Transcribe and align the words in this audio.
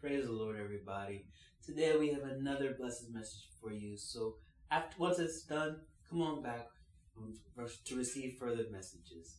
Praise 0.00 0.26
the 0.26 0.32
Lord, 0.32 0.54
everybody. 0.54 1.24
Today 1.66 1.96
we 1.98 2.12
have 2.12 2.22
another 2.22 2.76
blessed 2.78 3.10
message 3.12 3.48
for 3.60 3.72
you. 3.72 3.96
So, 3.96 4.36
after 4.70 4.94
once 4.96 5.18
it's 5.18 5.42
done, 5.42 5.80
come 6.08 6.22
on 6.22 6.40
back 6.40 6.68
um, 7.16 7.34
to 7.84 7.96
receive 7.96 8.36
further 8.38 8.66
messages. 8.70 9.38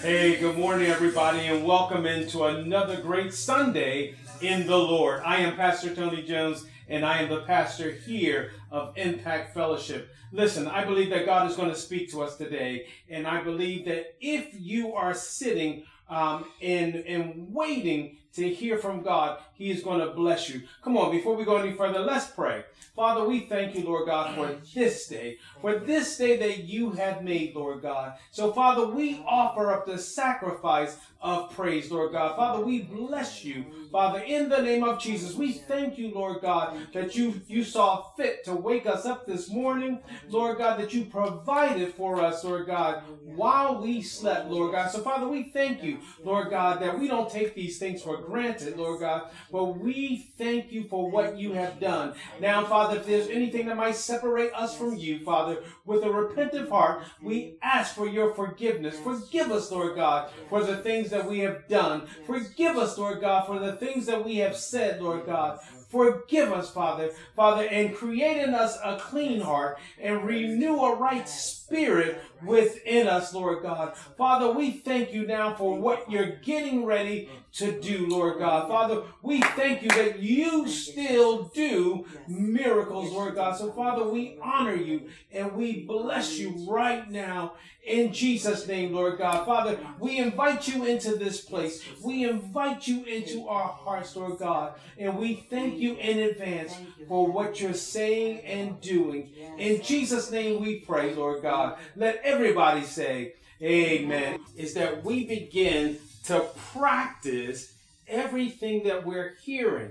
Hey, 0.00 0.40
good 0.40 0.56
morning, 0.56 0.86
everybody, 0.86 1.40
and 1.48 1.66
welcome 1.66 2.06
into 2.06 2.44
another 2.44 2.98
great 3.02 3.34
Sunday 3.34 4.14
in 4.40 4.66
the 4.66 4.78
Lord. 4.78 5.20
I 5.22 5.40
am 5.40 5.54
Pastor 5.54 5.94
Tony 5.94 6.22
Jones, 6.22 6.64
and 6.88 7.04
I 7.04 7.20
am 7.20 7.28
the 7.28 7.42
pastor 7.42 7.90
here 7.90 8.52
of 8.70 8.96
Impact 8.96 9.52
Fellowship. 9.52 10.08
Listen, 10.32 10.66
I 10.66 10.84
believe 10.84 11.10
that 11.10 11.26
God 11.26 11.50
is 11.50 11.56
going 11.56 11.68
to 11.68 11.76
speak 11.76 12.10
to 12.12 12.22
us 12.22 12.38
today, 12.38 12.86
and 13.10 13.26
I 13.26 13.42
believe 13.42 13.84
that 13.84 14.14
if 14.18 14.48
you 14.54 14.94
are 14.94 15.12
sitting 15.12 15.84
um, 16.08 16.44
and, 16.62 16.96
and 16.96 17.54
waiting 17.54 18.16
to 18.38 18.48
hear 18.52 18.78
from 18.78 19.02
God, 19.02 19.40
He 19.54 19.70
is 19.70 19.82
going 19.82 20.00
to 20.00 20.14
bless 20.14 20.48
you. 20.48 20.62
Come 20.82 20.96
on, 20.96 21.10
before 21.10 21.36
we 21.36 21.44
go 21.44 21.56
any 21.56 21.72
further, 21.72 22.00
let's 22.00 22.26
pray. 22.26 22.64
Father, 22.94 23.24
we 23.24 23.40
thank 23.40 23.76
you, 23.76 23.84
Lord 23.84 24.06
God, 24.06 24.34
for 24.34 24.56
this 24.74 25.06
day, 25.06 25.38
for 25.60 25.78
this 25.78 26.18
day 26.18 26.36
that 26.38 26.64
you 26.64 26.90
have 26.92 27.22
made, 27.22 27.54
Lord 27.54 27.82
God. 27.82 28.14
So, 28.32 28.52
Father, 28.52 28.86
we 28.86 29.22
offer 29.24 29.72
up 29.72 29.86
the 29.86 29.98
sacrifice 29.98 30.96
of 31.20 31.52
praise, 31.54 31.90
Lord 31.90 32.12
God. 32.12 32.36
Father, 32.36 32.64
we 32.64 32.82
bless 32.82 33.44
you, 33.44 33.64
Father, 33.90 34.20
in 34.20 34.48
the 34.48 34.62
name 34.62 34.84
of 34.84 35.00
Jesus. 35.00 35.34
We 35.34 35.52
thank 35.52 35.98
you, 35.98 36.12
Lord 36.12 36.42
God, 36.42 36.76
that 36.92 37.16
you, 37.16 37.40
you 37.48 37.64
saw 37.64 38.02
fit 38.16 38.44
to 38.44 38.54
wake 38.54 38.86
us 38.86 39.04
up 39.04 39.26
this 39.26 39.48
morning, 39.48 40.00
Lord 40.28 40.58
God, 40.58 40.78
that 40.80 40.92
you 40.92 41.04
provided 41.04 41.94
for 41.94 42.20
us, 42.20 42.44
Lord 42.44 42.66
God, 42.66 43.02
while 43.24 43.80
we 43.80 44.02
slept, 44.02 44.48
Lord 44.48 44.72
God. 44.72 44.90
So, 44.90 45.02
Father, 45.02 45.26
we 45.26 45.44
thank 45.44 45.82
you, 45.82 45.98
Lord 46.24 46.50
God, 46.50 46.80
that 46.82 46.98
we 46.98 47.08
don't 47.08 47.30
take 47.30 47.54
these 47.54 47.78
things 47.78 48.02
for 48.02 48.18
granted, 48.28 48.76
Lord 48.76 49.00
God, 49.00 49.30
but 49.50 49.78
we 49.78 50.28
thank 50.36 50.72
you 50.72 50.84
for 50.84 51.10
what 51.10 51.38
you 51.38 51.52
have 51.52 51.80
done. 51.80 52.14
Now, 52.40 52.64
Father, 52.64 52.98
if 52.98 53.06
there's 53.06 53.28
anything 53.28 53.66
that 53.66 53.76
might 53.76 53.96
separate 53.96 54.52
us 54.54 54.76
from 54.76 54.96
you, 54.96 55.20
Father, 55.24 55.62
with 55.84 56.02
a 56.04 56.10
repentant 56.10 56.68
heart, 56.68 57.02
we 57.22 57.54
ask 57.62 57.94
for 57.94 58.06
your 58.06 58.34
forgiveness. 58.34 58.98
Forgive 58.98 59.50
us, 59.50 59.70
Lord 59.70 59.96
God, 59.96 60.30
for 60.48 60.62
the 60.62 60.78
things 60.78 61.10
that 61.10 61.28
we 61.28 61.40
have 61.40 61.66
done. 61.68 62.06
Forgive 62.26 62.76
us, 62.76 62.98
Lord 62.98 63.20
God, 63.20 63.46
for 63.46 63.58
the 63.58 63.72
things 63.72 64.06
that 64.06 64.24
we 64.24 64.36
have 64.36 64.56
said, 64.56 65.02
Lord 65.02 65.26
God. 65.26 65.60
Forgive 65.88 66.52
us, 66.52 66.70
Father, 66.70 67.10
Father, 67.34 67.66
and 67.66 67.96
create 67.96 68.36
in 68.36 68.54
us 68.54 68.76
a 68.84 68.98
clean 68.98 69.40
heart 69.40 69.78
and 69.98 70.24
renew 70.24 70.76
a 70.80 70.96
right 70.96 71.26
spirit 71.26 71.57
within 71.70 73.06
us, 73.06 73.34
Lord 73.34 73.62
God. 73.62 73.96
Father, 74.16 74.52
we 74.52 74.70
thank 74.70 75.12
you 75.12 75.26
now 75.26 75.54
for 75.54 75.78
what 75.78 76.10
you're 76.10 76.36
getting 76.36 76.84
ready 76.84 77.28
to 77.54 77.80
do, 77.80 78.06
Lord 78.06 78.38
God. 78.38 78.68
Father, 78.68 79.02
we 79.22 79.40
thank 79.40 79.82
you 79.82 79.88
that 79.88 80.20
you 80.20 80.68
still 80.68 81.44
do 81.54 82.06
miracles, 82.28 83.10
Lord 83.10 83.34
God. 83.34 83.56
So, 83.56 83.72
Father, 83.72 84.04
we 84.08 84.38
honor 84.42 84.74
you 84.74 85.08
and 85.32 85.54
we 85.54 85.84
bless 85.84 86.38
you 86.38 86.66
right 86.68 87.10
now 87.10 87.54
in 87.88 88.12
Jesus' 88.12 88.66
name, 88.66 88.92
Lord 88.92 89.18
God. 89.18 89.46
Father, 89.46 89.78
we 89.98 90.18
invite 90.18 90.68
you 90.68 90.84
into 90.84 91.16
this 91.16 91.40
place. 91.40 91.82
We 92.04 92.28
invite 92.28 92.86
you 92.86 93.02
into 93.04 93.48
our 93.48 93.68
hearts, 93.68 94.14
Lord 94.14 94.38
God. 94.38 94.74
And 94.98 95.16
we 95.16 95.46
thank 95.48 95.78
you 95.78 95.94
in 95.94 96.18
advance 96.18 96.76
for 97.08 97.30
what 97.30 97.60
you're 97.60 97.72
saying 97.72 98.40
and 98.40 98.80
doing. 98.80 99.30
In 99.58 99.82
Jesus' 99.82 100.30
name 100.30 100.60
we 100.60 100.80
pray, 100.80 101.14
Lord 101.14 101.42
God. 101.42 101.57
Let 101.96 102.20
everybody 102.24 102.82
say, 102.82 103.34
Amen. 103.62 104.40
Is 104.56 104.74
that 104.74 105.04
we 105.04 105.24
begin 105.24 105.98
to 106.24 106.40
practice 106.72 107.74
everything 108.06 108.84
that 108.84 109.04
we're 109.04 109.34
hearing. 109.42 109.90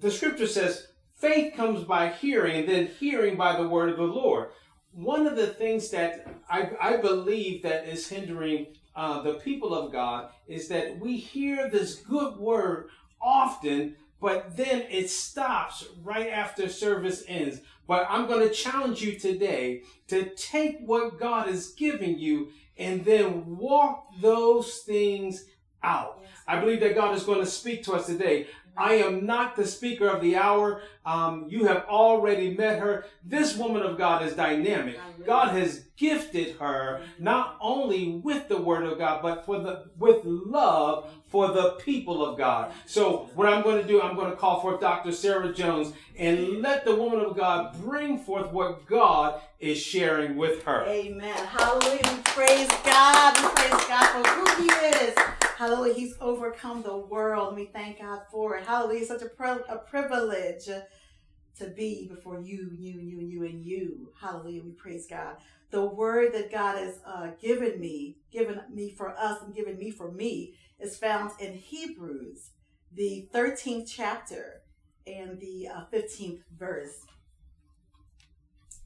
The 0.00 0.10
scripture 0.10 0.46
says, 0.46 0.88
faith 1.16 1.54
comes 1.56 1.84
by 1.84 2.10
hearing, 2.10 2.60
and 2.60 2.68
then 2.68 2.86
hearing 2.86 3.36
by 3.36 3.56
the 3.56 3.68
word 3.68 3.90
of 3.90 3.96
the 3.96 4.04
Lord. 4.04 4.50
One 4.92 5.26
of 5.26 5.36
the 5.36 5.48
things 5.48 5.90
that 5.90 6.26
I, 6.48 6.70
I 6.80 6.96
believe 6.96 7.62
that 7.62 7.88
is 7.88 8.08
hindering 8.08 8.68
uh, 8.96 9.22
the 9.22 9.34
people 9.34 9.74
of 9.74 9.92
God 9.92 10.30
is 10.46 10.68
that 10.68 10.98
we 10.98 11.16
hear 11.16 11.68
this 11.68 11.96
good 11.96 12.36
word 12.36 12.88
often, 13.20 13.96
but 14.20 14.56
then 14.56 14.84
it 14.90 15.10
stops 15.10 15.86
right 16.02 16.28
after 16.28 16.68
service 16.68 17.22
ends. 17.28 17.60
But 17.88 18.06
I'm 18.10 18.28
going 18.28 18.46
to 18.46 18.54
challenge 18.54 19.00
you 19.02 19.18
today 19.18 19.82
to 20.08 20.28
take 20.36 20.78
what 20.84 21.18
God 21.18 21.48
is 21.48 21.68
giving 21.68 22.18
you 22.18 22.50
and 22.76 23.04
then 23.04 23.56
walk 23.56 24.12
those 24.20 24.80
things 24.80 25.46
out. 25.82 26.22
I 26.46 26.60
believe 26.60 26.80
that 26.80 26.94
God 26.94 27.16
is 27.16 27.24
going 27.24 27.40
to 27.40 27.46
speak 27.46 27.82
to 27.84 27.94
us 27.94 28.06
today. 28.06 28.46
I 28.78 28.94
am 28.94 29.26
not 29.26 29.56
the 29.56 29.66
speaker 29.66 30.08
of 30.08 30.22
the 30.22 30.36
hour. 30.36 30.82
Um, 31.04 31.46
you 31.48 31.66
have 31.66 31.84
already 31.86 32.56
met 32.56 32.78
her. 32.78 33.06
This 33.24 33.56
woman 33.56 33.82
of 33.82 33.98
God 33.98 34.22
is 34.22 34.34
dynamic. 34.34 34.98
God 35.26 35.48
has 35.48 35.84
gifted 35.96 36.56
her 36.56 37.02
not 37.18 37.56
only 37.60 38.12
with 38.22 38.48
the 38.48 38.56
word 38.56 38.84
of 38.84 38.98
God, 38.98 39.20
but 39.20 39.44
for 39.44 39.58
the 39.58 39.86
with 39.98 40.20
love 40.24 41.10
for 41.26 41.48
the 41.48 41.72
people 41.72 42.24
of 42.24 42.38
God. 42.38 42.72
So 42.86 43.28
what 43.34 43.48
I'm 43.48 43.62
going 43.62 43.82
to 43.82 43.86
do, 43.86 44.00
I'm 44.00 44.16
going 44.16 44.30
to 44.30 44.36
call 44.36 44.60
forth 44.60 44.80
Dr. 44.80 45.12
Sarah 45.12 45.52
Jones 45.52 45.92
and 46.16 46.62
let 46.62 46.84
the 46.84 46.94
woman 46.94 47.20
of 47.20 47.36
God 47.36 47.76
bring 47.82 48.18
forth 48.18 48.50
what 48.52 48.86
God 48.86 49.40
is 49.60 49.78
sharing 49.78 50.36
with 50.36 50.62
her. 50.64 50.84
Amen. 50.86 51.34
Hallelujah. 51.46 52.00
We 52.04 52.22
praise 52.22 52.68
God. 52.84 53.36
We 53.36 53.48
praise 53.48 53.84
God 53.88 54.06
for 54.06 54.28
who 54.30 54.62
He 54.62 54.70
is. 55.04 55.14
Hallelujah. 55.58 55.94
He's 55.94 56.14
overcome 56.20 56.82
the 56.84 56.96
world. 56.96 57.56
We 57.56 57.64
thank 57.64 57.98
God 57.98 58.20
for 58.30 58.56
it. 58.56 58.64
Hallelujah. 58.64 59.00
It's 59.00 59.08
such 59.08 59.22
a, 59.22 59.72
a 59.72 59.78
privilege 59.78 60.66
to 60.66 61.66
be 61.76 62.06
before 62.06 62.38
you, 62.40 62.70
you, 62.78 63.00
you, 63.00 63.18
and 63.18 63.28
you, 63.28 63.44
and 63.44 63.64
you. 63.64 64.12
Hallelujah. 64.20 64.62
We 64.62 64.70
praise 64.70 65.08
God. 65.10 65.34
The 65.72 65.84
word 65.84 66.32
that 66.34 66.52
God 66.52 66.78
has 66.78 67.00
uh, 67.04 67.30
given 67.42 67.80
me, 67.80 68.18
given 68.30 68.60
me 68.72 68.94
for 68.96 69.18
us, 69.18 69.42
and 69.42 69.52
given 69.52 69.76
me 69.78 69.90
for 69.90 70.12
me 70.12 70.54
is 70.78 70.96
found 70.96 71.32
in 71.40 71.54
Hebrews, 71.54 72.50
the 72.94 73.28
13th 73.34 73.90
chapter 73.92 74.62
and 75.08 75.40
the 75.40 75.66
uh, 75.74 75.84
15th 75.92 76.42
verse. 76.56 77.00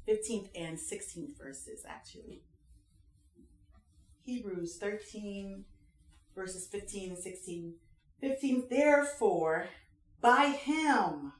15th 0.08 0.48
and 0.56 0.78
16th 0.78 1.36
verses, 1.36 1.84
actually. 1.86 2.40
Hebrews 4.22 4.78
13, 4.78 5.66
verses 6.34 6.66
15 6.66 7.10
and 7.10 7.18
16. 7.18 7.74
15, 8.20 8.66
therefore, 8.70 9.66
by 10.20 10.46
him, 10.46 11.32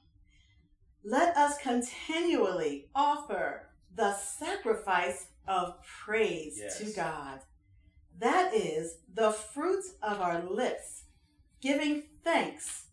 let 1.04 1.36
us 1.36 1.58
continually 1.58 2.88
offer 2.94 3.68
the 3.94 4.14
sacrifice 4.14 5.26
of 5.46 5.74
praise 6.04 6.58
Yes. 6.58 6.78
to 6.78 6.92
God. 6.92 7.40
That 8.18 8.54
is 8.54 8.98
the 9.12 9.32
fruit 9.32 9.84
of 10.02 10.20
our 10.20 10.42
lips, 10.42 11.04
giving 11.60 12.04
thanks 12.24 12.86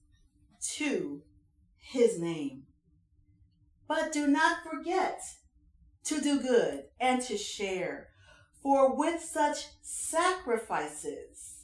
to 0.77 1.21
his 1.77 2.19
name. 2.19 2.63
But 3.87 4.11
do 4.11 4.27
not 4.27 4.63
forget 4.63 5.21
to 6.05 6.21
do 6.21 6.39
good 6.39 6.85
and 6.99 7.21
to 7.23 7.37
share, 7.37 8.09
for 8.61 8.95
with 8.95 9.21
such 9.23 9.67
sacrifices, 9.81 11.58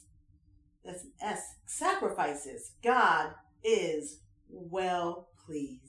that's 0.86 1.04
S, 1.20 1.56
sacrifices, 1.66 2.72
God 2.82 3.32
is 3.62 4.20
well 4.48 5.28
pleased. 5.44 5.82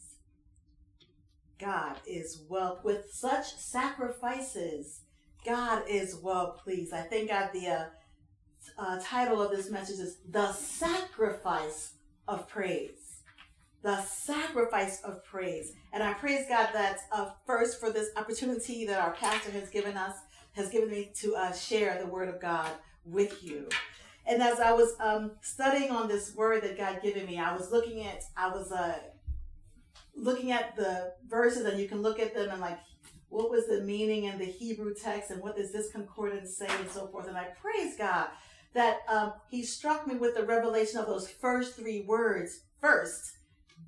God 1.60 1.96
is 2.06 2.44
well 2.50 2.80
with 2.84 3.12
such 3.12 3.56
sacrifices. 3.56 5.02
God 5.46 5.84
is 5.88 6.16
well 6.16 6.60
pleased. 6.64 6.94
I 6.94 7.02
think 7.02 7.30
God 7.30 7.50
the 7.54 7.68
uh, 7.68 7.86
uh, 8.78 9.00
title 9.04 9.42
of 9.42 9.52
this 9.52 9.70
message 9.70 10.00
is 10.00 10.18
the 10.30 10.52
sacrifice 10.52 11.94
of 12.28 12.48
praise. 12.48 13.22
The 13.84 14.02
sacrifice 14.02 15.02
of 15.04 15.24
praise, 15.24 15.72
and 15.94 16.04
I 16.04 16.14
praise 16.14 16.46
God 16.50 16.70
that 16.74 16.98
uh, 17.12 17.30
first 17.46 17.80
for 17.80 17.92
this 17.92 18.10
opportunity 18.18 18.86
that 18.86 19.00
our 19.00 19.14
pastor 19.14 19.52
has 19.52 19.70
given 19.70 19.96
us, 19.96 20.16
has 20.54 20.70
given 20.70 20.90
me 20.90 21.12
to 21.22 21.36
uh, 21.36 21.54
share 21.54 21.98
the 22.00 22.08
word 22.08 22.28
of 22.28 22.42
God 22.42 22.72
with 23.06 23.42
you. 23.44 23.70
And 24.28 24.44
as 24.44 24.60
I 24.60 24.74
was 24.74 24.94
um, 25.00 25.32
studying 25.42 25.90
on 25.90 26.10
this 26.10 26.36
word 26.36 26.62
that 26.64 26.78
God 26.78 27.02
given 27.02 27.26
me, 27.26 27.40
I 27.40 27.56
was 27.56 27.72
looking 27.72 28.04
at, 28.04 28.24
I 28.36 28.50
was 28.50 28.72
uh, 28.72 29.00
looking 30.16 30.52
at 30.52 30.76
the 30.76 31.14
verses, 31.28 31.64
and 31.66 31.80
you 31.80 31.88
can 31.88 32.02
look 32.02 32.20
at 32.20 32.36
them 32.36 32.50
and 32.52 32.60
like, 32.60 32.78
what 33.30 33.50
was 33.50 33.68
the 33.68 33.82
meaning 33.82 34.26
in 34.26 34.38
the 34.38 34.46
Hebrew 34.46 34.94
text, 34.94 35.32
and 35.32 35.42
what 35.42 35.56
does 35.56 35.72
this 35.72 35.92
concordance 35.92 36.58
say, 36.58 36.68
and 36.80 36.90
so 36.90 37.08
forth. 37.08 37.28
And 37.28 37.38
I 37.38 37.48
praise 37.62 37.96
God 37.98 38.28
that 38.74 39.00
um, 39.08 39.34
He 39.50 39.64
struck 39.64 40.06
me 40.06 40.16
with 40.16 40.36
the 40.36 40.44
revelation 40.44 41.00
of 41.00 41.08
those 41.08 41.30
first 41.30 41.76
three 41.76 42.02
words. 42.02 42.62
First, 42.82 43.38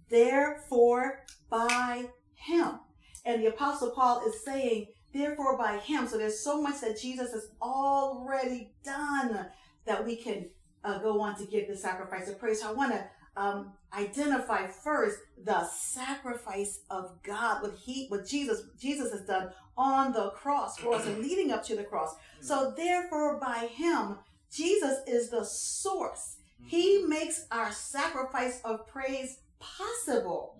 therefore, 0.09 1.25
by 1.49 2.05
Him, 2.35 2.79
and 3.25 3.41
the 3.41 3.47
Apostle 3.47 3.91
Paul 3.91 4.23
is 4.27 4.43
saying, 4.43 4.87
therefore, 5.13 5.57
by 5.57 5.77
Him. 5.77 6.07
So 6.07 6.17
there's 6.17 6.39
so 6.39 6.61
much 6.61 6.81
that 6.81 6.99
Jesus 6.99 7.31
has 7.33 7.49
already 7.61 8.71
done 8.83 9.47
that 9.85 10.05
we 10.05 10.15
can 10.15 10.49
uh, 10.83 10.99
go 10.99 11.21
on 11.21 11.37
to 11.37 11.45
give 11.45 11.67
the 11.67 11.75
sacrifice 11.75 12.29
of 12.29 12.39
praise. 12.39 12.61
So 12.61 12.69
I 12.69 12.73
want 12.73 12.93
to 12.93 13.05
um, 13.35 13.73
identify 13.93 14.67
first 14.67 15.19
the 15.43 15.65
sacrifice 15.65 16.81
of 16.89 17.21
God, 17.23 17.61
what 17.61 17.73
he, 17.75 18.07
what 18.07 18.27
Jesus, 18.27 18.63
Jesus 18.79 19.11
has 19.11 19.21
done 19.21 19.51
on 19.77 20.11
the 20.11 20.31
cross 20.31 20.77
for 20.77 20.95
us 20.95 21.05
and 21.05 21.19
leading 21.23 21.51
up 21.51 21.63
to 21.65 21.75
the 21.75 21.83
cross. 21.83 22.15
So 22.41 22.73
therefore, 22.75 23.39
by 23.39 23.69
Him, 23.73 24.17
Jesus 24.51 24.99
is 25.07 25.29
the 25.29 25.45
source. 25.45 26.37
He 26.65 27.05
makes 27.07 27.45
our 27.51 27.71
sacrifice 27.71 28.59
of 28.65 28.85
praise 28.87 29.39
possible. 29.59 30.57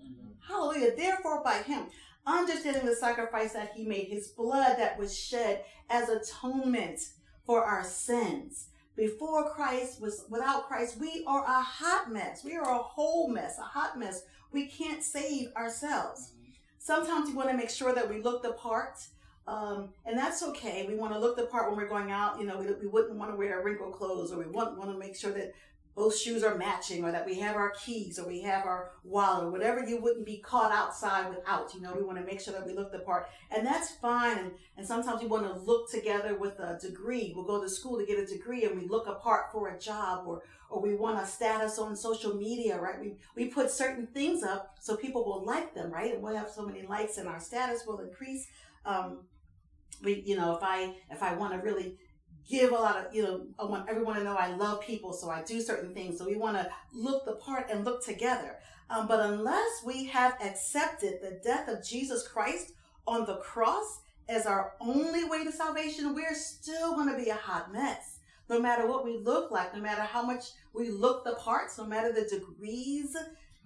Hallelujah. 0.48 0.96
Therefore, 0.96 1.42
by 1.44 1.58
Him, 1.58 1.86
understanding 2.26 2.86
the 2.86 2.96
sacrifice 2.96 3.52
that 3.52 3.72
He 3.74 3.84
made, 3.84 4.08
His 4.08 4.28
blood 4.28 4.78
that 4.78 4.98
was 4.98 5.16
shed 5.16 5.64
as 5.90 6.08
atonement 6.08 7.00
for 7.44 7.62
our 7.62 7.84
sins 7.84 8.68
before 9.00 9.48
Christ 9.48 9.98
was 9.98 10.26
without 10.28 10.68
Christ, 10.68 10.98
we 11.00 11.24
are 11.26 11.42
a 11.42 11.62
hot 11.62 12.12
mess. 12.12 12.44
We 12.44 12.54
are 12.54 12.70
a 12.70 12.82
whole 12.82 13.28
mess, 13.28 13.58
a 13.58 13.62
hot 13.62 13.98
mess. 13.98 14.24
We 14.52 14.66
can't 14.66 15.02
save 15.02 15.48
ourselves. 15.56 16.34
Sometimes 16.78 17.28
we 17.28 17.34
want 17.34 17.48
to 17.48 17.56
make 17.56 17.70
sure 17.70 17.94
that 17.94 18.10
we 18.10 18.20
look 18.20 18.42
the 18.42 18.52
part. 18.52 18.98
Um, 19.46 19.88
and 20.04 20.18
that's 20.18 20.42
okay. 20.42 20.84
We 20.86 20.96
want 20.96 21.14
to 21.14 21.18
look 21.18 21.38
the 21.38 21.46
part 21.46 21.70
when 21.70 21.78
we're 21.78 21.88
going 21.88 22.10
out. 22.10 22.38
You 22.38 22.44
know, 22.44 22.58
we, 22.58 22.66
we 22.74 22.86
wouldn't 22.88 23.16
want 23.16 23.30
to 23.30 23.38
wear 23.38 23.62
wrinkled 23.64 23.94
clothes, 23.94 24.32
or 24.32 24.38
we 24.38 24.44
want, 24.44 24.76
want 24.76 24.90
to 24.90 24.98
make 24.98 25.16
sure 25.16 25.32
that 25.32 25.54
both 26.00 26.16
shoes 26.16 26.42
are 26.42 26.56
matching 26.56 27.04
or 27.04 27.12
that 27.12 27.26
we 27.26 27.38
have 27.38 27.56
our 27.56 27.72
keys 27.72 28.18
or 28.18 28.26
we 28.26 28.40
have 28.40 28.64
our 28.64 28.92
wallet 29.04 29.44
or 29.44 29.50
whatever 29.50 29.84
you 29.84 30.00
wouldn't 30.00 30.24
be 30.24 30.38
caught 30.38 30.72
outside 30.72 31.28
without. 31.28 31.74
You 31.74 31.82
know, 31.82 31.92
we 31.94 32.02
want 32.02 32.16
to 32.16 32.24
make 32.24 32.40
sure 32.40 32.54
that 32.54 32.66
we 32.66 32.72
look 32.72 32.90
the 32.90 33.00
part. 33.00 33.28
And 33.50 33.66
that's 33.66 33.90
fine. 33.96 34.38
And, 34.38 34.50
and 34.78 34.86
sometimes 34.86 35.20
we 35.20 35.28
want 35.28 35.44
to 35.44 35.52
look 35.52 35.90
together 35.90 36.34
with 36.34 36.58
a 36.58 36.78
degree. 36.80 37.34
We'll 37.36 37.44
go 37.44 37.60
to 37.60 37.68
school 37.68 37.98
to 37.98 38.06
get 38.06 38.18
a 38.18 38.24
degree 38.24 38.64
and 38.64 38.80
we 38.80 38.88
look 38.88 39.08
apart 39.08 39.52
for 39.52 39.68
a 39.68 39.78
job 39.78 40.26
or, 40.26 40.42
or 40.70 40.80
we 40.80 40.94
want 40.94 41.22
a 41.22 41.26
status 41.26 41.78
on 41.78 41.94
social 41.94 42.34
media, 42.34 42.80
right? 42.80 42.98
We, 42.98 43.16
we 43.36 43.50
put 43.50 43.70
certain 43.70 44.06
things 44.06 44.42
up 44.42 44.76
so 44.80 44.96
people 44.96 45.22
will 45.26 45.44
like 45.44 45.74
them, 45.74 45.92
right? 45.92 46.14
And 46.14 46.22
we'll 46.22 46.34
have 46.34 46.48
so 46.48 46.64
many 46.64 46.80
likes 46.80 47.18
and 47.18 47.28
our 47.28 47.40
status 47.40 47.84
will 47.86 48.00
increase. 48.00 48.46
Um, 48.86 49.18
we, 50.02 50.22
you 50.24 50.36
know, 50.36 50.56
if 50.56 50.62
I, 50.62 50.94
if 51.10 51.22
I 51.22 51.34
want 51.34 51.52
to 51.52 51.58
really 51.58 51.98
give 52.50 52.72
a 52.72 52.74
lot 52.74 52.96
of, 52.96 53.14
you 53.14 53.22
know, 53.22 53.46
I 53.58 53.64
want 53.64 53.88
everyone 53.88 54.16
to 54.16 54.24
know 54.24 54.36
I 54.36 54.54
love 54.56 54.80
people, 54.80 55.12
so 55.12 55.30
I 55.30 55.42
do 55.42 55.60
certain 55.60 55.94
things. 55.94 56.18
So 56.18 56.26
we 56.26 56.36
want 56.36 56.56
to 56.56 56.68
look 56.92 57.24
the 57.24 57.36
part 57.36 57.70
and 57.70 57.84
look 57.84 58.04
together. 58.04 58.56
Um, 58.90 59.06
but 59.06 59.20
unless 59.20 59.84
we 59.86 60.06
have 60.06 60.34
accepted 60.44 61.20
the 61.22 61.40
death 61.44 61.68
of 61.68 61.86
Jesus 61.86 62.26
Christ 62.26 62.72
on 63.06 63.24
the 63.24 63.36
cross 63.36 64.00
as 64.28 64.46
our 64.46 64.74
only 64.80 65.24
way 65.24 65.44
to 65.44 65.52
salvation, 65.52 66.12
we're 66.14 66.34
still 66.34 66.96
going 66.96 67.08
to 67.08 67.16
be 67.16 67.30
a 67.30 67.34
hot 67.34 67.72
mess. 67.72 68.18
No 68.48 68.60
matter 68.60 68.88
what 68.88 69.04
we 69.04 69.16
look 69.16 69.52
like, 69.52 69.72
no 69.72 69.80
matter 69.80 70.02
how 70.02 70.22
much 70.22 70.46
we 70.74 70.90
look 70.90 71.24
the 71.24 71.36
parts, 71.36 71.78
no 71.78 71.84
matter 71.84 72.12
the 72.12 72.28
degrees 72.28 73.16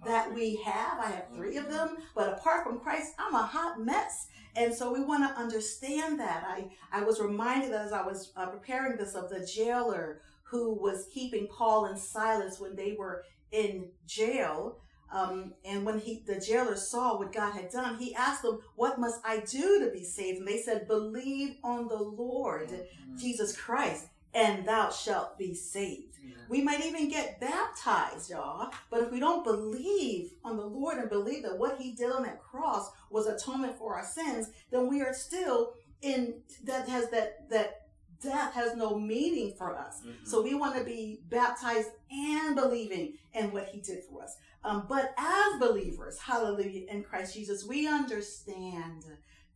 that 0.03 0.33
we 0.33 0.57
have. 0.57 0.99
I 0.99 1.07
have 1.07 1.25
three 1.33 1.57
of 1.57 1.69
them, 1.69 1.97
but 2.15 2.33
apart 2.33 2.63
from 2.63 2.79
Christ, 2.79 3.13
I'm 3.17 3.33
a 3.33 3.43
hot 3.43 3.79
mess. 3.79 4.27
And 4.55 4.73
so 4.73 4.93
we 4.93 5.01
want 5.03 5.27
to 5.27 5.39
understand 5.39 6.19
that. 6.19 6.45
I, 6.47 6.69
I 6.91 7.03
was 7.03 7.19
reminded 7.19 7.73
as 7.73 7.91
I 7.91 8.05
was 8.05 8.31
uh, 8.35 8.47
preparing 8.47 8.97
this 8.97 9.13
of 9.13 9.29
the 9.29 9.45
jailer 9.45 10.21
who 10.43 10.73
was 10.73 11.07
keeping 11.13 11.47
Paul 11.47 11.85
and 11.85 11.99
Silas 11.99 12.59
when 12.59 12.75
they 12.75 12.95
were 12.97 13.23
in 13.51 13.89
jail. 14.07 14.77
Um, 15.11 15.53
and 15.63 15.85
when 15.85 15.99
he, 15.99 16.23
the 16.25 16.39
jailer 16.39 16.75
saw 16.75 17.17
what 17.17 17.33
God 17.33 17.53
had 17.53 17.69
done, 17.69 17.97
he 17.97 18.15
asked 18.15 18.41
them, 18.41 18.59
what 18.75 18.99
must 18.99 19.19
I 19.25 19.39
do 19.39 19.85
to 19.85 19.91
be 19.91 20.03
saved? 20.03 20.39
And 20.39 20.47
they 20.47 20.61
said, 20.61 20.87
believe 20.87 21.57
on 21.63 21.87
the 21.87 21.95
Lord 21.95 22.69
mm-hmm. 22.69 23.17
Jesus 23.17 23.55
Christ 23.55 24.07
and 24.35 24.67
thou 24.67 24.91
shalt 24.91 25.37
be 25.37 25.55
saved. 25.55 26.15
We 26.49 26.61
might 26.61 26.85
even 26.85 27.09
get 27.09 27.39
baptized, 27.39 28.29
y'all. 28.29 28.71
But 28.91 29.01
if 29.01 29.11
we 29.11 29.19
don't 29.19 29.43
believe 29.43 30.31
on 30.43 30.57
the 30.57 30.65
Lord 30.65 30.97
and 30.97 31.09
believe 31.09 31.43
that 31.43 31.57
what 31.57 31.79
he 31.79 31.93
did 31.93 32.11
on 32.11 32.23
that 32.23 32.41
cross 32.41 32.91
was 33.09 33.25
atonement 33.25 33.77
for 33.77 33.95
our 33.95 34.05
sins, 34.05 34.49
then 34.71 34.87
we 34.87 35.01
are 35.01 35.13
still 35.13 35.73
in 36.01 36.41
that 36.65 36.87
has 36.87 37.09
that 37.09 37.49
that 37.49 37.81
death 38.21 38.53
has 38.53 38.75
no 38.75 38.97
meaning 38.97 39.53
for 39.57 39.75
us. 39.75 40.01
Mm-hmm. 40.01 40.25
So 40.25 40.41
we 40.41 40.53
want 40.53 40.77
to 40.77 40.83
be 40.83 41.21
baptized 41.29 41.89
and 42.11 42.55
believing 42.55 43.13
in 43.33 43.51
what 43.51 43.69
he 43.69 43.79
did 43.79 44.03
for 44.03 44.23
us. 44.23 44.35
Um, 44.63 44.85
but 44.87 45.13
as 45.17 45.59
believers, 45.59 46.19
hallelujah, 46.19 46.85
in 46.89 47.03
Christ 47.03 47.33
Jesus, 47.33 47.65
we 47.65 47.87
understand 47.87 49.05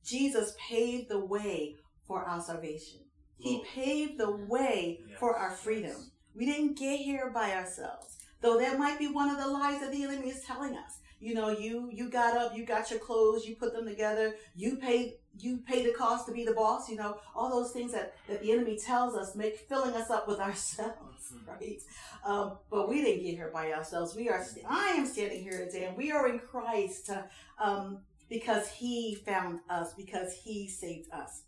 Jesus 0.04 0.56
paved 0.60 1.10
the 1.10 1.20
way 1.20 1.76
for 2.06 2.24
our 2.24 2.42
salvation. 2.42 3.02
He 3.40 3.64
paved 3.74 4.18
the 4.18 4.32
way 4.32 5.00
yes. 5.08 5.18
for 5.20 5.36
our 5.36 5.52
freedom. 5.52 6.12
We 6.36 6.46
didn't 6.46 6.78
get 6.78 7.00
here 7.00 7.32
by 7.34 7.54
ourselves. 7.54 8.18
Though 8.42 8.60
that 8.60 8.80
might 8.80 9.00
be 9.00 9.08
one 9.08 9.30
of 9.30 9.38
the 9.38 9.48
lies 9.48 9.82
that 9.82 9.92
the 9.92 10.04
enemy 10.04 10.30
is 10.30 10.44
telling 10.44 10.76
us. 10.76 11.00
You 11.20 11.34
know, 11.34 11.50
you 11.50 11.90
you 11.92 12.10
got 12.10 12.38
up, 12.38 12.56
you 12.56 12.66
got 12.66 12.90
your 12.90 13.00
clothes, 13.00 13.46
you 13.46 13.56
put 13.56 13.74
them 13.74 13.86
together, 13.86 14.36
you 14.56 14.78
paid 14.78 15.16
you 15.38 15.58
pay 15.58 15.86
the 15.86 15.92
cost 15.92 16.26
to 16.28 16.32
be 16.32 16.46
the 16.46 16.54
boss, 16.54 16.90
you 16.90 16.96
know, 16.96 17.18
all 17.36 17.50
those 17.50 17.72
things 17.72 17.92
that, 17.94 18.14
that 18.28 18.42
the 18.42 18.52
enemy 18.52 18.78
tells 18.78 19.16
us, 19.16 19.36
make 19.36 19.58
filling 19.58 19.94
us 19.94 20.10
up 20.10 20.28
with 20.28 20.40
ourselves, 20.40 21.34
right? 21.48 21.82
Um, 22.26 22.58
but 22.70 22.90
we 22.90 23.02
didn't 23.02 23.24
get 23.24 23.36
here 23.36 23.52
by 23.54 23.72
ourselves. 23.72 24.16
We 24.16 24.30
are, 24.30 24.46
I 24.68 24.90
am 24.90 25.06
standing 25.06 25.42
here 25.42 25.66
today 25.66 25.86
and 25.86 25.98
we 25.98 26.12
are 26.12 26.28
in 26.28 26.40
Christ 26.40 27.10
um, 27.58 28.00
because 28.30 28.70
he 28.70 29.16
found 29.16 29.60
us, 29.70 29.94
because 29.94 30.34
he 30.34 30.68
saved 30.68 31.12
us. 31.12 31.44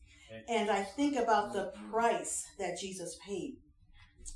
And 0.48 0.70
I 0.70 0.82
think 0.82 1.18
about 1.18 1.54
the 1.54 1.74
mm-hmm. 1.76 1.92
price 1.92 2.48
that 2.60 2.80
Jesus 2.80 3.18
paid. 3.26 3.58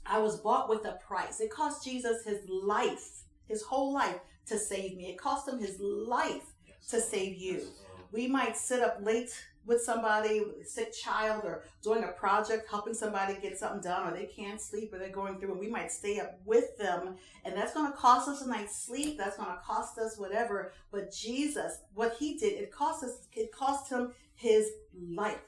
I 0.06 0.19
was 0.19 0.39
bought 0.39 0.69
with 0.69 0.86
a 0.86 1.00
price. 1.07 1.39
It 1.39 1.51
cost 1.51 1.83
Jesus 1.83 2.24
his 2.25 2.47
life, 2.50 3.24
his 3.47 3.63
whole 3.63 3.94
life 3.94 4.19
to 4.47 4.57
save 4.57 4.97
me. 4.97 5.09
It 5.09 5.18
cost 5.18 5.47
him 5.47 5.59
his 5.59 5.80
life 5.80 6.53
to 6.89 7.00
save 7.00 7.38
you. 7.38 7.68
We 8.12 8.27
might 8.27 8.56
sit 8.56 8.81
up 8.81 9.00
late 9.01 9.31
with 9.65 9.81
somebody, 9.81 10.42
with 10.42 10.65
a 10.65 10.69
sick 10.69 10.94
child, 10.94 11.44
or 11.44 11.63
doing 11.81 12.03
a 12.03 12.09
project, 12.09 12.69
helping 12.69 12.94
somebody 12.94 13.36
get 13.41 13.57
something 13.57 13.81
done, 13.81 14.07
or 14.07 14.15
they 14.15 14.25
can't 14.25 14.62
sleep, 14.62 14.94
or 14.94 15.00
they're 15.00 15.09
going 15.09 15.39
through, 15.39 15.51
and 15.51 15.59
we 15.59 15.69
might 15.69 15.91
stay 15.91 16.19
up 16.19 16.39
with 16.45 16.77
them, 16.77 17.15
and 17.44 17.56
that's 17.56 17.74
going 17.74 17.91
to 17.91 17.98
cost 17.98 18.30
us 18.30 18.44
a 18.44 18.48
night's 18.48 18.86
sleep. 18.86 19.18
That's 19.18 19.38
going 19.38 19.50
to 19.50 19.62
cost 19.65 19.98
us 19.98 20.18
whatever. 20.18 20.71
But 20.91 21.12
Jesus, 21.12 21.80
what 21.94 22.15
He 22.19 22.38
did, 22.38 22.53
it 22.53 22.71
cost 22.71 23.03
us. 23.03 23.27
It 23.33 23.51
cost 23.51 23.91
Him 23.91 24.13
His 24.36 24.69
life. 24.94 25.39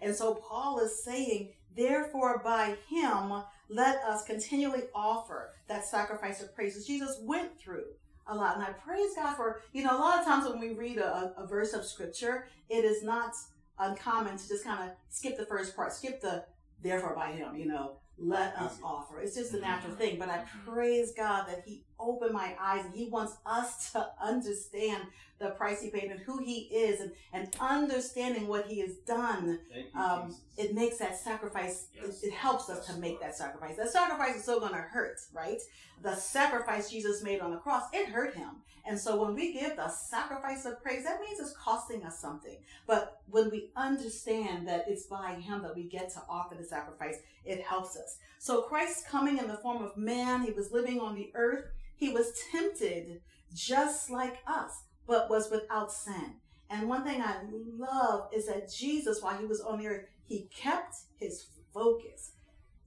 And 0.00 0.14
so 0.14 0.34
Paul 0.34 0.78
is 0.80 1.04
saying, 1.04 1.50
therefore, 1.76 2.40
by 2.44 2.76
him, 2.88 3.42
let 3.68 3.96
us 4.04 4.24
continually 4.24 4.84
offer 4.94 5.50
that 5.68 5.84
sacrifice 5.84 6.42
of 6.42 6.54
praise. 6.54 6.86
Jesus 6.86 7.18
went 7.22 7.58
through 7.58 7.84
a 8.28 8.34
lot. 8.34 8.56
And 8.56 8.64
I 8.64 8.70
praise 8.70 9.10
God 9.16 9.36
for, 9.36 9.62
you 9.72 9.84
know, 9.84 9.96
a 9.96 10.00
lot 10.00 10.18
of 10.18 10.24
times 10.24 10.48
when 10.48 10.60
we 10.60 10.74
read 10.74 10.98
a, 10.98 11.32
a 11.36 11.46
verse 11.46 11.72
of 11.72 11.84
scripture, 11.84 12.48
it 12.68 12.84
is 12.84 13.02
not 13.02 13.32
uncommon 13.78 14.36
to 14.36 14.48
just 14.48 14.64
kind 14.64 14.88
of 14.88 14.96
skip 15.10 15.36
the 15.36 15.46
first 15.46 15.76
part, 15.76 15.92
skip 15.92 16.20
the 16.20 16.44
therefore 16.82 17.14
by 17.14 17.32
him, 17.32 17.56
you 17.56 17.66
know, 17.66 17.96
let 18.18 18.56
us 18.56 18.78
offer. 18.82 19.20
It's 19.20 19.34
just 19.34 19.52
a 19.52 19.56
mm-hmm. 19.56 19.66
natural 19.66 19.94
thing. 19.94 20.18
But 20.18 20.28
I 20.28 20.38
mm-hmm. 20.38 20.70
praise 20.70 21.12
God 21.16 21.46
that 21.48 21.62
He 21.64 21.84
opened 21.98 22.32
my 22.32 22.54
eyes 22.60 22.84
and 22.84 22.94
He 22.94 23.08
wants 23.08 23.36
us 23.44 23.90
to 23.92 24.08
understand 24.22 25.04
the 25.38 25.50
price 25.50 25.82
He 25.82 25.90
paid 25.90 26.10
and 26.10 26.20
who 26.20 26.42
He 26.42 26.62
is 26.72 27.00
and, 27.00 27.12
and 27.32 27.54
understanding 27.60 28.46
what 28.46 28.66
He 28.66 28.80
has 28.80 28.96
done. 29.06 29.58
You, 29.74 30.00
um, 30.00 30.36
it 30.56 30.74
makes 30.74 30.98
that 30.98 31.18
sacrifice, 31.18 31.88
yes. 31.94 32.22
it, 32.22 32.28
it, 32.28 32.32
helps 32.32 32.70
us 32.70 32.86
to 32.86 32.94
make 32.98 33.20
that 33.20 33.36
sacrifice. 33.36 33.76
That 33.76 33.90
sacrifice 33.90 34.36
is 34.36 34.42
still 34.42 34.60
going 34.60 34.72
to 34.72 34.78
hurt, 34.78 35.18
right? 35.32 35.60
The 36.02 36.14
sacrifice 36.14 36.90
Jesus 36.90 37.22
made 37.22 37.40
on 37.40 37.50
the 37.50 37.58
cross, 37.58 37.84
it 37.92 38.08
hurt 38.08 38.34
Him. 38.34 38.62
And 38.86 38.98
so 38.98 39.20
when 39.20 39.34
we 39.34 39.52
give 39.52 39.76
the 39.76 39.88
sacrifice 39.88 40.64
of 40.64 40.80
praise, 40.80 41.04
that 41.04 41.20
means 41.20 41.40
it's 41.40 41.56
costing 41.56 42.04
us 42.04 42.20
something. 42.20 42.56
But 42.86 43.20
when 43.28 43.50
we 43.50 43.70
understand 43.74 44.68
that 44.68 44.84
it's 44.86 45.06
by 45.06 45.34
Him 45.34 45.62
that 45.62 45.74
we 45.74 45.84
get 45.84 46.12
to 46.14 46.22
offer 46.28 46.54
the 46.54 46.64
sacrifice, 46.64 47.16
it 47.44 47.60
helps 47.62 47.96
us. 47.96 48.18
So 48.38 48.62
Christ 48.62 49.08
coming 49.08 49.38
in 49.38 49.48
the 49.48 49.56
form 49.56 49.82
of 49.82 49.96
man, 49.96 50.42
He 50.42 50.52
was 50.52 50.70
living 50.70 51.00
on 51.00 51.16
the 51.16 51.32
earth. 51.34 51.64
He 51.96 52.10
was 52.10 52.32
tempted 52.50 53.20
just 53.54 54.10
like 54.10 54.38
us, 54.46 54.82
but 55.06 55.30
was 55.30 55.50
without 55.50 55.92
sin. 55.92 56.36
And 56.68 56.88
one 56.88 57.04
thing 57.04 57.22
I 57.22 57.36
love 57.78 58.28
is 58.34 58.46
that 58.46 58.72
Jesus, 58.72 59.22
while 59.22 59.38
he 59.38 59.46
was 59.46 59.60
on 59.60 59.78
the 59.78 59.86
earth, 59.86 60.06
he 60.26 60.48
kept 60.54 60.96
his 61.18 61.46
focus. 61.72 62.32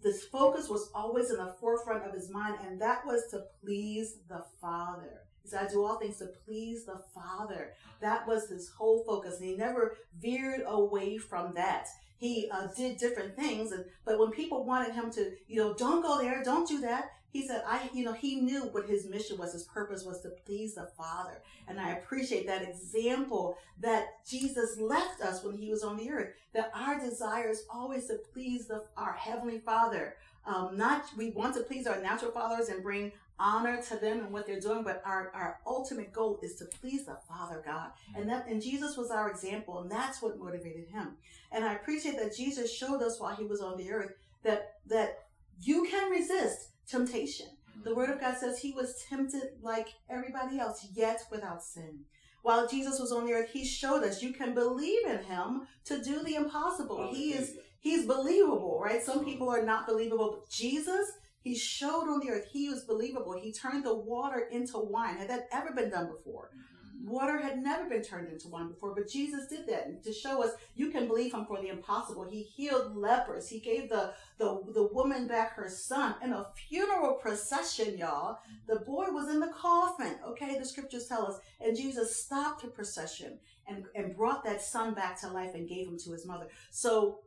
This 0.02 0.24
focus 0.26 0.70
was 0.70 0.90
always 0.94 1.30
in 1.30 1.38
the 1.38 1.56
forefront 1.60 2.06
of 2.06 2.14
his 2.14 2.30
mind, 2.30 2.56
and 2.66 2.82
that 2.82 3.06
was 3.06 3.24
to 3.32 3.44
please 3.62 4.18
the 4.30 4.44
Father. 4.62 5.22
He 5.44 5.50
said, 5.50 5.68
I 5.68 5.72
do 5.72 5.84
all 5.84 5.98
things 5.98 6.18
to 6.20 6.28
please 6.46 6.86
the 6.86 7.02
Father. 7.14 7.74
That 8.02 8.28
was 8.28 8.50
his 8.50 8.70
whole 8.70 9.04
focus. 9.06 9.38
And 9.40 9.46
he 9.46 9.56
never 9.56 9.98
veered 10.20 10.62
away 10.66 11.18
from 11.18 11.54
that. 11.56 11.88
He 12.18 12.50
uh, 12.52 12.68
did 12.76 12.98
different 12.98 13.36
things. 13.36 13.72
And, 13.72 13.86
but 14.06 14.20
when 14.20 14.32
people 14.32 14.66
wanted 14.66 14.94
him 14.94 15.10
to, 15.12 15.32
you 15.48 15.58
know, 15.58 15.74
don't 15.74 16.02
go 16.02 16.20
there, 16.20 16.44
don't 16.44 16.68
do 16.68 16.82
that, 16.82 17.12
he 17.32 17.46
said, 17.48 17.64
I, 17.68 17.90
you 17.94 18.04
know, 18.04 18.14
he 18.14 18.42
knew 18.42 18.64
what 18.72 18.88
his 18.88 19.08
mission 19.08 19.38
was. 19.38 19.54
His 19.54 19.64
purpose 19.64 20.04
was 20.04 20.22
to 20.22 20.30
please 20.30 20.76
the 20.76 20.90
Father. 20.98 21.42
And 21.68 21.80
I 21.80 21.92
appreciate 21.92 22.48
that 22.48 22.68
example 22.68 23.58
that 23.80 24.08
Jesus 24.28 24.80
left 24.80 25.22
us 25.22 25.44
when 25.44 25.56
he 25.56 25.70
was 25.70 25.84
on 25.84 25.98
the 25.98 26.10
earth, 26.10 26.34
that 26.54 26.72
our 26.76 27.00
desire 27.00 27.50
is 27.50 27.66
always 27.70 28.08
to 28.08 28.20
please 28.34 28.68
the, 28.68 28.84
our 28.98 29.14
Heavenly 29.14 29.60
Father. 29.60 30.16
Um, 30.46 30.76
not 30.76 31.06
we 31.16 31.30
want 31.32 31.56
to 31.56 31.62
please 31.62 31.86
our 31.86 32.02
natural 32.02 32.32
fathers 32.32 32.70
and 32.70 32.82
bring 32.82 33.12
honor 33.40 33.82
to 33.82 33.96
them 33.98 34.20
and 34.20 34.32
what 34.32 34.46
they're 34.46 34.60
doing, 34.60 34.84
but 34.84 35.02
our, 35.06 35.32
our 35.34 35.60
ultimate 35.66 36.12
goal 36.12 36.40
is 36.42 36.56
to 36.56 36.66
please 36.66 37.06
the 37.06 37.18
Father 37.28 37.62
God. 37.64 37.92
And 38.16 38.30
that 38.30 38.48
and 38.48 38.62
Jesus 38.62 38.98
was 38.98 39.12
our 39.12 39.30
example, 39.30 39.80
and 39.80 39.92
that's 39.92 40.22
what 40.22 40.40
motivated 40.40 40.88
him. 40.88 41.16
And 41.52 41.64
I 41.64 41.74
appreciate 41.74 42.18
that 42.18 42.36
Jesus 42.36 42.74
showed 42.74 43.02
us 43.02 43.20
while 43.20 43.36
he 43.36 43.46
was 43.46 43.62
on 43.62 43.78
the 43.78 43.92
earth 43.92 44.14
that 44.44 44.76
that 44.88 45.26
you 45.62 45.86
can 45.90 46.10
resist 46.10 46.69
temptation. 46.90 47.48
The 47.84 47.96
word 47.96 48.10
of 48.10 48.20
God 48.20 48.38
says 48.38 48.60
he 48.60 48.74
was 48.74 49.04
tempted 49.08 49.52
like 49.62 49.88
everybody 50.10 50.60
else, 50.60 50.88
yet 50.94 51.22
without 51.32 51.64
sin. 51.64 52.02
While 52.42 52.68
Jesus 52.68 53.00
was 53.00 53.12
on 53.12 53.26
the 53.26 53.34
earth, 53.34 53.50
he 53.52 53.66
showed 53.66 54.04
us 54.04 54.22
you 54.22 54.34
can 54.34 54.54
believe 54.54 55.06
in 55.06 55.24
him 55.24 55.68
to 55.86 56.02
do 56.02 56.24
the 56.24 56.36
impossible. 56.36 57.10
He 57.14 57.34
is 57.34 57.58
he's 57.80 58.06
believable, 58.06 58.80
right? 58.84 59.02
Some 59.02 59.24
people 59.24 59.50
are 59.50 59.64
not 59.64 59.88
believable, 59.88 60.38
but 60.40 60.50
Jesus, 60.50 61.12
he 61.42 61.56
showed 61.56 62.10
on 62.10 62.20
the 62.20 62.32
earth 62.32 62.48
he 62.52 62.70
was 62.70 62.84
believable. 62.86 63.40
He 63.40 63.54
turned 63.54 63.86
the 63.86 63.96
water 63.96 64.48
into 64.52 64.78
wine. 64.78 65.18
Had 65.18 65.30
that 65.30 65.48
ever 65.52 65.72
been 65.74 65.90
done 65.90 66.08
before? 66.08 66.52
Mm-hmm. 66.54 66.79
Water 67.02 67.40
had 67.40 67.62
never 67.62 67.88
been 67.88 68.04
turned 68.04 68.30
into 68.30 68.50
wine 68.50 68.68
before, 68.68 68.94
but 68.94 69.08
Jesus 69.10 69.48
did 69.48 69.68
that 69.68 70.04
to 70.04 70.14
show 70.14 70.44
us 70.44 70.52
you 70.76 70.90
can 70.90 71.08
believe 71.08 71.34
him 71.34 71.46
for 71.46 71.62
the 71.62 71.70
impossible. 71.70 72.28
He 72.30 72.44
healed 72.44 72.96
lepers. 72.96 73.48
He 73.48 73.60
gave 73.60 73.90
the, 73.90 74.14
the, 74.38 74.62
the 74.74 74.90
woman 74.92 75.28
back 75.28 75.54
her 75.56 75.70
son 75.70 76.16
in 76.24 76.34
a 76.34 76.48
funeral 76.68 77.14
procession, 77.14 77.98
y'all. 77.98 78.40
The 78.68 78.82
boy 78.82 79.08
was 79.12 79.30
in 79.30 79.40
the 79.40 79.54
coffin, 79.56 80.16
okay? 80.28 80.60
The 80.60 80.66
scriptures 80.66 81.08
tell 81.08 81.26
us. 81.26 81.40
And 81.62 81.76
Jesus 81.76 82.16
stopped 82.22 82.64
the 82.64 82.68
procession 82.68 83.40
and, 83.68 83.86
and 83.96 84.16
brought 84.16 84.44
that 84.44 84.62
son 84.62 84.94
back 84.94 85.20
to 85.22 85.30
life 85.30 85.56
and 85.56 85.70
gave 85.70 85.88
him 85.88 85.98
to 86.00 86.12
his 86.12 86.26
mother. 86.26 86.48
So 86.70 87.20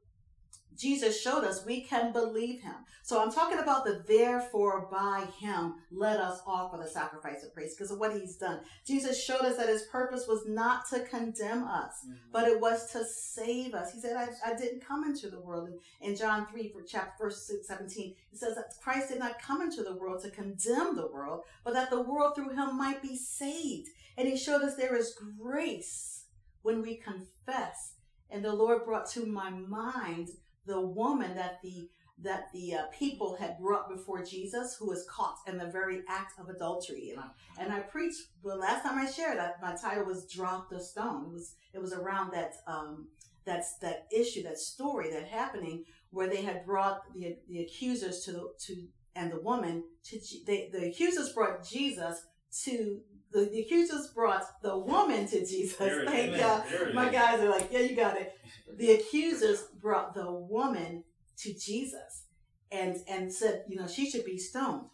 Jesus 0.77 1.21
showed 1.21 1.45
us 1.45 1.65
we 1.67 1.83
can 1.83 2.13
believe 2.13 2.63
him. 2.63 2.75
So 3.03 3.21
I'm 3.21 3.33
talking 3.33 3.59
about 3.59 3.85
the 3.85 4.05
therefore 4.07 4.89
by 4.91 5.27
him 5.39 5.75
let 5.91 6.19
us 6.19 6.41
offer 6.47 6.77
the 6.77 6.89
sacrifice 6.89 7.43
of 7.43 7.53
praise 7.53 7.75
because 7.75 7.91
of 7.91 7.99
what 7.99 8.15
he's 8.15 8.37
done. 8.37 8.61
Jesus 8.87 9.23
showed 9.23 9.43
us 9.43 9.57
that 9.57 9.69
his 9.69 9.83
purpose 9.91 10.27
was 10.29 10.45
not 10.47 10.89
to 10.91 11.01
condemn 11.01 11.65
us, 11.65 11.95
mm-hmm. 12.05 12.15
but 12.33 12.49
it 12.49 12.61
was 12.61 12.91
to 12.93 13.05
save 13.05 13.75
us. 13.75 13.93
He 13.93 14.01
said, 14.01 14.17
I, 14.17 14.51
I 14.51 14.55
didn't 14.55 14.87
come 14.87 15.05
into 15.05 15.29
the 15.29 15.41
world. 15.41 15.69
In 16.01 16.17
John 16.17 16.47
3, 16.47 16.69
for 16.69 16.83
chapter 16.83 17.25
verse 17.25 17.51
17, 17.67 18.15
he 18.31 18.37
says 18.37 18.55
that 18.55 18.73
Christ 18.83 19.09
did 19.09 19.19
not 19.19 19.43
come 19.43 19.63
into 19.63 19.83
the 19.83 19.97
world 19.97 20.23
to 20.23 20.31
condemn 20.31 20.97
the 20.97 21.11
world, 21.13 21.43
but 21.65 21.75
that 21.75 21.91
the 21.91 22.03
world 22.03 22.35
through 22.35 22.51
him 22.51 22.77
might 22.77 23.03
be 23.03 23.17
saved. 23.17 23.89
And 24.17 24.29
he 24.29 24.37
showed 24.37 24.63
us 24.63 24.77
there 24.77 24.97
is 24.97 25.17
grace 25.39 26.27
when 26.63 26.83
we 26.83 26.97
confess. 26.97 27.95
And 28.31 28.45
the 28.45 28.55
Lord 28.55 28.85
brought 28.85 29.11
to 29.11 29.27
my 29.27 29.51
mind 29.51 30.31
the 30.67 30.81
woman 30.81 31.35
that 31.37 31.61
the 31.63 31.89
that 32.19 32.53
the 32.53 32.75
uh, 32.75 32.83
people 32.97 33.37
had 33.41 33.59
brought 33.59 33.89
before 33.89 34.25
Jesus, 34.25 34.77
who 34.79 34.87
was 34.87 35.05
caught 35.11 35.39
in 35.47 35.59
the 35.59 35.67
very 35.67 36.03
act 36.09 36.39
of 36.39 36.49
adultery. 36.49 37.11
And 37.11 37.21
I, 37.21 37.27
and 37.59 37.73
I 37.73 37.81
preached. 37.81 38.21
The 38.45 38.55
last 38.55 38.85
time 38.85 38.99
I 38.99 39.11
shared, 39.11 39.39
that 39.39 39.61
my 39.61 39.75
title 39.75 40.05
was 40.05 40.27
"Drop 40.27 40.71
the 40.71 40.81
Stone." 40.81 41.27
It 41.27 41.33
was 41.33 41.55
it 41.75 41.81
was 41.81 41.93
around 41.93 42.33
that 42.33 42.53
um, 42.67 43.09
that's 43.45 43.79
that 43.79 44.07
issue, 44.13 44.43
that 44.45 44.59
story, 44.59 45.11
that 45.11 45.27
happening 45.27 45.85
where 46.11 46.29
they 46.29 46.43
had 46.43 46.65
brought 46.65 47.01
the 47.15 47.37
the 47.49 47.61
accusers 47.61 48.25
to 48.27 48.51
to 48.67 48.87
and 49.15 49.33
the 49.33 49.41
woman 49.41 49.85
to 50.05 50.21
they, 50.47 50.71
the 50.73 50.87
accusers 50.89 51.33
brought 51.33 51.67
Jesus 51.67 52.27
to 52.65 53.01
the, 53.33 53.47
the 53.47 53.61
accusers 53.61 54.09
brought 54.09 54.63
the 54.63 54.77
woman 54.77 55.27
to 55.29 55.47
Jesus. 55.47 55.77
Thank 55.77 56.37
God. 56.37 56.65
My 56.95 57.09
guys 57.09 57.41
are 57.41 57.49
like, 57.51 57.69
yeah, 57.73 57.81
you 57.81 57.97
got 57.97 58.17
it 58.17 58.39
the 58.77 58.93
accusers 58.93 59.65
brought 59.81 60.15
the 60.15 60.31
woman 60.31 61.05
to 61.39 61.55
Jesus 61.55 62.25
and, 62.71 62.97
and 63.09 63.33
said, 63.33 63.65
you 63.69 63.77
know, 63.77 63.87
she 63.87 64.11
should 64.11 64.25
be 64.25 64.39
stoned. 64.39 64.87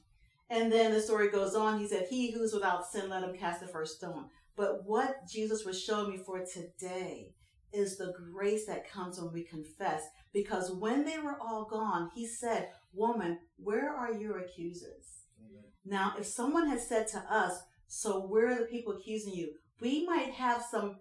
And 0.50 0.72
then 0.72 0.92
the 0.92 1.00
story 1.00 1.30
goes 1.30 1.54
on. 1.54 1.78
He 1.78 1.86
said, 1.86 2.06
he 2.08 2.32
who's 2.32 2.52
without 2.52 2.86
sin, 2.86 3.08
let 3.08 3.22
him 3.22 3.36
cast 3.36 3.60
the 3.60 3.66
first 3.66 3.98
stone. 3.98 4.26
But 4.56 4.84
what 4.86 5.28
Jesus 5.30 5.64
was 5.64 5.82
showing 5.82 6.10
me 6.10 6.16
for 6.16 6.44
today 6.44 7.34
is 7.72 7.98
the 7.98 8.14
grace 8.32 8.66
that 8.66 8.90
comes 8.90 9.20
when 9.20 9.32
we 9.32 9.44
confess. 9.44 10.02
Because 10.32 10.72
when 10.72 11.04
they 11.04 11.18
were 11.18 11.38
all 11.40 11.64
gone, 11.64 12.10
he 12.14 12.26
said, 12.26 12.70
woman, 12.92 13.38
where 13.56 13.94
are 13.94 14.12
your 14.12 14.38
accusers? 14.38 15.24
Now, 15.84 16.14
if 16.18 16.26
someone 16.26 16.68
had 16.68 16.80
said 16.80 17.06
to 17.08 17.18
us, 17.30 17.62
so 17.88 18.20
where 18.20 18.48
are 18.50 18.58
the 18.58 18.66
people 18.66 18.92
accusing 18.92 19.34
you? 19.34 19.54
We 19.80 20.06
might 20.06 20.32
have 20.34 20.64
some 20.70 20.96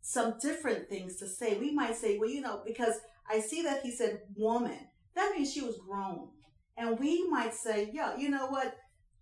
some 0.00 0.34
different 0.42 0.88
things 0.90 1.16
to 1.16 1.26
say. 1.26 1.56
We 1.56 1.72
might 1.72 1.96
say, 1.96 2.18
well, 2.18 2.28
you 2.28 2.42
know, 2.42 2.60
because 2.66 2.94
I 3.28 3.40
see 3.40 3.62
that 3.62 3.80
he 3.82 3.90
said 3.90 4.20
woman. 4.36 4.78
That 5.14 5.32
means 5.34 5.52
she 5.52 5.62
was 5.62 5.78
grown. 5.78 6.28
And 6.76 6.98
we 6.98 7.26
might 7.30 7.54
say, 7.54 7.88
yeah, 7.92 8.14
you 8.16 8.28
know 8.28 8.48
what? 8.48 8.76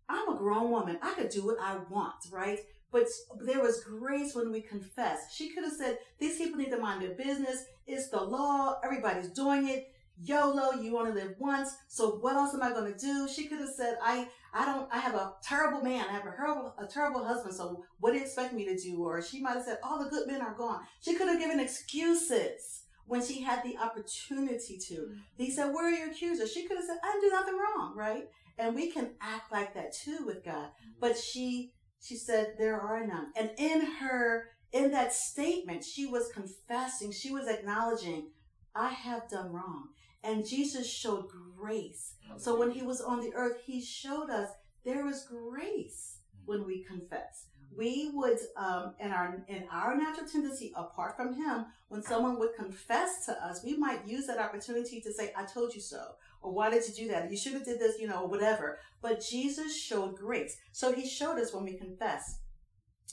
I'm 0.09 0.29
a 0.29 0.37
grown 0.37 0.71
woman. 0.71 0.99
I 1.01 1.15
could 1.15 1.29
do 1.29 1.47
what 1.47 1.61
I 1.61 1.79
want, 1.89 2.15
right? 2.33 2.59
But 2.91 3.07
there 3.45 3.63
was 3.63 3.85
grace 3.85 4.35
when 4.35 4.51
we 4.51 4.61
confess. 4.61 5.33
She 5.33 5.51
could 5.51 5.65
have 5.65 5.73
said, 5.73 5.99
these 6.19 6.37
people 6.37 6.59
need 6.59 6.71
to 6.71 6.79
mind 6.79 7.03
their 7.03 7.15
business. 7.15 7.65
It's 7.87 8.11
the 8.11 8.21
law. 8.21 8.79
Everybody's 8.85 9.29
doing 9.29 9.69
it. 9.69 9.87
YOLO, 10.23 10.73
you 10.81 10.99
only 10.99 11.13
live 11.13 11.35
once. 11.39 11.71
So 11.89 12.17
what 12.17 12.37
else 12.37 12.55
am 12.55 12.63
I 12.63 12.71
going 12.71 12.93
to 12.93 12.99
do? 12.99 13.29
She 13.29 13.47
could 13.47 13.61
have 13.61 13.75
said, 13.75 13.97
I, 14.03 14.29
I 14.55 14.67
don't, 14.67 14.89
I 14.93 14.99
have 14.99 15.15
a 15.15 15.33
terrible 15.43 15.83
man. 15.83 16.05
I 16.09 16.13
have 16.13 16.27
a 16.27 16.37
terrible, 16.37 16.75
a 16.79 16.87
terrible 16.87 17.25
husband. 17.25 17.55
So 17.55 17.85
what 18.01 18.13
do 18.13 18.19
you 18.19 18.25
expect 18.25 18.53
me 18.53 18.67
to 18.67 18.77
do? 18.77 19.03
Or 19.03 19.23
she 19.23 19.41
might 19.41 19.55
have 19.55 19.65
said, 19.65 19.79
all 19.83 20.03
the 20.03 20.11
good 20.11 20.27
men 20.27 20.43
are 20.43 20.55
gone. 20.55 20.81
She 21.01 21.15
could 21.15 21.29
have 21.29 21.39
given 21.39 21.59
excuses 21.59 22.85
when 23.07 23.25
she 23.25 23.41
had 23.41 23.63
the 23.65 23.77
opportunity 23.79 24.79
to. 24.89 24.95
Mm-hmm. 24.95 25.19
He 25.37 25.51
said, 25.51 25.73
where 25.73 25.87
are 25.87 25.91
your 25.91 26.11
accusers? 26.11 26.53
She 26.53 26.67
could 26.67 26.77
have 26.77 26.87
said, 26.87 26.99
I 27.03 27.13
didn't 27.13 27.31
do 27.31 27.37
nothing 27.37 27.59
wrong, 27.59 27.95
right? 27.97 28.25
And 28.59 28.75
we 28.75 28.91
can 28.91 29.13
act 29.21 29.51
like 29.51 29.75
that 29.75 29.95
too 29.95 30.25
with 30.27 30.45
God. 30.45 30.67
Mm-hmm. 30.67 30.91
But 31.01 31.17
she, 31.17 31.73
she 32.03 32.17
said, 32.17 32.55
there 32.59 32.81
are 32.81 33.07
none. 33.07 33.33
And 33.37 33.51
in 33.59 33.81
her, 34.01 34.49
in 34.73 34.91
that 34.93 35.13
statement, 35.13 35.85
she 35.85 36.07
was 36.07 36.31
confessing, 36.33 37.13
she 37.13 37.33
was 37.33 37.49
acknowledging, 37.49 38.29
I 38.75 38.91
have 38.91 39.29
done 39.29 39.53
wrong. 39.53 39.89
And 40.25 40.47
Jesus 40.47 40.89
showed 40.91 41.29
grace. 41.63 42.15
So 42.37 42.59
when 42.59 42.71
he 42.71 42.83
was 42.83 43.01
on 43.01 43.21
the 43.21 43.33
earth, 43.35 43.59
he 43.65 43.81
showed 43.81 44.31
us 44.31 44.49
there 44.85 45.07
is 45.07 45.27
grace 45.29 46.19
mm. 46.37 46.47
when 46.47 46.67
we 46.67 46.85
confess. 46.85 47.47
We 47.75 48.11
would, 48.13 48.39
um, 48.57 48.95
in 49.01 49.13
our 49.13 49.43
in 49.49 49.65
our 49.73 49.97
natural 49.97 50.29
tendency, 50.29 50.73
apart 50.77 51.17
from 51.17 51.35
Him, 51.35 51.65
when 51.89 52.03
someone 52.03 52.39
would 52.39 52.55
confess 52.55 53.25
to 53.27 53.33
us, 53.33 53.65
we 53.65 53.77
might 53.79 54.07
use 54.07 54.27
that 54.27 54.39
opportunity 54.39 55.01
to 55.01 55.13
say, 55.13 55.33
"I 55.35 55.45
told 55.45 55.75
you 55.75 55.81
so," 55.81 56.03
or 56.43 56.53
"Why 56.53 56.69
did 56.69 56.87
you 56.87 56.95
do 56.95 57.09
that? 57.09 57.31
You 57.31 57.37
should 57.39 57.55
have 57.55 57.65
did 57.65 57.81
this," 57.81 57.99
you 57.99 58.07
know, 58.09 58.23
or 58.25 58.29
whatever. 58.29 58.79
But 59.01 59.25
Jesus 59.27 59.75
showed 59.75 60.17
grace, 60.17 60.59
so 60.73 60.93
He 60.93 61.09
showed 61.09 61.39
us 61.39 61.55
when 61.55 61.65
we 61.65 61.79
confess, 61.79 62.41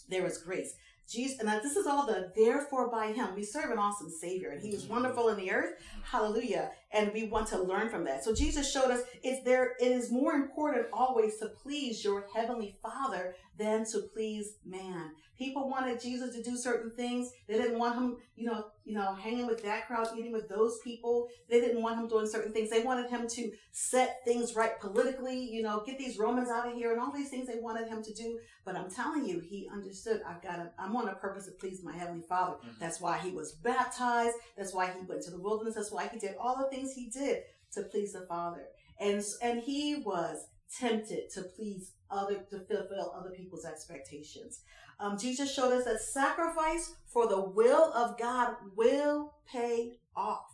there 0.09 0.25
is 0.25 0.39
grace. 0.39 0.75
Jesus, 1.09 1.39
and 1.39 1.49
this 1.63 1.75
is 1.75 1.87
all 1.87 2.05
the 2.05 2.31
therefore 2.35 2.91
by 2.91 3.11
him. 3.11 3.33
We 3.35 3.43
serve 3.43 3.71
an 3.71 3.79
awesome 3.79 4.11
Savior, 4.11 4.49
and 4.51 4.61
He 4.61 4.69
is 4.69 4.85
mm. 4.85 4.89
wonderful 4.89 5.29
in 5.29 5.37
the 5.37 5.51
earth. 5.51 5.73
Mm. 5.79 6.03
Hallelujah. 6.03 6.71
And 6.91 7.11
we 7.13 7.27
want 7.27 7.47
to 7.49 7.61
learn 7.61 7.89
from 7.89 8.03
that. 8.05 8.23
So 8.23 8.33
Jesus 8.33 8.71
showed 8.71 8.91
us 8.91 9.01
it's 9.23 9.43
there, 9.43 9.73
it 9.79 9.91
is 9.91 10.11
more 10.11 10.33
important 10.33 10.87
always 10.91 11.37
to 11.37 11.47
please 11.47 12.03
your 12.03 12.25
heavenly 12.33 12.77
Father 12.81 13.35
than 13.59 13.85
to 13.91 14.01
please 14.13 14.53
man. 14.65 15.11
People 15.37 15.69
wanted 15.69 16.01
Jesus 16.01 16.35
to 16.35 16.43
do 16.43 16.57
certain 16.57 16.91
things. 16.91 17.31
They 17.47 17.57
didn't 17.57 17.77
want 17.77 17.95
him, 17.95 18.17
you 18.35 18.47
know, 18.47 18.65
you 18.83 18.93
know, 18.93 19.13
hanging 19.15 19.47
with 19.47 19.63
that 19.63 19.87
crowd, 19.87 20.07
eating 20.17 20.33
with 20.33 20.49
those 20.49 20.79
people. 20.83 21.27
They 21.49 21.61
didn't 21.61 21.81
want 21.81 21.97
him 21.97 22.07
doing 22.07 22.27
certain 22.27 22.51
things. 22.51 22.69
They 22.69 22.81
wanted 22.81 23.09
him 23.09 23.27
to 23.27 23.51
set 23.71 24.21
things 24.25 24.55
right 24.55 24.79
politically, 24.79 25.39
you 25.39 25.61
know, 25.61 25.83
get 25.85 25.97
these 25.97 26.17
Romans 26.17 26.49
out 26.49 26.67
of 26.67 26.73
here 26.73 26.91
and 26.91 26.99
all 26.99 27.11
these 27.13 27.29
things 27.29 27.47
they 27.47 27.59
wanted 27.59 27.87
him 27.87 28.01
to 28.03 28.13
do. 28.13 28.39
But 28.65 28.75
I'm 28.75 28.89
telling 28.89 29.25
you, 29.25 29.39
he 29.39 29.69
understood. 29.71 30.21
I've 30.27 30.41
got 30.41 30.55
to, 30.55 30.71
I'm 30.79 30.95
on 30.95 31.07
a 31.07 31.15
purpose 31.15 31.45
to 31.45 31.51
please 31.51 31.83
my 31.83 31.95
heavenly 31.95 32.23
Father. 32.27 32.57
Mm-hmm. 32.57 32.79
That's 32.79 32.99
why 32.99 33.17
he 33.17 33.31
was 33.31 33.53
baptized. 33.53 34.35
That's 34.57 34.73
why 34.73 34.87
he 34.87 35.05
went 35.07 35.21
to 35.23 35.31
the 35.31 35.39
wilderness. 35.39 35.75
That's 35.75 35.91
why 35.91 36.07
he 36.07 36.19
did 36.19 36.35
all 36.39 36.57
the 36.57 36.69
things 36.69 36.78
he 36.87 37.09
did 37.09 37.43
to 37.73 37.83
please 37.83 38.13
the 38.13 38.25
Father. 38.27 38.65
And 38.99 39.23
and 39.41 39.61
he 39.61 39.95
was 40.05 40.47
tempted 40.77 41.29
to 41.33 41.43
please 41.43 41.93
other 42.11 42.35
to 42.49 42.59
fulfill 42.59 43.13
other 43.15 43.31
people's 43.31 43.65
expectations. 43.65 44.61
Um, 44.99 45.17
Jesus 45.17 45.53
showed 45.53 45.71
us 45.71 45.85
that 45.85 46.01
sacrifice 46.01 46.93
for 47.07 47.27
the 47.27 47.41
will 47.41 47.93
of 47.93 48.17
God 48.17 48.55
will 48.75 49.33
pay 49.49 49.93
off. 50.15 50.45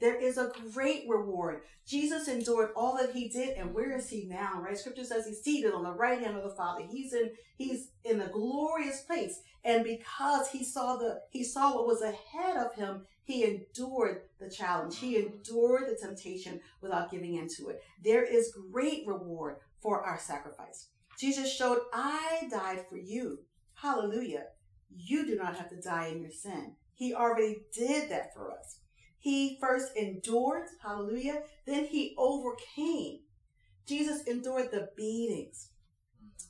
There 0.00 0.16
is 0.16 0.38
a 0.38 0.52
great 0.72 1.04
reward. 1.08 1.62
Jesus 1.84 2.28
endured 2.28 2.70
all 2.76 2.96
that 2.98 3.12
he 3.12 3.28
did, 3.28 3.56
and 3.56 3.74
where 3.74 3.96
is 3.96 4.08
he 4.08 4.26
now? 4.26 4.62
Right? 4.62 4.78
Scripture 4.78 5.04
says 5.04 5.26
he's 5.26 5.42
seated 5.42 5.72
on 5.72 5.82
the 5.82 5.90
right 5.90 6.20
hand 6.20 6.36
of 6.36 6.44
the 6.44 6.54
Father. 6.54 6.84
He's 6.88 7.12
in 7.12 7.30
he's 7.56 7.88
in 8.04 8.20
a 8.20 8.28
glorious 8.28 9.00
place. 9.00 9.40
And 9.64 9.82
because 9.82 10.50
he 10.50 10.64
saw 10.64 10.96
the 10.96 11.22
he 11.30 11.42
saw 11.42 11.74
what 11.74 11.86
was 11.86 12.02
ahead 12.02 12.56
of 12.56 12.74
him, 12.74 13.06
he 13.28 13.44
endured 13.44 14.22
the 14.40 14.50
challenge. 14.50 14.98
He 14.98 15.16
endured 15.16 15.84
the 15.86 15.98
temptation 16.00 16.60
without 16.80 17.10
giving 17.10 17.34
into 17.36 17.68
it. 17.68 17.80
There 18.02 18.24
is 18.24 18.56
great 18.72 19.06
reward 19.06 19.58
for 19.80 20.02
our 20.02 20.18
sacrifice. 20.18 20.88
Jesus 21.20 21.54
showed, 21.54 21.78
I 21.92 22.48
died 22.50 22.86
for 22.88 22.96
you. 22.96 23.40
Hallelujah. 23.74 24.46
You 24.90 25.26
do 25.26 25.36
not 25.36 25.56
have 25.56 25.68
to 25.68 25.80
die 25.80 26.06
in 26.06 26.22
your 26.22 26.32
sin. 26.32 26.72
He 26.94 27.14
already 27.14 27.58
did 27.72 28.10
that 28.10 28.34
for 28.34 28.50
us. 28.50 28.80
He 29.18 29.58
first 29.60 29.94
endured, 29.94 30.66
hallelujah, 30.82 31.42
then 31.66 31.84
he 31.84 32.14
overcame 32.18 33.20
Jesus 33.88 34.22
endured 34.24 34.70
the 34.70 34.90
beatings. 34.98 35.70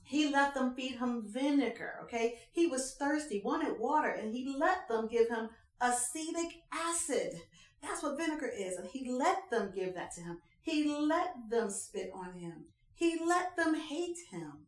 He 0.02 0.28
let 0.28 0.54
them 0.54 0.74
feed 0.74 0.96
him 0.96 1.22
vinegar, 1.24 2.00
okay? 2.02 2.40
He 2.50 2.66
was 2.66 2.96
thirsty, 2.98 3.40
wanted 3.44 3.78
water, 3.78 4.08
and 4.08 4.32
he 4.32 4.56
let 4.58 4.88
them 4.88 5.06
give 5.06 5.28
him 5.28 5.50
acetic 5.80 6.62
acid. 6.72 7.40
That's 7.82 8.02
what 8.02 8.18
vinegar 8.18 8.50
is. 8.54 8.76
And 8.76 8.88
he 8.88 9.10
let 9.10 9.50
them 9.50 9.70
give 9.74 9.94
that 9.94 10.12
to 10.14 10.20
him. 10.20 10.38
He 10.60 10.88
let 10.88 11.34
them 11.50 11.70
spit 11.70 12.10
on 12.14 12.34
him. 12.34 12.64
He 12.94 13.18
let 13.24 13.56
them 13.56 13.74
hate 13.74 14.18
him. 14.30 14.66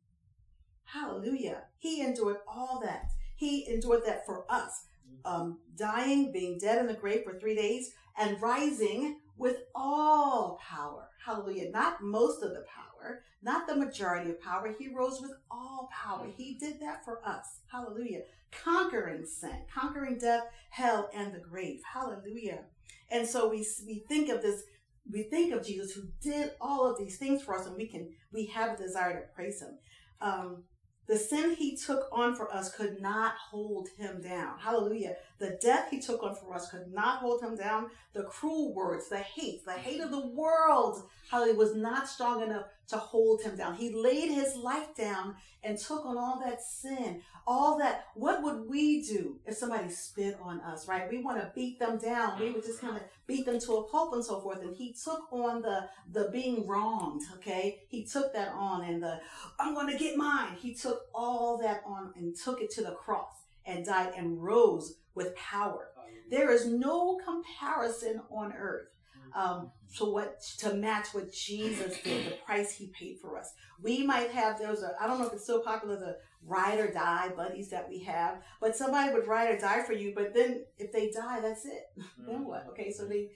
Hallelujah. 0.85 1.65
He 1.79 2.01
endured 2.03 2.39
all 2.49 2.81
that. 2.85 3.11
He 3.37 3.69
endured 3.69 4.05
that 4.07 4.27
for 4.27 4.45
us. 4.49 4.87
Um, 5.25 5.59
dying, 5.77 6.33
being 6.33 6.59
dead 6.59 6.79
in 6.79 6.87
the 6.87 6.95
grave 6.95 7.25
for 7.25 7.39
three 7.39 7.55
days, 7.55 7.93
and 8.19 8.41
rising 8.41 9.20
with 9.41 9.57
all 9.75 10.61
power. 10.61 11.09
Hallelujah. 11.25 11.71
Not 11.71 12.03
most 12.03 12.43
of 12.43 12.51
the 12.51 12.63
power, 12.69 13.23
not 13.43 13.67
the 13.67 13.75
majority 13.75 14.31
of 14.31 14.41
power. 14.43 14.75
He 14.79 14.95
rose 14.95 15.19
with 15.23 15.33
all 15.51 15.89
power. 15.91 16.27
He 16.37 16.59
did 16.61 16.79
that 16.81 17.07
for 17.07 17.27
us. 17.27 17.61
Hallelujah. 17.73 18.21
Conquering 18.53 19.25
sin, 19.25 19.63
conquering 19.75 20.19
death, 20.19 20.43
hell, 20.69 21.09
and 21.15 21.35
the 21.35 21.39
grave. 21.39 21.81
Hallelujah. 21.91 22.65
And 23.11 23.27
so 23.27 23.49
we, 23.49 23.67
we 23.87 24.05
think 24.11 24.29
of 24.29 24.43
this, 24.43 24.63
we 25.11 25.23
think 25.23 25.55
of 25.55 25.67
Jesus 25.67 25.93
who 25.93 26.03
did 26.21 26.51
all 26.61 26.91
of 26.91 26.99
these 26.99 27.17
things 27.17 27.43
for 27.43 27.59
us 27.59 27.67
and 27.67 27.77
we 27.77 27.87
can, 27.87 28.11
we 28.35 28.45
have 28.47 28.79
a 28.79 28.83
desire 28.83 29.21
to 29.21 29.35
praise 29.35 29.63
him. 29.63 29.79
Um, 30.21 30.65
the 31.11 31.19
sin 31.19 31.57
he 31.57 31.77
took 31.77 32.09
on 32.13 32.37
for 32.37 32.55
us 32.55 32.73
could 32.73 33.01
not 33.01 33.35
hold 33.51 33.89
him 33.99 34.23
down. 34.23 34.57
Hallelujah. 34.61 35.17
The 35.41 35.59
death 35.61 35.89
he 35.91 35.99
took 35.99 36.23
on 36.23 36.37
for 36.37 36.55
us 36.55 36.71
could 36.71 36.93
not 36.93 37.19
hold 37.19 37.43
him 37.43 37.57
down. 37.57 37.89
The 38.13 38.23
cruel 38.23 38.73
words, 38.73 39.09
the 39.09 39.19
hate, 39.19 39.65
the 39.65 39.73
hate 39.73 40.01
of 40.01 40.13
the 40.13 40.29
world, 40.29 41.03
hallelujah, 41.31 41.55
was 41.55 41.75
not 41.75 42.09
strong 42.09 42.43
enough 42.43 42.65
to 42.89 42.97
hold 42.97 43.43
him 43.43 43.57
down. 43.57 43.75
He 43.75 43.95
laid 43.95 44.31
his 44.31 44.57
life 44.57 44.95
down 44.97 45.37
and 45.63 45.79
took 45.79 46.05
on 46.05 46.19
all 46.19 46.41
that 46.45 46.61
sin, 46.61 47.23
all 47.47 47.79
that. 47.79 48.07
What 48.15 48.43
would 48.43 48.69
we 48.69 49.03
do 49.03 49.39
if 49.47 49.57
somebody 49.57 49.89
spit 49.91 50.37
on 50.43 50.61
us, 50.61 50.89
right? 50.89 51.09
We 51.09 51.23
want 51.23 51.41
to 51.41 51.53
beat 51.55 51.79
them 51.79 51.99
down. 51.99 52.41
We 52.41 52.51
would 52.51 52.65
just 52.65 52.81
kind 52.81 52.97
of 52.97 53.03
beat 53.27 53.47
them 53.47 53.61
to 53.61 53.73
a 53.77 53.89
pulp 53.89 54.15
and 54.15 54.25
so 54.25 54.41
forth. 54.41 54.63
And 54.63 54.75
he 54.75 54.93
took 54.93 55.33
on 55.33 55.63
the, 55.63 55.89
the 56.11 56.31
being 56.33 56.67
wronged, 56.67 57.23
okay? 57.37 57.83
He 57.89 58.05
took 58.05 58.33
that 58.35 58.49
on 58.49 58.85
and 58.85 59.03
the, 59.03 59.21
I'm 59.59 59.75
going 59.75 59.91
to 59.91 59.99
get 59.99 60.17
mine. 60.17 60.57
He 60.59 60.75
took 60.75 61.03
all 61.15 61.59
that 61.59 61.83
on 61.87 62.13
and 62.17 62.35
took 62.37 62.61
it 62.61 62.71
to 62.73 62.83
the 62.83 62.93
cross 62.93 63.45
and 63.65 63.85
died 63.85 64.15
and 64.17 64.43
rose 64.43 64.97
with 65.15 65.37
power. 65.37 65.89
There 66.31 66.53
is 66.53 66.67
no 66.67 67.19
comparison 67.25 68.23
on 68.31 68.53
earth 68.53 68.87
um, 69.35 69.71
to 69.97 70.05
what 70.05 70.41
to 70.59 70.75
match 70.75 71.09
what 71.13 71.33
Jesus 71.33 72.01
did, 72.03 72.27
the 72.27 72.37
price 72.47 72.73
He 72.73 72.93
paid 72.99 73.19
for 73.21 73.39
us. 73.39 73.53
We 73.83 74.05
might 74.05 74.31
have 74.31 74.59
those. 74.59 74.85
I 75.01 75.07
don't 75.07 75.19
know 75.19 75.27
if 75.27 75.33
it's 75.33 75.47
so 75.47 75.61
popular 75.61 75.99
the 75.99 76.17
ride 76.45 76.79
or 76.79 76.91
die 76.93 77.31
buddies 77.37 77.71
that 77.71 77.89
we 77.89 78.03
have, 78.05 78.43
but 78.61 78.77
somebody 78.77 79.13
would 79.13 79.27
ride 79.27 79.55
or 79.55 79.59
die 79.59 79.83
for 79.83 79.93
you. 79.93 80.13
But 80.15 80.35
then 80.35 80.65
if 80.79 80.93
they 80.93 81.11
die, 81.11 81.41
that's 81.41 81.65
it. 81.65 81.83
then 82.27 82.45
what? 82.45 82.67
Okay, 82.71 82.93
so 82.93 83.07
they 83.07 83.31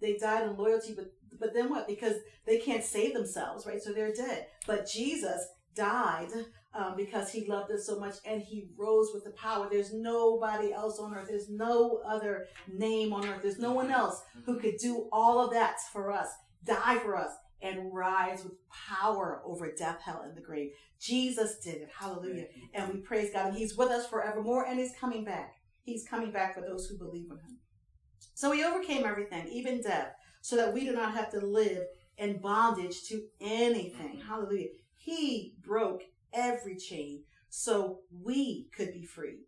they 0.00 0.16
died 0.16 0.48
in 0.48 0.56
loyalty, 0.56 0.94
but 0.94 1.12
but 1.38 1.54
then 1.54 1.70
what? 1.70 1.86
Because 1.86 2.14
they 2.46 2.58
can't 2.58 2.84
save 2.84 3.14
themselves, 3.14 3.66
right? 3.66 3.82
So 3.82 3.92
they're 3.92 4.12
dead. 4.12 4.46
But 4.66 4.88
Jesus 4.88 5.46
died 5.74 6.28
um, 6.74 6.94
because 6.96 7.30
he 7.32 7.46
loved 7.46 7.70
us 7.72 7.86
so 7.86 7.98
much 7.98 8.14
and 8.24 8.42
he 8.42 8.68
rose 8.76 9.10
with 9.12 9.24
the 9.24 9.30
power. 9.30 9.68
There's 9.70 9.92
nobody 9.92 10.72
else 10.72 10.98
on 10.98 11.14
earth. 11.14 11.28
There's 11.28 11.50
no 11.50 12.00
other 12.06 12.46
name 12.72 13.12
on 13.12 13.26
earth. 13.26 13.42
There's 13.42 13.58
no 13.58 13.72
one 13.72 13.90
else 13.90 14.22
who 14.44 14.58
could 14.58 14.76
do 14.78 15.08
all 15.12 15.44
of 15.44 15.52
that 15.52 15.76
for 15.92 16.12
us, 16.12 16.28
die 16.64 16.98
for 16.98 17.16
us, 17.16 17.30
and 17.62 17.92
rise 17.92 18.44
with 18.44 18.54
power 18.70 19.42
over 19.44 19.72
death, 19.72 20.00
hell, 20.04 20.22
and 20.24 20.36
the 20.36 20.40
grave. 20.40 20.70
Jesus 21.00 21.58
did 21.58 21.76
it. 21.76 21.90
Hallelujah. 21.98 22.46
And 22.74 22.92
we 22.92 23.00
praise 23.00 23.32
God. 23.32 23.48
And 23.48 23.56
he's 23.56 23.76
with 23.76 23.90
us 23.90 24.06
forevermore 24.06 24.66
and 24.66 24.78
he's 24.78 24.94
coming 24.98 25.24
back. 25.24 25.54
He's 25.82 26.06
coming 26.06 26.30
back 26.30 26.54
for 26.54 26.60
those 26.60 26.86
who 26.86 26.96
believe 26.98 27.30
in 27.30 27.36
him. 27.38 27.58
So 28.34 28.52
he 28.52 28.64
overcame 28.64 29.04
everything, 29.04 29.48
even 29.48 29.82
death, 29.82 30.12
so 30.40 30.56
that 30.56 30.72
we 30.72 30.84
do 30.84 30.92
not 30.92 31.14
have 31.14 31.30
to 31.32 31.40
live 31.40 31.84
in 32.16 32.38
bondage 32.38 33.02
to 33.08 33.22
anything. 33.40 34.20
Hallelujah. 34.26 34.68
He 34.96 35.54
broke 35.62 36.02
every 36.32 36.76
chain 36.76 37.24
so 37.48 38.00
we 38.22 38.68
could 38.76 38.92
be 38.92 39.04
free. 39.04 39.40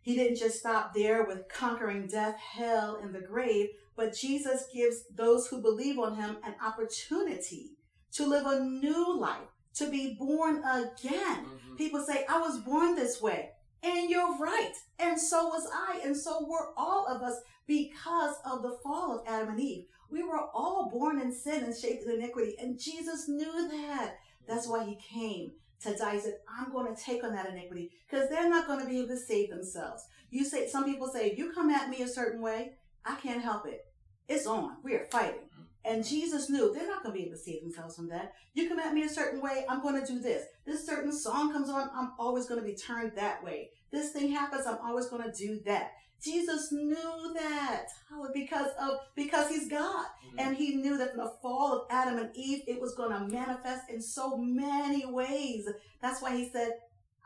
He 0.00 0.16
didn't 0.16 0.38
just 0.38 0.58
stop 0.58 0.92
there 0.94 1.24
with 1.24 1.48
conquering 1.48 2.08
death, 2.08 2.36
hell, 2.36 2.98
and 3.00 3.14
the 3.14 3.20
grave, 3.20 3.68
but 3.96 4.16
Jesus 4.16 4.66
gives 4.74 5.04
those 5.14 5.46
who 5.46 5.62
believe 5.62 5.98
on 5.98 6.16
him 6.16 6.38
an 6.44 6.54
opportunity 6.64 7.76
to 8.12 8.26
live 8.26 8.46
a 8.46 8.60
new 8.60 9.16
life, 9.18 9.48
to 9.74 9.90
be 9.90 10.16
born 10.18 10.58
again. 10.58 11.44
Mm-hmm. 11.44 11.76
People 11.76 12.04
say, 12.04 12.24
I 12.28 12.38
was 12.38 12.60
born 12.60 12.96
this 12.96 13.22
way. 13.22 13.50
And 13.84 14.10
you're 14.10 14.38
right. 14.38 14.72
And 14.98 15.20
so 15.20 15.46
was 15.46 15.68
I. 15.72 16.00
And 16.04 16.16
so 16.16 16.46
were 16.48 16.72
all 16.76 17.06
of 17.08 17.22
us 17.22 17.40
because 17.66 18.36
of 18.44 18.62
the 18.62 18.78
fall 18.82 19.18
of 19.18 19.26
Adam 19.26 19.50
and 19.50 19.60
Eve. 19.60 19.86
We 20.10 20.22
were 20.22 20.40
all 20.54 20.90
born 20.92 21.20
in 21.20 21.32
sin 21.32 21.64
and 21.64 21.76
shaped 21.76 22.04
in 22.04 22.12
iniquity. 22.12 22.54
And 22.60 22.78
Jesus 22.78 23.28
knew 23.28 23.68
that. 23.68 24.16
That's 24.46 24.68
why 24.68 24.84
he 24.84 24.96
came 24.96 25.52
to 25.82 25.98
said, 25.98 26.34
I'm 26.48 26.72
going 26.72 26.94
to 26.94 27.02
take 27.02 27.24
on 27.24 27.32
that 27.34 27.48
iniquity 27.48 27.90
because 28.08 28.28
they're 28.28 28.48
not 28.48 28.66
going 28.66 28.80
to 28.80 28.86
be 28.86 28.98
able 28.98 29.08
to 29.08 29.16
save 29.18 29.50
themselves. 29.50 30.04
You 30.30 30.44
say, 30.44 30.68
some 30.68 30.84
people 30.84 31.08
say, 31.08 31.30
if 31.30 31.38
you 31.38 31.52
come 31.52 31.70
at 31.70 31.90
me 31.90 32.02
a 32.02 32.08
certain 32.08 32.40
way, 32.40 32.72
I 33.04 33.16
can't 33.16 33.42
help 33.42 33.66
it. 33.66 33.84
It's 34.28 34.46
on. 34.46 34.76
We 34.82 34.94
are 34.94 35.06
fighting. 35.10 35.48
And 35.84 36.06
Jesus 36.06 36.48
knew 36.48 36.72
they're 36.72 36.86
not 36.86 37.02
going 37.02 37.14
to 37.14 37.18
be 37.18 37.26
able 37.26 37.36
to 37.36 37.42
save 37.42 37.62
themselves 37.62 37.96
from 37.96 38.08
that. 38.10 38.32
You 38.54 38.68
come 38.68 38.78
at 38.78 38.94
me 38.94 39.02
a 39.02 39.08
certain 39.08 39.40
way, 39.40 39.64
I'm 39.68 39.82
going 39.82 40.00
to 40.00 40.06
do 40.06 40.20
this. 40.20 40.44
This 40.64 40.86
certain 40.86 41.12
song 41.12 41.52
comes 41.52 41.68
on, 41.68 41.90
I'm 41.94 42.12
always 42.18 42.46
going 42.46 42.60
to 42.60 42.66
be 42.66 42.76
turned 42.76 43.12
that 43.16 43.42
way. 43.42 43.70
This 43.92 44.12
thing 44.12 44.32
happens, 44.32 44.66
I'm 44.66 44.78
always 44.84 45.06
going 45.06 45.22
to 45.22 45.32
do 45.32 45.60
that. 45.66 45.92
Jesus 46.24 46.70
knew 46.70 47.34
that 47.34 47.86
because 48.32 48.68
of 48.80 48.90
because 49.16 49.48
he's 49.48 49.68
God, 49.68 50.06
mm-hmm. 50.26 50.38
and 50.38 50.56
he 50.56 50.76
knew 50.76 50.96
that 50.96 51.10
in 51.10 51.16
the 51.16 51.32
fall 51.42 51.72
of 51.72 51.86
Adam 51.90 52.16
and 52.16 52.30
Eve, 52.36 52.62
it 52.68 52.80
was 52.80 52.94
going 52.94 53.10
to 53.10 53.34
manifest 53.34 53.90
in 53.90 54.00
so 54.00 54.36
many 54.36 55.04
ways. 55.04 55.68
That's 56.00 56.22
why 56.22 56.36
he 56.36 56.48
said, 56.48 56.70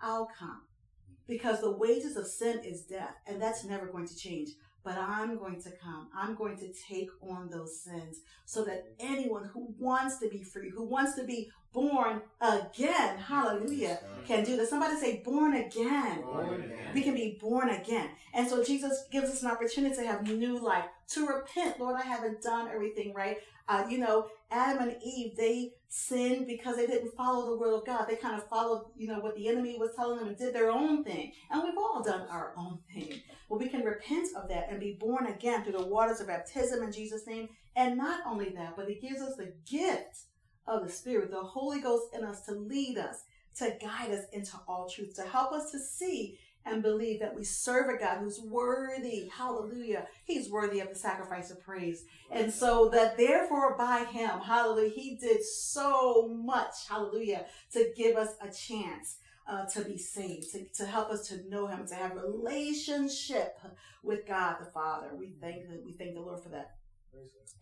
"I'll 0.01 0.31
come," 0.39 0.63
because 1.29 1.61
the 1.61 1.77
wages 1.77 2.17
of 2.17 2.27
sin 2.27 2.61
is 2.65 2.87
death, 2.87 3.15
and 3.27 3.41
that's 3.41 3.65
never 3.65 3.87
going 3.87 4.09
to 4.09 4.17
change. 4.17 4.49
But 4.87 4.99
I'm 4.99 5.37
going 5.37 5.61
to 5.63 5.71
come. 5.73 6.07
I'm 6.17 6.37
going 6.37 6.57
to 6.59 6.73
take 6.73 7.11
on 7.21 7.51
those 7.51 7.81
sins 7.81 8.21
so 8.45 8.63
that 8.67 8.87
anyone 9.01 9.51
who 9.53 9.75
wants 9.81 10.19
to 10.19 10.29
be 10.29 10.45
free, 10.45 10.71
who 10.71 10.85
wants 10.85 11.17
to 11.17 11.25
be 11.25 11.51
born 11.73 12.23
again, 12.41 13.19
hallelujah, 13.19 13.99
can 14.29 14.45
do 14.45 14.57
this. 14.57 14.71
Somebody 14.71 14.95
say, 14.97 15.23
born 15.25 15.55
again. 15.55 16.23
born 16.23 16.63
again. 16.63 16.95
We 16.95 17.03
can 17.03 17.15
be 17.15 17.37
born 17.41 17.71
again. 17.71 18.11
And 18.33 18.49
so 18.49 18.63
Jesus 18.63 19.07
gives 19.11 19.29
us 19.29 19.43
an 19.43 19.51
opportunity 19.51 19.97
to 19.97 20.07
have 20.07 20.23
new 20.23 20.57
life, 20.65 20.85
to 21.09 21.27
repent. 21.27 21.81
Lord, 21.81 21.97
I 21.97 22.07
haven't 22.07 22.41
done 22.43 22.69
everything 22.69 23.13
right. 23.13 23.39
Uh, 23.69 23.87
you 23.91 23.99
know, 23.99 24.29
Adam 24.51 24.89
and 24.89 24.97
Eve, 25.03 25.37
they 25.37 25.73
sinned 25.89 26.47
because 26.47 26.77
they 26.77 26.87
didn't 26.87 27.17
follow 27.17 27.47
the 27.47 27.57
word 27.57 27.75
of 27.75 27.87
God. 27.87 28.07
They 28.09 28.17
kind 28.17 28.37
of 28.37 28.49
followed, 28.49 28.87
you 28.97 29.09
know, 29.09 29.19
what 29.19 29.35
the 29.35 29.49
enemy 29.49 29.77
was 29.79 29.91
telling 29.97 30.19
them 30.19 30.29
and 30.29 30.37
did 30.37 30.55
their 30.55 30.71
own 30.71 31.03
thing. 31.03 31.33
And 31.51 31.63
we've 31.65 31.77
all 31.77 32.03
done 32.03 32.29
our 32.31 32.53
own 32.57 32.79
thing. 32.93 33.21
But 33.49 33.59
we 33.59 33.69
can 33.69 33.83
repent 33.83 34.29
of 34.37 34.49
that 34.49 34.69
and 34.71 34.79
be 34.79 34.97
born 35.01 35.27
again 35.27 35.65
through 35.65 35.79
the 35.79 35.87
waters 35.87 36.21
of 36.21 36.29
baptism 36.29 36.83
in 36.83 36.93
Jesus' 36.93 37.27
name. 37.27 37.49
And 37.75 37.97
not 37.97 38.21
only 38.27 38.51
that, 38.51 38.77
but 38.77 38.89
he 38.89 38.95
gives 38.95 39.21
us 39.21 39.37
the 39.37 39.53
gift 39.69 40.25
of 40.67 40.85
the 40.85 40.93
Spirit, 40.93 41.31
the 41.31 41.41
Holy 41.41 41.81
Ghost 41.81 42.15
in 42.15 42.25
us 42.25 42.43
to 42.47 42.53
lead 42.53 42.99
us, 42.99 43.25
to 43.57 43.77
guide 43.81 44.11
us 44.11 44.25
into 44.33 44.57
all 44.69 44.89
truth, 44.89 45.15
to 45.17 45.23
help 45.23 45.53
us 45.53 45.71
to 45.73 45.79
see 45.79 46.39
and 46.67 46.83
believe 46.83 47.21
that 47.21 47.35
we 47.35 47.45
serve 47.45 47.89
a 47.89 47.97
God 47.97 48.19
who's 48.19 48.41
worthy. 48.41 49.31
Hallelujah. 49.33 50.07
He's 50.25 50.51
worthy 50.51 50.81
of 50.81 50.89
the 50.89 50.95
sacrifice 50.95 51.51
of 51.51 51.63
praise. 51.63 52.05
And 52.31 52.53
so 52.53 52.91
that 52.91 53.17
therefore 53.17 53.77
by 53.79 54.05
him, 54.05 54.41
hallelujah, 54.41 54.91
he 54.91 55.17
did 55.17 55.43
so 55.45 56.29
much, 56.29 56.75
hallelujah, 56.89 57.47
to 57.73 57.93
give 57.97 58.17
us 58.17 58.31
a 58.43 58.51
chance. 58.51 59.19
Uh, 59.49 59.65
to 59.65 59.83
be 59.83 59.97
saved, 59.97 60.51
to, 60.51 60.65
to 60.75 60.85
help 60.85 61.09
us 61.09 61.29
to 61.29 61.49
know 61.49 61.69
Him, 61.69 61.87
to 61.87 61.95
have 61.95 62.17
relationship 62.17 63.57
with 64.03 64.27
God 64.27 64.57
the 64.59 64.67
Father. 64.73 65.11
We 65.17 65.37
thank 65.41 65.63
we 65.85 65.93
thank 65.93 66.15
the 66.15 66.21
Lord 66.21 66.43
for 66.43 66.49
that. 66.49 66.73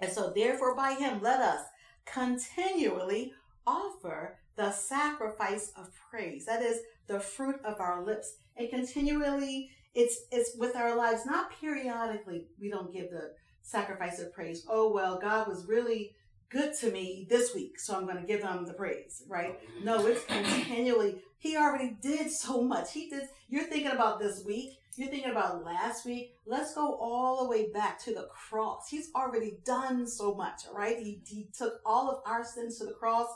And 0.01 0.11
so, 0.11 0.33
therefore, 0.35 0.75
by 0.75 0.95
Him, 0.95 1.21
let 1.21 1.41
us 1.41 1.61
continually 2.07 3.35
offer 3.67 4.39
the 4.57 4.71
sacrifice 4.71 5.73
of 5.77 5.91
praise. 6.11 6.47
That 6.47 6.63
is 6.63 6.81
the 7.07 7.21
fruit 7.21 7.61
of 7.65 7.81
our 7.81 8.05
lips. 8.05 8.37
And 8.57 8.69
continually, 8.71 9.71
it's, 9.95 10.17
it's 10.31 10.57
with 10.57 10.77
our 10.77 10.97
lives, 10.97 11.27
not 11.27 11.51
periodically. 11.61 12.47
We 12.61 12.71
don't 12.71 12.93
give 12.93 13.11
the 13.11 13.33
sacrifice 13.63 14.21
of 14.21 14.33
praise. 14.33 14.65
Oh, 14.69 14.93
well, 14.93 15.19
God 15.21 15.49
was 15.49 15.67
really 15.67 16.15
good 16.51 16.73
to 16.81 16.91
me 16.93 17.27
this 17.29 17.55
week, 17.55 17.81
so 17.81 17.97
I'm 17.97 18.05
going 18.05 18.17
to 18.21 18.27
give 18.27 18.43
him 18.43 18.65
the 18.67 18.75
praise, 18.75 19.25
right? 19.29 19.59
No, 19.83 20.07
it's 20.07 20.25
continually. 20.25 21.23
He 21.39 21.57
already 21.57 21.97
did 22.01 22.31
so 22.31 22.63
much. 22.63 22.93
He 22.93 23.09
did. 23.11 23.23
You're 23.49 23.65
thinking 23.65 23.91
about 23.93 24.19
this 24.21 24.45
week. 24.45 24.79
You're 24.97 25.09
thinking 25.09 25.33
about 25.33 25.65
last 25.65 26.07
week. 26.07 26.37
Let's 26.47 26.75
go 26.75 26.95
all 27.01 27.43
the 27.43 27.51
way 27.51 27.71
back 27.73 27.99
to 28.05 28.15
the 28.15 28.29
cross. 28.49 28.89
He's 28.89 29.11
already 29.17 29.59
done 29.65 30.07
so 30.07 30.35
much, 30.35 30.63
right 30.73 30.97
He, 30.99 31.21
he 31.27 31.49
took 31.57 31.81
all 31.85 32.09
of 32.11 32.21
our 32.25 32.45
sins 32.45 32.79
to 32.79 32.85
the 32.87 32.93
cross. 32.93 33.27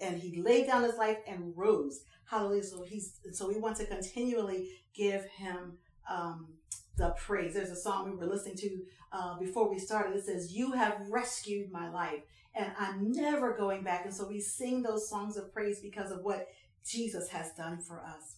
and 0.00 0.18
he 0.18 0.40
laid 0.42 0.66
down 0.66 0.82
his 0.82 0.96
life 0.96 1.18
and 1.26 1.52
rose. 1.56 2.00
Hallelujah. 2.34 2.64
So 2.64 2.82
he's 2.82 3.20
so 3.30 3.46
we 3.46 3.60
want 3.60 3.76
to 3.76 3.86
continually 3.86 4.68
give 4.92 5.24
him 5.26 5.78
um, 6.10 6.48
the 6.96 7.10
praise. 7.10 7.54
There's 7.54 7.70
a 7.70 7.76
song 7.76 8.10
we 8.10 8.16
were 8.16 8.26
listening 8.26 8.56
to 8.56 8.78
uh, 9.12 9.38
before 9.38 9.70
we 9.70 9.78
started. 9.78 10.16
It 10.16 10.24
says, 10.24 10.52
"You 10.52 10.72
have 10.72 10.96
rescued 11.08 11.70
my 11.70 11.88
life, 11.88 12.22
and 12.56 12.72
I'm 12.76 13.12
never 13.12 13.56
going 13.56 13.84
back." 13.84 14.04
And 14.04 14.12
so 14.12 14.26
we 14.26 14.40
sing 14.40 14.82
those 14.82 15.08
songs 15.08 15.36
of 15.36 15.54
praise 15.54 15.78
because 15.78 16.10
of 16.10 16.24
what 16.24 16.48
Jesus 16.84 17.28
has 17.28 17.52
done 17.52 17.78
for 17.78 18.00
us. 18.00 18.34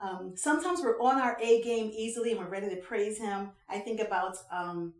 Um, 0.00 0.34
sometimes 0.36 0.80
we're 0.80 1.00
on 1.00 1.20
our 1.20 1.36
A 1.42 1.60
game 1.60 1.90
easily 1.92 2.30
and 2.30 2.38
we're 2.38 2.48
ready 2.48 2.68
to 2.68 2.76
praise 2.76 3.18
Him. 3.18 3.50
I 3.68 3.80
think 3.80 4.00
about 4.00 4.36
um, 4.52 4.94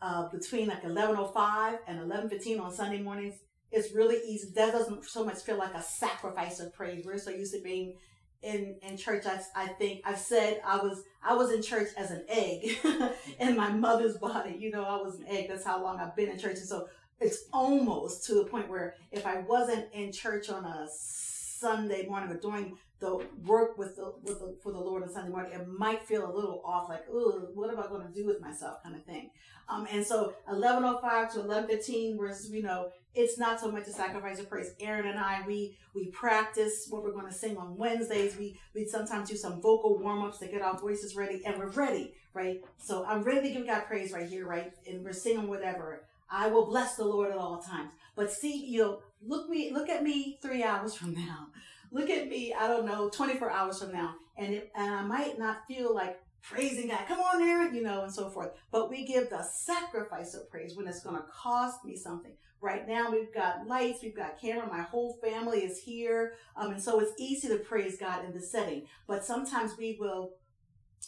uh, 0.00 0.30
between 0.30 0.68
like 0.68 0.82
11:05 0.82 1.78
and 1.86 2.10
11:15 2.10 2.58
on 2.58 2.72
Sunday 2.72 3.02
mornings. 3.02 3.34
It's 3.74 3.92
really 3.92 4.18
easy. 4.26 4.50
That 4.54 4.72
doesn't 4.72 5.04
so 5.04 5.24
much 5.24 5.42
feel 5.42 5.58
like 5.58 5.74
a 5.74 5.82
sacrifice 5.82 6.60
of 6.60 6.72
praise. 6.72 7.04
We're 7.04 7.18
so 7.18 7.30
used 7.30 7.54
to 7.54 7.60
being 7.60 7.94
in 8.42 8.76
in 8.82 8.96
church. 8.96 9.24
I, 9.26 9.40
I 9.56 9.68
think 9.68 10.02
I've 10.04 10.18
said 10.18 10.60
I 10.64 10.76
was 10.76 11.02
I 11.24 11.34
was 11.34 11.50
in 11.50 11.60
church 11.60 11.88
as 11.96 12.10
an 12.10 12.24
egg 12.28 12.78
in 13.40 13.56
my 13.56 13.70
mother's 13.70 14.16
body. 14.18 14.56
You 14.58 14.70
know, 14.70 14.84
I 14.84 14.96
was 14.96 15.16
an 15.16 15.26
egg. 15.26 15.48
That's 15.48 15.64
how 15.64 15.82
long 15.82 15.98
I've 15.98 16.14
been 16.14 16.28
in 16.28 16.38
church, 16.38 16.58
and 16.58 16.68
so 16.68 16.88
it's 17.20 17.44
almost 17.52 18.24
to 18.26 18.34
the 18.34 18.44
point 18.44 18.68
where 18.68 18.94
if 19.10 19.26
I 19.26 19.40
wasn't 19.40 19.86
in 19.92 20.12
church 20.12 20.50
on 20.50 20.64
a 20.64 20.86
Sunday 20.92 22.06
morning 22.06 22.30
or 22.30 22.38
doing 22.38 22.76
the 23.04 23.26
work 23.44 23.76
with 23.76 23.96
the 23.96 24.14
with 24.22 24.38
the, 24.40 24.56
for 24.62 24.72
the 24.72 24.78
Lord 24.78 25.02
on 25.02 25.10
Sunday 25.12 25.30
morning, 25.30 25.52
it 25.52 25.68
might 25.68 26.02
feel 26.02 26.24
a 26.24 26.32
little 26.32 26.62
off, 26.64 26.88
like, 26.88 27.04
oh, 27.12 27.48
what 27.52 27.68
am 27.70 27.78
I 27.78 27.86
going 27.86 28.06
to 28.06 28.12
do 28.12 28.24
with 28.24 28.40
myself, 28.40 28.82
kind 28.82 28.96
of 28.96 29.04
thing. 29.04 29.30
Um, 29.68 29.86
and 29.90 30.04
so 30.06 30.34
11:05 30.50 31.32
to 31.34 31.40
11:15, 31.40 32.16
where 32.16 32.34
you 32.50 32.62
know 32.62 32.90
it's 33.14 33.38
not 33.38 33.60
so 33.60 33.70
much 33.70 33.86
a 33.86 33.92
sacrifice 33.92 34.38
of 34.40 34.48
praise. 34.48 34.72
Aaron 34.80 35.06
and 35.06 35.18
I, 35.18 35.42
we 35.46 35.76
we 35.94 36.06
practice 36.06 36.86
what 36.88 37.02
we're 37.02 37.12
going 37.12 37.26
to 37.26 37.32
sing 37.32 37.58
on 37.58 37.76
Wednesdays. 37.76 38.38
We 38.38 38.58
we 38.74 38.86
sometimes 38.86 39.28
do 39.28 39.36
some 39.36 39.60
vocal 39.60 39.98
warm 39.98 40.22
ups 40.22 40.38
to 40.38 40.46
get 40.46 40.62
our 40.62 40.78
voices 40.78 41.14
ready, 41.14 41.42
and 41.44 41.58
we're 41.58 41.68
ready, 41.68 42.14
right? 42.32 42.62
So 42.78 43.04
I'm 43.04 43.22
ready 43.22 43.48
to 43.48 43.54
give 43.54 43.66
God 43.66 43.84
praise 43.86 44.12
right 44.12 44.28
here, 44.28 44.46
right? 44.46 44.72
And 44.88 45.04
we're 45.04 45.12
singing 45.12 45.48
whatever. 45.48 46.04
I 46.30 46.48
will 46.48 46.66
bless 46.66 46.96
the 46.96 47.04
Lord 47.04 47.30
at 47.30 47.36
all 47.36 47.58
times. 47.58 47.90
But 48.16 48.32
see, 48.32 48.64
you 48.66 48.80
know, 48.80 48.98
look 49.26 49.48
me, 49.48 49.72
look 49.72 49.88
at 49.88 50.02
me 50.02 50.38
three 50.40 50.62
hours 50.62 50.94
from 51.00 51.14
now. 51.14 51.48
Look 51.94 52.10
at 52.10 52.28
me, 52.28 52.52
I 52.52 52.66
don't 52.66 52.86
know, 52.86 53.08
24 53.08 53.50
hours 53.50 53.80
from 53.80 53.92
now, 53.92 54.16
and 54.36 54.52
it, 54.52 54.72
and 54.74 54.92
I 54.92 55.02
might 55.02 55.38
not 55.38 55.64
feel 55.68 55.94
like 55.94 56.18
praising 56.42 56.88
God. 56.88 57.06
Come 57.06 57.20
on, 57.20 57.40
Aaron, 57.40 57.72
you 57.72 57.84
know, 57.84 58.02
and 58.02 58.12
so 58.12 58.28
forth. 58.28 58.50
But 58.72 58.90
we 58.90 59.06
give 59.06 59.30
the 59.30 59.44
sacrifice 59.44 60.34
of 60.34 60.50
praise 60.50 60.76
when 60.76 60.88
it's 60.88 61.04
going 61.04 61.14
to 61.14 61.22
cost 61.30 61.84
me 61.84 61.96
something. 61.96 62.32
Right 62.60 62.88
now, 62.88 63.12
we've 63.12 63.32
got 63.32 63.68
lights, 63.68 64.02
we've 64.02 64.16
got 64.16 64.40
camera, 64.40 64.66
my 64.66 64.82
whole 64.82 65.18
family 65.22 65.60
is 65.60 65.78
here. 65.78 66.34
Um, 66.56 66.72
and 66.72 66.82
so 66.82 66.98
it's 66.98 67.12
easy 67.16 67.46
to 67.46 67.58
praise 67.58 67.96
God 67.96 68.24
in 68.24 68.32
the 68.32 68.40
setting. 68.40 68.86
But 69.06 69.24
sometimes 69.24 69.78
we 69.78 69.96
will 70.00 70.32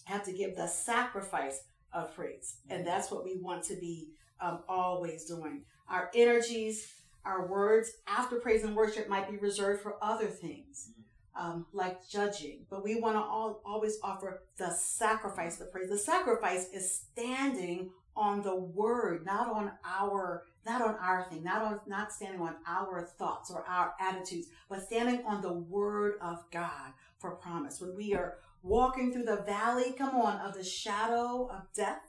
have 0.04 0.22
to 0.24 0.32
give 0.32 0.54
the 0.54 0.68
sacrifice 0.68 1.64
of 1.92 2.14
praise. 2.14 2.58
And 2.70 2.86
that's 2.86 3.10
what 3.10 3.24
we 3.24 3.38
want 3.40 3.64
to 3.64 3.74
be 3.74 4.10
um, 4.40 4.60
always 4.68 5.24
doing. 5.24 5.62
Our 5.90 6.10
energies, 6.14 6.92
our 7.26 7.46
words 7.46 7.92
after 8.06 8.36
praise 8.36 8.64
and 8.64 8.76
worship 8.76 9.08
might 9.08 9.30
be 9.30 9.36
reserved 9.36 9.82
for 9.82 9.96
other 10.02 10.28
things 10.28 10.90
um, 11.38 11.66
like 11.72 12.08
judging, 12.08 12.64
but 12.70 12.82
we 12.82 12.98
want 12.98 13.16
to 13.16 13.20
all, 13.20 13.60
always 13.64 13.98
offer 14.02 14.42
the 14.56 14.70
sacrifice, 14.70 15.56
the 15.56 15.66
praise. 15.66 15.90
The 15.90 15.98
sacrifice 15.98 16.68
is 16.72 16.90
standing 16.90 17.90
on 18.16 18.42
the 18.42 18.56
word, 18.56 19.26
not 19.26 19.48
on 19.48 19.72
our, 19.84 20.44
not 20.64 20.80
on 20.80 20.94
our 20.94 21.24
thing, 21.24 21.44
not 21.44 21.62
on, 21.62 21.80
not 21.86 22.12
standing 22.12 22.40
on 22.40 22.56
our 22.66 23.02
thoughts 23.18 23.50
or 23.50 23.64
our 23.68 23.92
attitudes, 24.00 24.48
but 24.70 24.82
standing 24.82 25.24
on 25.26 25.42
the 25.42 25.52
word 25.52 26.14
of 26.22 26.42
God 26.50 26.92
for 27.18 27.32
promise. 27.32 27.80
When 27.80 27.94
we 27.94 28.14
are 28.14 28.38
walking 28.62 29.12
through 29.12 29.24
the 29.24 29.42
valley, 29.42 29.94
come 29.96 30.16
on, 30.16 30.40
of 30.40 30.54
the 30.54 30.64
shadow 30.64 31.50
of 31.52 31.70
death, 31.74 32.00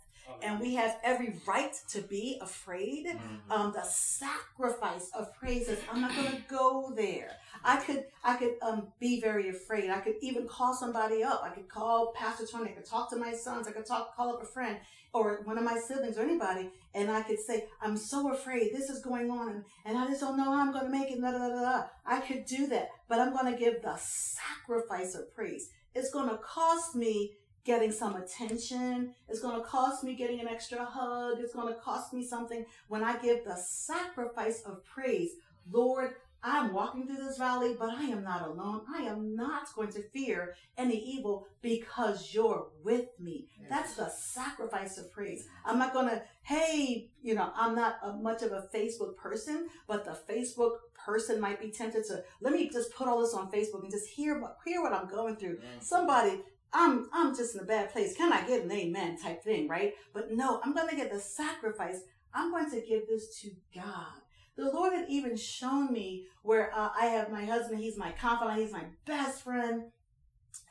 and 0.41 0.59
we 0.59 0.75
have 0.75 0.97
every 1.03 1.39
right 1.47 1.73
to 1.89 2.01
be 2.01 2.39
afraid. 2.41 3.07
Mm-hmm. 3.07 3.51
Um, 3.51 3.73
the 3.73 3.83
sacrifice 3.83 5.09
of 5.17 5.33
praises. 5.35 5.79
I'm 5.91 6.01
not 6.01 6.15
going 6.15 6.31
to 6.31 6.41
go 6.49 6.93
there. 6.95 7.31
I 7.63 7.77
could, 7.77 8.05
I 8.23 8.37
could 8.37 8.55
um, 8.61 8.87
be 8.99 9.19
very 9.19 9.49
afraid. 9.49 9.89
I 9.89 9.99
could 9.99 10.15
even 10.21 10.47
call 10.47 10.73
somebody 10.73 11.23
up. 11.23 11.41
I 11.43 11.49
could 11.49 11.67
call 11.67 12.13
Pastor 12.15 12.45
Tony. 12.45 12.71
I 12.71 12.73
could 12.73 12.85
talk 12.85 13.09
to 13.11 13.15
my 13.17 13.33
sons. 13.33 13.67
I 13.67 13.71
could 13.71 13.85
talk, 13.85 14.15
call 14.15 14.29
up 14.29 14.43
a 14.43 14.45
friend 14.45 14.77
or 15.13 15.41
one 15.45 15.57
of 15.57 15.63
my 15.63 15.79
siblings 15.87 16.17
or 16.17 16.21
anybody, 16.21 16.69
and 16.93 17.09
I 17.09 17.21
could 17.21 17.39
say, 17.39 17.65
"I'm 17.81 17.97
so 17.97 18.33
afraid. 18.33 18.71
This 18.73 18.89
is 18.89 19.01
going 19.01 19.31
on, 19.31 19.49
and, 19.49 19.63
and 19.85 19.97
I 19.97 20.07
just 20.07 20.21
don't 20.21 20.37
know 20.37 20.51
how 20.51 20.61
I'm 20.61 20.71
going 20.71 20.85
to 20.85 20.91
make 20.91 21.11
it." 21.11 21.21
Da, 21.21 21.31
da, 21.31 21.37
da, 21.37 21.61
da. 21.61 21.83
I 22.05 22.19
could 22.19 22.45
do 22.45 22.67
that, 22.67 22.89
but 23.07 23.19
I'm 23.19 23.33
going 23.33 23.51
to 23.51 23.59
give 23.59 23.81
the 23.81 23.97
sacrifice 23.97 25.15
of 25.15 25.33
praise. 25.33 25.69
It's 25.95 26.11
going 26.11 26.29
to 26.29 26.37
cost 26.37 26.95
me 26.95 27.33
getting 27.67 27.91
some 27.91 28.15
attention. 28.15 29.13
It's 29.27 29.41
going 29.41 29.62
to 29.62 29.67
cost 29.67 30.03
me 30.03 30.15
getting 30.15 30.39
an 30.39 30.47
extra 30.47 30.84
hug. 30.84 31.39
It's 31.39 31.53
going 31.53 31.71
to 31.71 31.80
cost 31.80 32.13
me 32.13 32.25
something 32.25 32.65
when 32.88 33.03
I 33.03 33.17
give 33.17 33.43
the 33.43 33.58
sacrifice 33.58 34.63
of 34.65 34.84
praise. 34.86 35.32
Lord, 35.69 36.13
I'm 36.41 36.71
walking 36.71 37.06
through 37.06 37.17
this 37.17 37.38
valley, 37.38 37.75
but 37.77 37.89
I 37.89 38.03
am 38.03 38.23
not 38.23 38.47
alone. 38.47 38.82
I 38.95 39.01
am 39.01 39.36
not 39.36 39.73
going 39.75 39.91
to 39.91 40.01
fear 40.13 40.56
any 40.77 40.97
evil 40.97 41.47
because 41.62 42.34
you're 42.34 42.67
with 42.84 43.08
me. 43.19 43.47
That's 43.69 43.95
the 43.95 44.10
sacrifice 44.10 44.97
of 44.97 45.12
praise. 45.12 45.45
I'm 45.65 45.77
not 45.77 45.93
going 45.93 46.08
to, 46.08 46.21
hey, 46.43 47.10
you 47.21 47.36
know, 47.36 47.51
I'm 47.53 47.75
not 47.75 47.97
a, 48.01 48.13
much 48.13 48.43
of 48.43 48.53
a 48.53 48.69
Facebook 48.73 49.17
person, 49.17 49.67
but 49.88 50.06
the 50.06 50.17
Facebook 50.32 50.77
person 50.93 51.41
might 51.41 51.60
be 51.60 51.69
tempted 51.69 52.06
to 52.06 52.23
let 52.39 52.53
me 52.53 52.69
just 52.69 52.93
put 52.93 53.08
all 53.08 53.19
this 53.21 53.34
on 53.34 53.51
Facebook 53.51 53.82
and 53.84 53.91
just 53.91 54.08
hear 54.08 54.41
hear 54.65 54.82
what 54.82 54.93
I'm 54.93 55.10
going 55.10 55.36
through. 55.36 55.58
Mm-hmm. 55.58 55.80
Somebody 55.82 56.41
I'm 56.73 57.10
I'm 57.13 57.36
just 57.36 57.56
in 57.56 57.62
a 57.62 57.65
bad 57.65 57.91
place. 57.91 58.15
Can 58.15 58.34
I 58.34 58.45
get 58.45 58.63
an 58.63 58.71
amen 58.71 59.17
type 59.17 59.43
thing, 59.43 59.67
right? 59.67 59.93
But 60.13 60.32
no, 60.32 60.62
I'm 60.63 60.73
going 60.73 60.89
to 60.89 60.95
get 60.95 61.12
the 61.12 61.19
sacrifice. 61.19 62.01
I'm 62.34 62.51
going 62.51 62.69
to 62.71 62.82
give 62.82 63.08
this 63.08 63.39
to 63.41 63.51
God. 63.73 64.21
The 64.58 64.71
Lord 64.71 64.93
had 64.93 65.06
even 65.08 65.38
shown 65.38 65.91
me 65.93 66.25
where 66.41 66.71
uh, 66.75 66.89
I 66.99 67.06
have 67.06 67.32
my 67.32 67.45
husband. 67.45 67.80
He's 67.80 67.97
my 67.97 68.12
confidant. 68.12 68.60
He's 68.60 68.71
my 68.71 68.86
best 69.06 69.43
friend. 69.43 69.84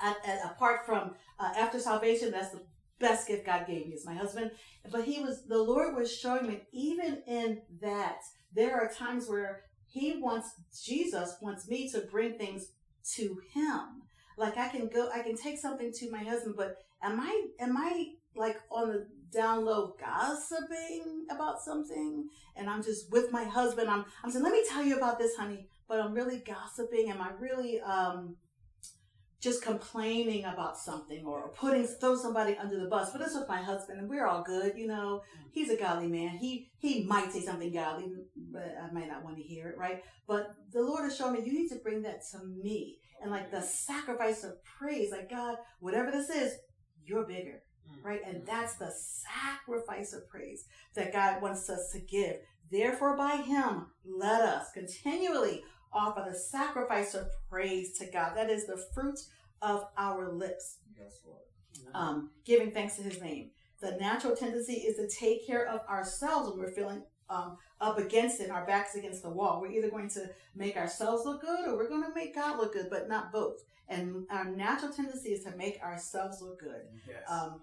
At, 0.00 0.16
at, 0.26 0.44
apart 0.44 0.84
from 0.84 1.14
uh, 1.38 1.52
after 1.56 1.78
salvation, 1.78 2.32
that's 2.32 2.50
the 2.50 2.62
best 2.98 3.28
gift 3.28 3.46
God 3.46 3.66
gave 3.66 3.86
me 3.86 3.94
is 3.94 4.06
my 4.06 4.14
husband. 4.14 4.50
But 4.90 5.04
he 5.04 5.20
was 5.20 5.44
the 5.46 5.62
Lord 5.62 5.94
was 5.94 6.14
showing 6.14 6.46
me 6.46 6.62
even 6.72 7.22
in 7.26 7.62
that 7.80 8.20
there 8.54 8.76
are 8.76 8.90
times 8.92 9.28
where 9.28 9.62
He 9.86 10.16
wants 10.16 10.50
Jesus 10.84 11.36
wants 11.40 11.68
me 11.68 11.88
to 11.90 12.00
bring 12.00 12.38
things 12.38 12.68
to 13.14 13.40
Him 13.52 14.02
like 14.36 14.56
I 14.56 14.68
can 14.68 14.88
go, 14.88 15.08
I 15.12 15.20
can 15.20 15.36
take 15.36 15.58
something 15.58 15.92
to 15.92 16.10
my 16.10 16.22
husband, 16.22 16.54
but 16.56 16.76
am 17.02 17.20
I, 17.20 17.46
am 17.60 17.76
I 17.76 18.12
like 18.34 18.56
on 18.70 18.88
the 18.88 19.06
down 19.32 19.64
low 19.64 19.96
gossiping 19.98 21.26
about 21.30 21.60
something? 21.60 22.28
And 22.54 22.68
I'm 22.68 22.82
just 22.82 23.10
with 23.10 23.32
my 23.32 23.44
husband. 23.44 23.88
I'm, 23.88 24.04
I'm 24.22 24.30
saying, 24.30 24.44
let 24.44 24.52
me 24.52 24.64
tell 24.68 24.84
you 24.84 24.96
about 24.96 25.18
this, 25.18 25.36
honey. 25.36 25.68
But 25.88 26.00
I'm 26.00 26.14
really 26.14 26.38
gossiping. 26.38 27.10
Am 27.10 27.20
I 27.20 27.30
really, 27.38 27.80
um, 27.80 28.36
just 29.40 29.62
complaining 29.62 30.44
about 30.44 30.78
something 30.78 31.24
or 31.24 31.50
putting 31.50 31.86
throw 31.86 32.16
somebody 32.16 32.56
under 32.56 32.80
the 32.80 32.88
bus. 32.88 33.12
But 33.12 33.20
it's 33.20 33.34
with 33.34 33.48
my 33.48 33.62
husband, 33.62 34.00
and 34.00 34.08
we're 34.08 34.26
all 34.26 34.42
good. 34.42 34.76
You 34.76 34.86
know, 34.86 35.22
he's 35.52 35.70
a 35.70 35.76
godly 35.76 36.08
man. 36.08 36.38
He 36.38 36.70
he 36.78 37.04
might 37.04 37.32
say 37.32 37.40
something 37.40 37.72
godly, 37.72 38.10
but 38.52 38.74
I 38.82 38.92
might 38.92 39.08
not 39.08 39.24
want 39.24 39.36
to 39.36 39.42
hear 39.42 39.68
it, 39.68 39.78
right? 39.78 40.02
But 40.26 40.54
the 40.72 40.82
Lord 40.82 41.04
has 41.04 41.16
shown 41.16 41.34
me 41.34 41.42
you 41.44 41.52
need 41.52 41.68
to 41.68 41.76
bring 41.76 42.02
that 42.02 42.22
to 42.32 42.44
me 42.44 42.98
and 43.22 43.30
like 43.30 43.50
the 43.50 43.62
sacrifice 43.62 44.44
of 44.44 44.62
praise, 44.64 45.10
like 45.10 45.30
God, 45.30 45.56
whatever 45.80 46.10
this 46.10 46.30
is, 46.30 46.52
you're 47.04 47.26
bigger, 47.26 47.62
mm. 47.88 48.04
right? 48.04 48.20
And 48.26 48.46
that's 48.46 48.76
the 48.76 48.92
sacrifice 48.92 50.12
of 50.12 50.28
praise 50.28 50.66
that 50.94 51.12
God 51.12 51.42
wants 51.42 51.68
us 51.70 51.90
to 51.92 52.00
give. 52.00 52.36
Therefore, 52.70 53.16
by 53.16 53.36
Him, 53.36 53.86
let 54.04 54.42
us 54.42 54.66
continually 54.74 55.62
offer 55.92 56.24
the 56.28 56.36
sacrifice 56.36 57.14
of 57.14 57.28
praise 57.50 57.96
to 57.98 58.06
God. 58.06 58.36
That 58.36 58.50
is 58.50 58.66
the 58.66 58.82
fruit 58.94 59.18
of 59.62 59.86
our 59.96 60.30
lips. 60.32 60.78
Yes, 60.98 61.20
Lord. 61.24 61.40
Um, 61.94 62.30
giving 62.44 62.72
thanks 62.72 62.96
to 62.96 63.02
His 63.02 63.20
name. 63.20 63.50
The 63.80 63.92
natural 63.92 64.34
tendency 64.34 64.74
is 64.74 64.96
to 64.96 65.08
take 65.08 65.46
care 65.46 65.66
of 65.66 65.80
ourselves 65.88 66.50
when 66.50 66.58
we're 66.58 66.72
feeling 66.72 67.02
um, 67.28 67.58
up 67.80 67.98
against 67.98 68.40
it, 68.40 68.50
our 68.50 68.66
backs 68.66 68.94
against 68.94 69.22
the 69.22 69.30
wall. 69.30 69.60
We're 69.60 69.72
either 69.72 69.90
going 69.90 70.08
to 70.10 70.30
make 70.54 70.76
ourselves 70.76 71.24
look 71.24 71.42
good 71.42 71.66
or 71.66 71.76
we're 71.76 71.88
going 71.88 72.04
to 72.04 72.14
make 72.14 72.34
God 72.34 72.58
look 72.58 72.72
good, 72.72 72.88
but 72.90 73.08
not 73.08 73.32
both. 73.32 73.62
And 73.88 74.26
our 74.30 74.44
natural 74.44 74.92
tendency 74.92 75.30
is 75.30 75.44
to 75.44 75.56
make 75.56 75.80
ourselves 75.82 76.40
look 76.40 76.60
good. 76.60 76.82
Yes. 77.06 77.18
Um, 77.28 77.60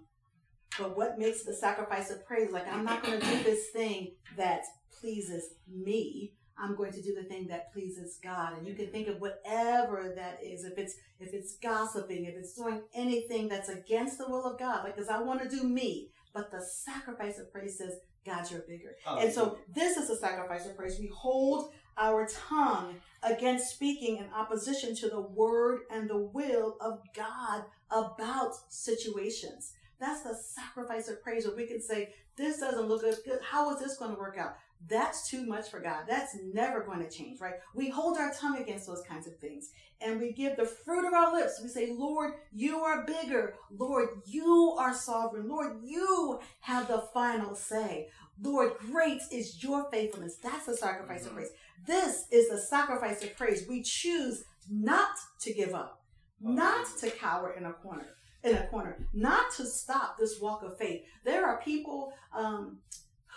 but 0.79 0.97
what 0.97 1.19
makes 1.19 1.43
the 1.43 1.53
sacrifice 1.53 2.09
of 2.09 2.25
praise? 2.25 2.51
Like, 2.51 2.71
I'm 2.71 2.85
not 2.85 3.03
going 3.03 3.19
to 3.19 3.25
do 3.25 3.43
this 3.43 3.69
thing 3.69 4.13
that 4.37 4.63
pleases 4.99 5.55
me. 5.67 6.33
I'm 6.57 6.75
going 6.75 6.91
to 6.93 7.01
do 7.01 7.15
the 7.15 7.23
thing 7.23 7.47
that 7.47 7.73
pleases 7.73 8.19
God. 8.23 8.57
And 8.57 8.67
you 8.67 8.75
can 8.75 8.87
think 8.87 9.07
of 9.07 9.19
whatever 9.19 10.13
that 10.15 10.39
is. 10.43 10.63
If 10.63 10.77
it's, 10.77 10.95
if 11.19 11.33
it's 11.33 11.57
gossiping, 11.57 12.25
if 12.25 12.35
it's 12.35 12.53
doing 12.53 12.81
anything 12.93 13.47
that's 13.47 13.69
against 13.69 14.17
the 14.17 14.29
will 14.29 14.45
of 14.45 14.59
God, 14.59 14.83
like, 14.83 14.95
cause 14.95 15.09
I 15.09 15.21
want 15.21 15.41
to 15.41 15.49
do 15.49 15.63
me. 15.63 16.09
But 16.33 16.51
the 16.51 16.61
sacrifice 16.61 17.39
of 17.39 17.51
praise 17.51 17.77
says, 17.77 17.99
God, 18.25 18.49
you're 18.49 18.61
bigger. 18.61 18.95
Oh, 19.05 19.17
and 19.17 19.31
so 19.31 19.57
this 19.73 19.97
is 19.97 20.09
a 20.09 20.15
sacrifice 20.15 20.65
of 20.65 20.77
praise. 20.77 20.97
We 20.99 21.11
hold 21.13 21.71
our 21.97 22.27
tongue 22.27 22.95
against 23.21 23.69
speaking 23.69 24.17
in 24.17 24.25
opposition 24.33 24.95
to 24.95 25.09
the 25.09 25.21
word 25.21 25.81
and 25.91 26.09
the 26.09 26.17
will 26.17 26.77
of 26.81 27.01
God 27.15 27.65
about 27.91 28.53
situations. 28.69 29.73
That's 29.99 30.21
the 30.21 30.35
sacrifice 30.35 31.07
of 31.07 31.21
praise 31.21 31.45
where 31.45 31.55
we 31.55 31.67
can 31.67 31.81
say, 31.81 32.13
this 32.35 32.59
doesn't 32.59 32.87
look 32.87 33.01
good. 33.01 33.39
How 33.43 33.73
is 33.73 33.79
this 33.79 33.97
going 33.97 34.11
to 34.11 34.19
work 34.19 34.37
out? 34.39 34.55
That's 34.89 35.29
too 35.29 35.45
much 35.45 35.69
for 35.69 35.79
God. 35.79 36.03
That's 36.07 36.35
never 36.53 36.81
going 36.81 36.99
to 36.99 37.09
change, 37.09 37.39
right? 37.39 37.55
We 37.73 37.89
hold 37.89 38.17
our 38.17 38.33
tongue 38.33 38.57
against 38.57 38.85
those 38.85 39.01
kinds 39.07 39.27
of 39.27 39.37
things 39.37 39.69
and 40.03 40.19
we 40.19 40.31
give 40.31 40.57
the 40.57 40.65
fruit 40.65 41.07
of 41.07 41.13
our 41.13 41.33
lips. 41.33 41.59
We 41.61 41.69
say, 41.69 41.93
Lord, 41.97 42.33
you 42.53 42.79
are 42.79 43.05
bigger. 43.05 43.55
Lord, 43.77 44.09
you 44.25 44.75
are 44.77 44.93
sovereign. 44.93 45.47
Lord, 45.47 45.77
you 45.83 46.39
have 46.61 46.87
the 46.87 47.05
final 47.13 47.55
say. 47.55 48.09
Lord, 48.41 48.73
great 48.91 49.21
is 49.31 49.63
your 49.63 49.89
faithfulness. 49.91 50.37
That's 50.41 50.65
the 50.65 50.75
sacrifice 50.75 51.21
mm-hmm. 51.21 51.29
of 51.29 51.35
praise. 51.35 51.51
This 51.85 52.25
is 52.31 52.49
the 52.49 52.57
sacrifice 52.57 53.23
of 53.23 53.35
praise. 53.37 53.65
We 53.67 53.81
choose 53.83 54.43
not 54.69 55.11
to 55.41 55.53
give 55.53 55.73
up, 55.73 56.01
not 56.41 56.85
to 56.99 57.09
cower 57.11 57.53
in 57.53 57.65
a 57.65 57.73
corner, 57.73 58.07
in 58.43 58.55
a 58.55 58.67
corner, 58.67 59.07
not 59.13 59.53
to 59.57 59.65
stop 59.65 60.17
this 60.17 60.39
walk 60.41 60.63
of 60.63 60.77
faith. 60.77 61.03
There 61.23 61.45
are 61.45 61.61
people 61.61 62.13
um, 62.35 62.79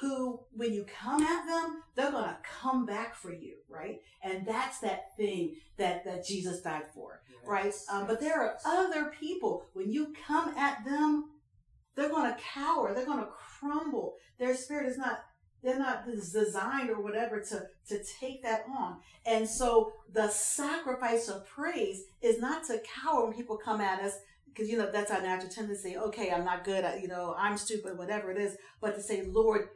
who, 0.00 0.40
when 0.52 0.72
you 0.72 0.84
come 0.84 1.22
at 1.22 1.46
them, 1.46 1.82
they're 1.94 2.10
going 2.10 2.24
to 2.24 2.36
come 2.60 2.84
back 2.84 3.14
for 3.14 3.32
you, 3.32 3.56
right? 3.68 4.00
And 4.22 4.46
that's 4.46 4.80
that 4.80 5.16
thing 5.16 5.56
that, 5.78 6.04
that 6.04 6.26
Jesus 6.26 6.60
died 6.60 6.90
for, 6.94 7.22
yes. 7.30 7.40
right? 7.46 7.72
Um, 7.90 8.06
but 8.06 8.20
there 8.20 8.40
are 8.40 8.56
other 8.66 9.12
people, 9.18 9.64
when 9.72 9.90
you 9.90 10.12
come 10.26 10.50
at 10.56 10.84
them, 10.84 11.30
they're 11.94 12.10
going 12.10 12.30
to 12.30 12.38
cower, 12.40 12.92
they're 12.94 13.06
going 13.06 13.24
to 13.24 13.30
crumble. 13.58 14.14
Their 14.38 14.54
spirit 14.54 14.86
is 14.86 14.98
not 14.98 15.20
they're 15.62 15.78
not 15.78 16.06
designed 16.06 16.90
or 16.90 17.00
whatever 17.00 17.40
to 17.40 17.66
to 17.88 18.04
take 18.20 18.42
that 18.42 18.64
on 18.78 18.98
and 19.24 19.48
so 19.48 19.90
the 20.12 20.28
sacrifice 20.28 21.28
of 21.28 21.46
praise 21.46 22.04
is 22.22 22.38
not 22.38 22.62
to 22.64 22.80
cower 23.02 23.24
when 23.24 23.34
people 23.34 23.56
come 23.56 23.80
at 23.80 24.00
us 24.00 24.12
because 24.48 24.70
you 24.70 24.78
know 24.78 24.90
that's 24.90 25.10
our 25.10 25.20
natural 25.20 25.50
tendency. 25.50 25.96
Okay, 25.96 26.30
I'm 26.30 26.44
not 26.44 26.64
good. 26.64 26.84
At, 26.84 27.02
you 27.02 27.08
know, 27.08 27.34
I'm 27.38 27.56
stupid, 27.58 27.98
whatever 27.98 28.30
it 28.30 28.38
is. 28.38 28.56
But 28.80 28.94
to 28.94 29.02
say, 29.02 29.24
Lord, 29.26 29.68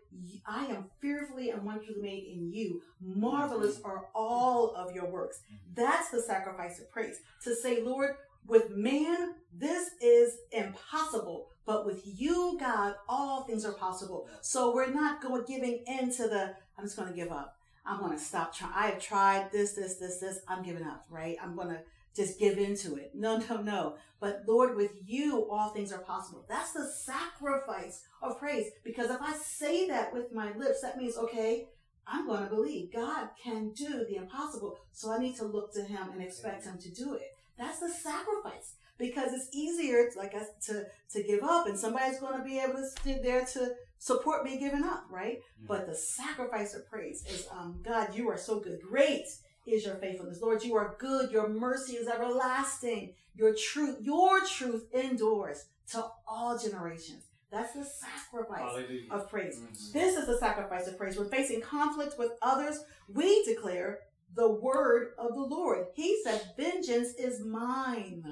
I 0.46 0.66
am 0.66 0.90
fearfully 1.00 1.50
and 1.50 1.64
wonderfully 1.64 2.00
made 2.00 2.24
in 2.32 2.52
you. 2.52 2.82
Marvelous 3.00 3.76
mm-hmm. 3.76 3.86
are 3.86 4.06
all 4.14 4.74
of 4.74 4.94
your 4.94 5.06
works. 5.10 5.42
Mm-hmm. 5.46 5.82
That's 5.82 6.10
the 6.10 6.22
sacrifice 6.22 6.80
of 6.80 6.90
praise. 6.90 7.20
To 7.44 7.54
say, 7.54 7.82
Lord, 7.82 8.16
with 8.46 8.70
man, 8.70 9.34
this 9.52 9.90
is 10.00 10.38
impossible. 10.52 11.48
But 11.66 11.86
with 11.86 12.02
you, 12.04 12.56
God, 12.58 12.94
all 13.08 13.44
things 13.44 13.64
are 13.64 13.74
possible. 13.74 14.28
So 14.40 14.74
we're 14.74 14.92
not 14.92 15.22
going 15.22 15.44
giving 15.46 15.84
in 15.86 16.10
to 16.16 16.22
the, 16.24 16.54
I'm 16.76 16.84
just 16.84 16.96
going 16.96 17.08
to 17.08 17.14
give 17.14 17.30
up. 17.30 17.56
I'm 17.86 18.00
going 18.00 18.12
to 18.12 18.18
stop 18.18 18.54
trying. 18.54 18.72
I 18.74 18.86
have 18.88 19.00
tried 19.00 19.52
this, 19.52 19.74
this, 19.74 19.96
this, 19.96 20.18
this. 20.18 20.40
I'm 20.48 20.62
giving 20.62 20.84
up, 20.84 21.06
right? 21.10 21.36
I'm 21.42 21.54
going 21.54 21.68
to 21.68 21.80
just 22.14 22.38
give 22.38 22.58
into 22.58 22.96
it. 22.96 23.12
No, 23.14 23.38
no, 23.38 23.62
no. 23.62 23.96
But 24.20 24.42
Lord, 24.46 24.76
with 24.76 24.92
you, 25.06 25.48
all 25.50 25.70
things 25.70 25.92
are 25.92 26.02
possible. 26.02 26.44
That's 26.48 26.72
the 26.72 26.86
sacrifice 26.86 28.02
of 28.22 28.38
praise. 28.38 28.66
Because 28.84 29.10
if 29.10 29.20
I 29.20 29.34
say 29.34 29.86
that 29.88 30.12
with 30.12 30.32
my 30.32 30.52
lips, 30.56 30.82
that 30.82 30.98
means, 30.98 31.16
okay, 31.16 31.68
I'm 32.06 32.26
going 32.26 32.42
to 32.42 32.54
believe 32.54 32.92
God 32.92 33.28
can 33.42 33.72
do 33.72 34.04
the 34.08 34.16
impossible. 34.16 34.76
So 34.92 35.12
I 35.12 35.18
need 35.18 35.36
to 35.36 35.44
look 35.44 35.72
to 35.74 35.82
him 35.82 36.10
and 36.12 36.22
expect 36.22 36.64
him 36.64 36.78
to 36.78 36.90
do 36.90 37.14
it. 37.14 37.28
That's 37.58 37.80
the 37.80 37.88
sacrifice. 37.88 38.74
Because 38.98 39.32
it's 39.32 39.48
easier, 39.54 40.10
like 40.16 40.34
us, 40.34 40.46
to, 40.66 40.84
to 41.12 41.22
give 41.22 41.42
up 41.42 41.66
and 41.66 41.78
somebody's 41.78 42.20
going 42.20 42.36
to 42.36 42.44
be 42.44 42.58
able 42.58 42.74
to 42.74 42.86
sit 43.02 43.22
there 43.22 43.46
to 43.46 43.70
support 43.98 44.44
me 44.44 44.58
giving 44.58 44.84
up, 44.84 45.04
right? 45.10 45.38
Mm-hmm. 45.38 45.66
But 45.66 45.86
the 45.86 45.94
sacrifice 45.94 46.74
of 46.74 46.86
praise 46.90 47.24
is, 47.26 47.46
um, 47.50 47.80
God, 47.82 48.14
you 48.14 48.28
are 48.28 48.36
so 48.36 48.60
good. 48.60 48.80
Great 48.82 49.26
is 49.70 49.84
your 49.84 49.96
faithfulness. 49.96 50.40
Lord, 50.40 50.62
you 50.62 50.74
are 50.76 50.96
good. 50.98 51.30
Your 51.30 51.48
mercy 51.48 51.94
is 51.94 52.08
everlasting. 52.08 53.14
Your 53.34 53.54
truth, 53.54 53.98
your 54.00 54.44
truth 54.44 54.86
endures 54.92 55.66
to 55.92 56.06
all 56.26 56.58
generations. 56.58 57.24
That's 57.50 57.72
the 57.72 57.84
sacrifice 57.84 58.60
Hallelujah. 58.60 59.10
of 59.10 59.28
praise. 59.28 59.58
Mm-hmm. 59.58 59.92
This 59.92 60.16
is 60.16 60.26
the 60.26 60.38
sacrifice 60.38 60.86
of 60.86 60.96
praise. 60.96 61.18
When 61.18 61.28
facing 61.28 61.60
conflict 61.60 62.14
with 62.18 62.32
others, 62.42 62.78
we 63.12 63.44
declare 63.44 64.00
the 64.36 64.50
word 64.50 65.08
of 65.18 65.34
the 65.34 65.42
Lord. 65.42 65.86
He 65.94 66.20
said, 66.22 66.42
Vengeance 66.56 67.14
is 67.14 67.44
mine, 67.44 68.24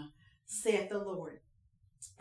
saith 0.46 0.90
the 0.90 0.98
Lord. 0.98 1.40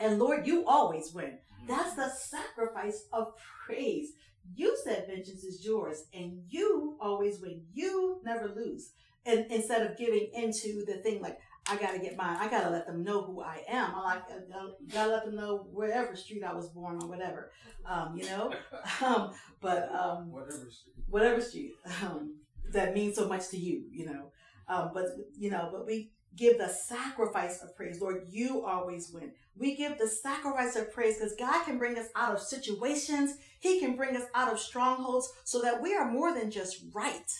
And 0.00 0.18
Lord, 0.18 0.46
you 0.46 0.66
always 0.66 1.12
win. 1.12 1.38
Mm-hmm. 1.38 1.66
That's 1.68 1.94
the 1.94 2.10
sacrifice 2.10 3.04
of 3.12 3.32
praise. 3.64 4.12
You 4.54 4.76
said 4.82 5.06
vengeance 5.06 5.44
is 5.44 5.64
yours, 5.64 6.04
and 6.14 6.42
you 6.48 6.96
always 7.00 7.40
win. 7.40 7.62
You 7.72 8.20
never 8.24 8.48
lose. 8.48 8.92
And 9.28 9.44
instead 9.50 9.82
of 9.82 9.98
giving 9.98 10.30
into 10.32 10.84
the 10.86 10.94
thing 11.02 11.20
like, 11.20 11.38
I 11.70 11.76
gotta 11.76 11.98
get 11.98 12.16
mine. 12.16 12.38
I 12.40 12.48
gotta 12.48 12.70
let 12.70 12.86
them 12.86 13.04
know 13.04 13.22
who 13.22 13.42
I 13.42 13.62
am. 13.68 13.94
I 13.94 14.02
like 14.02 14.22
I 14.30 14.90
gotta 14.90 15.10
let 15.10 15.24
them 15.26 15.36
know 15.36 15.66
wherever 15.70 16.16
street 16.16 16.42
I 16.42 16.54
was 16.54 16.70
born 16.70 16.96
on, 16.96 17.10
whatever, 17.10 17.50
um, 17.84 18.16
you 18.16 18.24
know. 18.24 18.52
Um, 19.04 19.32
but 19.60 19.94
um, 19.94 20.32
whatever 20.32 20.70
street, 20.70 20.94
whatever 21.08 21.40
street 21.40 21.74
um, 22.02 22.36
that 22.72 22.94
means 22.94 23.16
so 23.16 23.28
much 23.28 23.48
to 23.50 23.58
you, 23.58 23.84
you 23.92 24.06
know. 24.06 24.32
Um, 24.66 24.90
but 24.94 25.06
you 25.36 25.50
know, 25.50 25.68
but 25.70 25.86
we 25.86 26.10
give 26.36 26.58
the 26.58 26.68
sacrifice 26.68 27.62
of 27.62 27.76
praise, 27.76 28.00
Lord. 28.00 28.24
You 28.30 28.64
always 28.64 29.10
win. 29.12 29.32
We 29.56 29.76
give 29.76 29.98
the 29.98 30.08
sacrifice 30.08 30.74
of 30.76 30.92
praise 30.92 31.18
because 31.18 31.34
God 31.36 31.64
can 31.64 31.78
bring 31.78 31.98
us 31.98 32.08
out 32.16 32.34
of 32.34 32.40
situations. 32.40 33.34
He 33.60 33.78
can 33.78 33.94
bring 33.94 34.16
us 34.16 34.24
out 34.34 34.52
of 34.52 34.58
strongholds 34.58 35.30
so 35.44 35.60
that 35.62 35.82
we 35.82 35.94
are 35.94 36.10
more 36.10 36.32
than 36.32 36.50
just 36.50 36.84
right. 36.92 37.30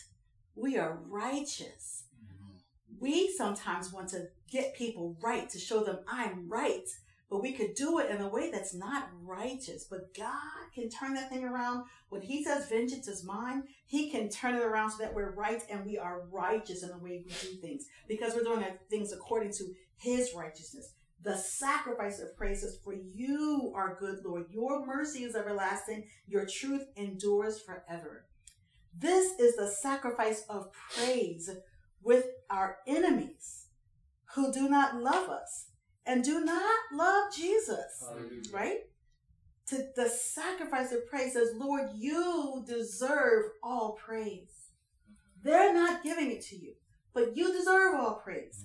We 0.61 0.77
are 0.77 0.99
righteous. 1.09 2.05
Mm-hmm. 2.25 3.01
We 3.01 3.33
sometimes 3.37 3.92
want 3.92 4.09
to 4.09 4.29
get 4.51 4.75
people 4.75 5.16
right 5.23 5.49
to 5.51 5.59
show 5.59 5.85
them 5.85 6.01
I'm 6.09 6.49
right, 6.49 6.88
but 7.31 7.42
we 7.42 7.53
could 7.53 7.75
do 7.75 8.01
it 8.01 8.11
in 8.11 8.21
a 8.21 8.29
way 8.29 8.51
that's 8.51 8.75
not 8.75 9.11
righteous. 9.23 9.87
But 9.88 10.14
God 10.16 10.73
can 10.75 10.88
turn 10.88 11.14
that 11.14 11.31
thing 11.31 11.44
around. 11.44 11.85
When 12.09 12.23
He 12.23 12.42
says 12.42 12.68
vengeance 12.68 13.07
is 13.07 13.25
mine, 13.25 13.64
He 13.87 14.11
can 14.11 14.29
turn 14.29 14.57
it 14.57 14.62
around 14.62 14.90
so 14.90 14.99
that 14.99 15.14
we're 15.14 15.35
right 15.35 15.62
and 15.71 15.87
we 15.87 15.97
are 15.97 16.27
righteous 16.33 16.83
in 16.83 16.88
the 16.88 16.99
way 16.99 17.23
we 17.25 17.33
do 17.40 17.57
things 17.61 17.85
because 18.09 18.35
we're 18.35 18.42
doing 18.42 18.64
things 18.90 19.12
according 19.12 19.53
to 19.53 19.64
His 19.97 20.33
righteousness. 20.37 20.92
The 21.23 21.37
sacrifice 21.37 22.21
of 22.21 22.37
praises 22.37 22.79
for 22.83 22.94
you 22.94 23.73
are 23.77 23.97
good, 23.99 24.25
Lord. 24.25 24.47
Your 24.51 24.85
mercy 24.87 25.25
is 25.25 25.37
everlasting. 25.37 26.07
Your 26.27 26.47
truth 26.47 26.87
endures 26.97 27.61
forever. 27.61 28.25
This 29.01 29.39
is 29.39 29.57
the 29.57 29.71
sacrifice 29.81 30.45
of 30.49 30.73
praise 30.73 31.51
with 32.03 32.27
our 32.51 32.79
enemies 32.87 33.67
who 34.35 34.53
do 34.53 34.69
not 34.69 34.97
love 35.01 35.29
us 35.29 35.67
and 36.07 36.25
do 36.25 36.45
not 36.45 36.79
love 36.93 37.33
Jesus, 37.35 38.03
Hallelujah. 38.09 38.43
right? 38.53 38.79
To 39.69 39.87
the 39.95 40.09
sacrifice 40.09 40.93
of 40.93 41.07
praise 41.07 41.35
says, 41.35 41.51
Lord, 41.55 41.91
you 41.95 42.65
deserve 42.67 43.45
all 43.63 43.93
praise. 43.93 44.71
They're 45.43 45.75
not 45.75 46.03
giving 46.03 46.31
it 46.31 46.41
to 46.47 46.57
you, 46.57 46.73
but 47.13 47.37
you 47.37 47.53
deserve 47.53 47.95
all 47.95 48.15
praise. 48.15 48.65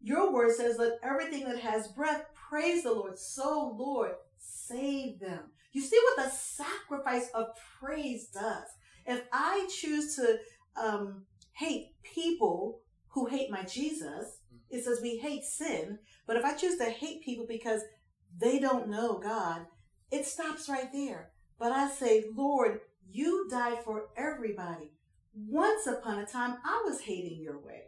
Your 0.00 0.32
word 0.32 0.56
says, 0.56 0.76
let 0.78 0.98
everything 1.02 1.44
that 1.44 1.60
has 1.60 1.88
breath 1.88 2.24
praise 2.48 2.82
the 2.82 2.92
Lord. 2.92 3.18
So, 3.18 3.76
Lord, 3.78 4.12
save 4.38 5.20
them. 5.20 5.40
You 5.72 5.80
see 5.82 5.98
what 6.02 6.24
the 6.24 6.30
sacrifice 6.30 7.30
of 7.34 7.48
praise 7.78 8.28
does. 8.28 8.64
If 9.06 9.22
I 9.32 9.68
choose 9.70 10.16
to 10.16 10.38
um, 10.76 11.22
hate 11.52 11.92
people 12.02 12.80
who 13.08 13.26
hate 13.26 13.50
my 13.50 13.62
Jesus, 13.64 14.38
it 14.70 14.84
says 14.84 15.00
we 15.02 15.18
hate 15.18 15.44
sin. 15.44 15.98
But 16.26 16.36
if 16.36 16.44
I 16.44 16.54
choose 16.54 16.78
to 16.78 16.86
hate 16.86 17.22
people 17.22 17.46
because 17.48 17.82
they 18.38 18.58
don't 18.58 18.88
know 18.88 19.18
God, 19.18 19.66
it 20.10 20.26
stops 20.26 20.68
right 20.68 20.92
there. 20.92 21.30
But 21.58 21.72
I 21.72 21.90
say, 21.90 22.24
Lord, 22.34 22.80
you 23.10 23.48
died 23.50 23.78
for 23.84 24.08
everybody. 24.16 24.92
Once 25.34 25.86
upon 25.86 26.18
a 26.18 26.26
time, 26.26 26.56
I 26.64 26.82
was 26.84 27.00
hating 27.00 27.40
your 27.40 27.58
way. 27.58 27.84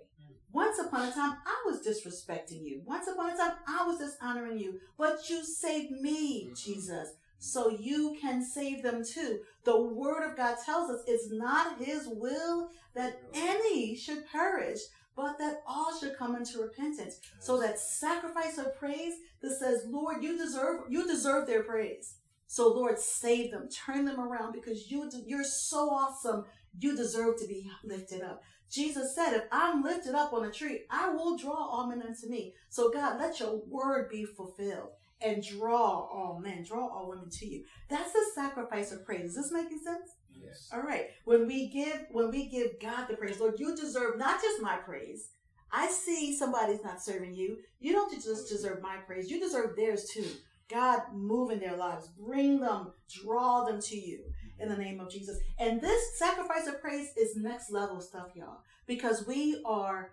Once 0.53 0.79
upon 0.79 1.09
a 1.09 1.13
time, 1.13 1.37
I 1.45 1.63
was 1.67 1.85
disrespecting 1.85 2.63
you. 2.63 2.81
Once 2.85 3.09
upon 3.09 3.31
a 3.31 3.37
time, 3.37 3.55
I 3.67 3.85
was 3.87 3.99
dishonoring 3.99 4.59
you. 4.59 4.79
But 4.97 5.29
you 5.29 5.43
saved 5.43 5.91
me, 5.91 6.45
mm-hmm. 6.45 6.55
Jesus 6.55 7.15
so 7.45 7.69
you 7.69 8.17
can 8.21 8.43
save 8.43 8.83
them 8.83 9.05
too. 9.05 9.41
The 9.65 9.79
word 9.79 10.29
of 10.29 10.37
God 10.37 10.57
tells 10.65 10.91
us 10.91 11.03
it's 11.07 11.31
not 11.31 11.79
his 11.79 12.09
will 12.09 12.71
that 12.95 13.21
any 13.35 13.97
should 13.97 14.27
perish, 14.31 14.81
but 15.15 15.39
that 15.39 15.63
all 15.67 15.97
should 15.99 16.17
come 16.17 16.37
into 16.37 16.61
repentance. 16.63 17.21
So 17.41 17.61
that 17.61 17.79
sacrifice 17.79 18.57
of 18.59 18.77
praise 18.77 19.15
that 19.43 19.59
says, 19.59 19.85
Lord, 19.89 20.23
you 20.23 20.39
deserve, 20.39 20.83
you 20.89 21.07
deserve 21.07 21.47
their 21.47 21.63
praise. 21.63 22.17
So 22.47 22.69
Lord, 22.73 22.99
save 22.99 23.51
them, 23.51 23.69
turn 23.69 24.07
them 24.07 24.21
around 24.21 24.53
because 24.53 24.91
you, 24.91 25.11
you're 25.27 25.45
so 25.45 25.91
awesome. 25.91 26.45
You 26.81 26.97
deserve 26.97 27.39
to 27.41 27.47
be 27.47 27.71
lifted 27.85 28.23
up. 28.23 28.43
Jesus 28.71 29.15
said, 29.15 29.35
if 29.35 29.45
I'm 29.53 29.83
lifted 29.83 30.15
up 30.15 30.33
on 30.33 30.47
a 30.47 30.51
tree, 30.51 30.81
I 30.91 31.11
will 31.11 31.37
draw 31.37 31.55
all 31.55 31.89
men 31.89 32.03
unto 32.03 32.27
me. 32.29 32.55
So 32.71 32.91
God, 32.91 33.21
let 33.21 33.39
your 33.39 33.61
word 33.69 34.09
be 34.11 34.25
fulfilled 34.25 34.91
and 35.25 35.43
draw 35.43 36.07
all 36.07 36.41
men, 36.43 36.63
draw 36.63 36.87
all 36.87 37.09
women 37.09 37.31
to 37.31 37.47
you. 37.47 37.65
That's 37.89 38.13
the 38.13 38.25
sacrifice 38.35 38.93
of 38.93 39.05
praise. 39.05 39.31
Is 39.31 39.37
this 39.37 39.53
making 39.53 39.81
sense? 39.81 40.11
Yes. 40.33 40.69
All 40.73 40.83
right. 40.83 41.07
When 41.25 41.47
we 41.47 41.69
give, 41.69 42.07
when 42.11 42.31
we 42.31 42.49
give 42.49 42.81
God 42.81 43.07
the 43.09 43.17
praise, 43.17 43.41
Lord, 43.41 43.59
you 43.59 43.75
deserve 43.75 44.19
not 44.19 44.43
just 44.43 44.63
my 44.63 44.77
praise. 44.77 45.31
I 45.73 45.89
see 45.89 46.37
somebody's 46.37 46.85
not 46.85 47.03
serving 47.03 47.35
you. 47.35 47.59
You 47.81 47.93
don't 47.93 48.13
just 48.13 48.49
deserve 48.49 48.81
my 48.83 48.97
praise. 49.07 49.31
You 49.31 49.41
deserve 49.41 49.75
theirs 49.77 50.09
too. 50.13 50.27
God, 50.71 51.03
move 51.13 51.51
in 51.51 51.61
their 51.61 51.77
lives. 51.77 52.09
Bring 52.09 52.61
them, 52.61 52.93
draw 53.09 53.65
them 53.65 53.81
to 53.83 53.97
you 53.97 54.21
in 54.59 54.69
the 54.69 54.77
name 54.77 55.01
of 55.01 55.11
Jesus. 55.11 55.39
And 55.59 55.81
this 55.81 56.19
sacrifice 56.19 56.67
of 56.67 56.81
praise 56.81 57.09
is 57.17 57.37
next 57.37 57.71
level 57.71 58.01
stuff, 58.01 58.29
y'all, 58.35 58.61
because 58.87 59.27
we 59.27 59.61
are, 59.67 60.13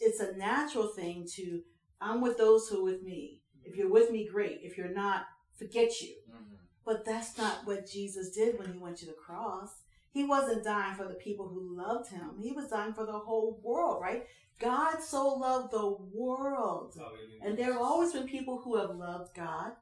it's 0.00 0.20
a 0.20 0.36
natural 0.36 0.88
thing 0.88 1.26
to, 1.34 1.62
I'm 2.00 2.20
with 2.20 2.38
those 2.38 2.68
who 2.68 2.80
are 2.80 2.84
with 2.84 3.02
me. 3.02 3.41
If 3.64 3.76
you're 3.76 3.90
with 3.90 4.10
me, 4.10 4.28
great. 4.28 4.60
If 4.62 4.76
you're 4.76 4.88
not, 4.88 5.26
forget 5.56 6.00
you. 6.00 6.16
Mhm. 6.30 6.58
But 6.84 7.04
that's 7.04 7.36
not 7.38 7.66
what 7.66 7.86
Jesus 7.86 8.30
did 8.30 8.58
when 8.58 8.72
he 8.72 8.78
went 8.78 8.98
to 8.98 9.06
the 9.06 9.12
cross. 9.12 9.82
He 10.10 10.24
wasn't 10.24 10.64
dying 10.64 10.94
for 10.94 11.06
the 11.08 11.14
people 11.14 11.48
who 11.48 11.74
loved 11.74 12.10
him. 12.10 12.38
He 12.38 12.52
was 12.52 12.68
dying 12.68 12.92
for 12.92 13.06
the 13.06 13.18
whole 13.18 13.60
world, 13.62 14.02
right? 14.02 14.26
God 14.58 15.02
so 15.02 15.28
loved 15.28 15.72
the 15.72 15.96
world. 16.12 16.94
Hallelujah. 16.96 17.40
And 17.42 17.58
there 17.58 17.72
have 17.72 17.82
always 17.82 18.12
been 18.12 18.28
people 18.28 18.58
who 18.58 18.76
have 18.76 18.94
loved 18.94 19.34
God, 19.34 19.72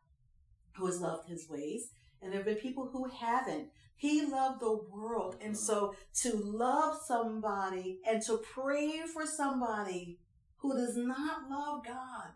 who 0.75 0.87
has 0.87 1.01
loved 1.01 1.29
his 1.29 1.49
ways, 1.49 1.91
and 2.23 2.33
there 2.33 2.39
have 2.39 2.47
been 2.47 2.57
people 2.57 2.87
who 2.87 3.09
haven't. 3.09 3.71
He 3.97 4.25
loved 4.25 4.61
the 4.61 4.73
world. 4.73 5.37
And 5.43 5.57
so 5.57 5.95
to 6.23 6.35
love 6.37 6.99
somebody 7.05 8.01
and 8.07 8.23
to 8.23 8.39
pray 8.39 9.03
for 9.13 9.27
somebody 9.27 10.19
who 10.59 10.75
does 10.75 10.97
not 10.97 11.51
love 11.51 11.85
God, 11.85 12.31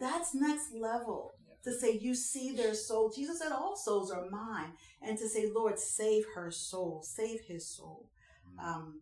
that's 0.00 0.34
next 0.34 0.72
level. 0.74 1.32
To 1.64 1.72
say, 1.72 1.98
you 2.00 2.14
see 2.14 2.54
their 2.54 2.72
soul. 2.72 3.12
Jesus 3.14 3.40
said, 3.40 3.52
all 3.52 3.76
souls 3.76 4.10
are 4.10 4.24
mine. 4.30 4.72
And 5.02 5.18
to 5.18 5.28
say, 5.28 5.50
Lord, 5.54 5.78
save 5.78 6.24
her 6.34 6.50
soul, 6.50 7.02
save 7.04 7.40
his 7.46 7.68
soul. 7.68 8.08
Um, 8.62 9.00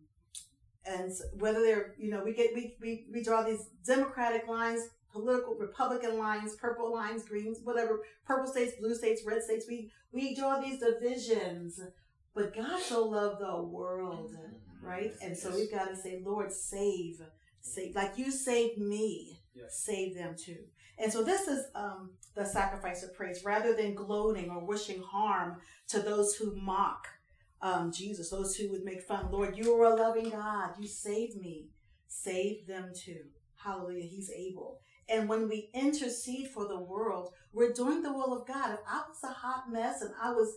and 0.85 1.11
whether 1.33 1.61
they're, 1.61 1.93
you 1.97 2.09
know, 2.09 2.23
we 2.23 2.33
get, 2.33 2.51
we, 2.55 2.75
we, 2.81 3.05
we 3.13 3.23
draw 3.23 3.43
these 3.43 3.67
democratic 3.85 4.47
lines, 4.47 4.81
political 5.11 5.55
Republican 5.55 6.17
lines, 6.17 6.55
purple 6.55 6.91
lines, 6.93 7.23
greens, 7.25 7.59
whatever, 7.63 8.01
purple 8.25 8.51
states, 8.51 8.73
blue 8.79 8.95
states, 8.95 9.21
red 9.25 9.43
states. 9.43 9.65
We, 9.67 9.91
we 10.11 10.35
draw 10.35 10.59
these 10.59 10.79
divisions, 10.79 11.79
but 12.33 12.55
God 12.55 12.79
so 12.81 13.05
loved 13.07 13.41
the 13.41 13.61
world, 13.61 14.31
right? 14.81 15.11
And 15.21 15.37
so 15.37 15.53
we've 15.53 15.71
got 15.71 15.89
to 15.89 15.95
say, 15.95 16.21
Lord, 16.25 16.51
save, 16.51 17.21
save, 17.61 17.95
like 17.95 18.17
you 18.17 18.31
saved 18.31 18.79
me, 18.79 19.39
Yes. 19.53 19.83
save 19.85 20.15
them 20.15 20.35
too. 20.37 20.57
And 20.99 21.11
so 21.11 21.23
this 21.23 21.47
is 21.47 21.65
um, 21.75 22.11
the 22.35 22.45
sacrifice 22.45 23.03
of 23.03 23.13
praise, 23.13 23.43
rather 23.45 23.75
than 23.75 23.93
gloating 23.93 24.49
or 24.49 24.65
wishing 24.65 25.01
harm 25.01 25.57
to 25.89 25.99
those 25.99 26.35
who 26.35 26.55
mock 26.55 27.07
um, 27.61 27.91
Jesus, 27.91 28.29
those 28.29 28.55
who 28.55 28.69
would 28.71 28.83
make 28.83 29.01
fun. 29.01 29.31
Lord, 29.31 29.57
you 29.57 29.73
are 29.75 29.85
a 29.85 29.95
loving 29.95 30.29
God. 30.29 30.71
You 30.79 30.87
saved 30.87 31.37
me. 31.37 31.67
Save 32.07 32.67
them 32.67 32.91
too. 32.95 33.21
Hallelujah. 33.55 34.03
He's 34.05 34.31
able. 34.31 34.79
And 35.09 35.29
when 35.29 35.47
we 35.47 35.69
intercede 35.73 36.49
for 36.49 36.67
the 36.67 36.79
world, 36.79 37.31
we're 37.53 37.73
doing 37.73 38.01
the 38.01 38.13
will 38.13 38.37
of 38.37 38.47
God. 38.47 38.73
If 38.73 38.79
I 38.87 39.03
was 39.07 39.23
a 39.23 39.33
hot 39.33 39.71
mess 39.71 40.01
and 40.01 40.11
I 40.21 40.31
was 40.31 40.53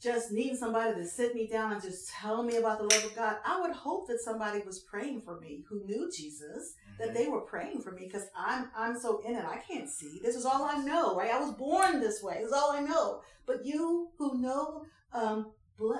just 0.00 0.30
needing 0.30 0.56
somebody 0.56 0.94
to 0.94 1.04
sit 1.04 1.34
me 1.34 1.48
down 1.48 1.72
and 1.72 1.82
just 1.82 2.08
tell 2.08 2.42
me 2.42 2.56
about 2.56 2.78
the 2.78 2.84
love 2.84 3.04
of 3.04 3.16
God, 3.16 3.36
I 3.44 3.60
would 3.60 3.72
hope 3.72 4.06
that 4.08 4.20
somebody 4.20 4.60
was 4.64 4.80
praying 4.80 5.22
for 5.22 5.40
me 5.40 5.64
who 5.68 5.84
knew 5.84 6.10
Jesus, 6.14 6.74
that 7.00 7.14
they 7.14 7.26
were 7.26 7.40
praying 7.40 7.82
for 7.82 7.90
me 7.90 8.04
because 8.06 8.26
I'm 8.36 8.70
I'm 8.76 8.98
so 8.98 9.20
in 9.26 9.34
it. 9.34 9.44
I 9.44 9.58
can't 9.58 9.88
see. 9.88 10.20
This 10.22 10.36
is 10.36 10.44
all 10.44 10.64
I 10.64 10.78
know, 10.84 11.16
right? 11.16 11.32
I 11.32 11.40
was 11.40 11.52
born 11.54 12.00
this 12.00 12.22
way. 12.22 12.38
This 12.38 12.48
is 12.48 12.52
all 12.52 12.72
I 12.72 12.80
know. 12.80 13.22
But 13.46 13.64
you 13.64 14.10
who 14.18 14.40
know, 14.40 14.84
um, 15.12 15.52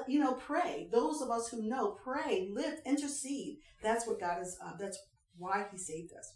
you 0.06 0.20
know, 0.20 0.34
pray. 0.34 0.88
Those 0.92 1.20
of 1.20 1.30
us 1.30 1.48
who 1.48 1.68
know, 1.68 1.96
pray, 2.02 2.48
live, 2.52 2.78
intercede. 2.87 3.56
That's 3.82 4.06
what 4.06 4.20
God 4.20 4.42
is. 4.42 4.56
Uh, 4.64 4.72
that's 4.78 4.98
why 5.37 5.66
He 5.72 5.78
saved 5.78 6.12
us. 6.12 6.34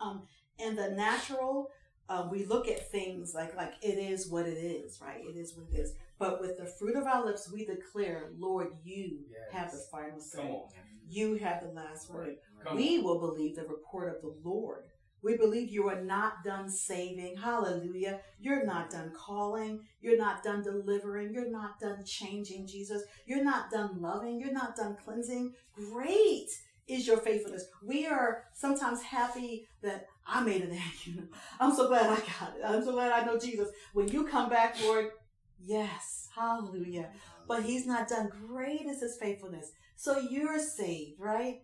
Um, 0.00 0.22
and 0.58 0.76
the 0.76 0.90
natural, 0.90 1.68
uh, 2.08 2.26
we 2.30 2.44
look 2.46 2.68
at 2.68 2.90
things 2.90 3.34
like 3.34 3.54
like 3.56 3.74
it 3.82 3.98
is 3.98 4.28
what 4.28 4.46
it 4.46 4.58
is, 4.58 5.00
right? 5.00 5.20
It 5.24 5.36
is 5.36 5.54
what 5.56 5.66
it 5.72 5.78
is. 5.78 5.92
But 6.18 6.40
with 6.40 6.56
the 6.58 6.66
fruit 6.66 6.96
of 6.96 7.06
our 7.06 7.24
lips, 7.24 7.50
we 7.52 7.64
declare, 7.64 8.30
Lord, 8.38 8.68
you 8.82 9.20
Yes. 9.30 9.52
have 9.52 9.72
the 9.72 9.78
final 9.90 10.20
say. 10.20 10.42
On. 10.42 10.68
You 11.10 11.36
have 11.36 11.62
the 11.62 11.68
last 11.68 12.10
word. 12.10 12.36
Come 12.62 12.76
We 12.76 12.98
will 12.98 13.20
believe 13.20 13.56
the 13.56 13.66
report 13.66 14.14
of 14.14 14.20
the 14.20 14.34
Lord. 14.44 14.84
We 15.22 15.36
believe 15.36 15.68
you 15.70 15.88
are 15.88 16.00
not 16.02 16.44
done 16.44 16.68
saving. 16.70 17.36
Hallelujah. 17.36 18.20
You're 18.38 18.64
not 18.64 18.90
done 18.90 19.12
calling. 19.16 19.80
You're 20.00 20.18
not 20.18 20.42
done 20.44 20.62
delivering. 20.62 21.32
You're 21.32 21.50
not 21.50 21.80
done 21.80 22.04
changing, 22.04 22.66
Jesus. 22.66 23.02
You're 23.26 23.42
not 23.42 23.70
done 23.70 24.00
loving. 24.00 24.38
You're 24.38 24.52
not 24.52 24.76
done 24.76 24.96
cleansing. 25.02 25.54
Great 25.74 26.48
is 26.86 27.06
your 27.06 27.18
faithfulness. 27.18 27.66
We 27.84 28.06
are 28.06 28.44
sometimes 28.54 29.02
happy 29.02 29.66
that 29.82 30.06
I 30.28 30.42
made. 30.42 30.68
You 31.04 31.14
know, 31.16 31.22
I'm 31.58 31.74
so 31.74 31.88
glad 31.88 32.06
I 32.06 32.16
got 32.16 32.54
it. 32.56 32.62
I'm 32.64 32.84
so 32.84 32.92
glad 32.92 33.12
I 33.12 33.24
know 33.24 33.38
Jesus. 33.38 33.68
When 33.94 34.08
you 34.08 34.26
come 34.26 34.50
back, 34.50 34.76
Lord, 34.82 35.08
yes, 35.64 36.28
hallelujah. 36.34 37.10
But 37.46 37.62
he's 37.62 37.86
not 37.86 38.08
done. 38.08 38.30
Great 38.46 38.82
is 38.82 39.00
his 39.00 39.16
faithfulness. 39.16 39.72
So 39.96 40.18
you're 40.18 40.58
saved, 40.58 41.18
right? 41.18 41.62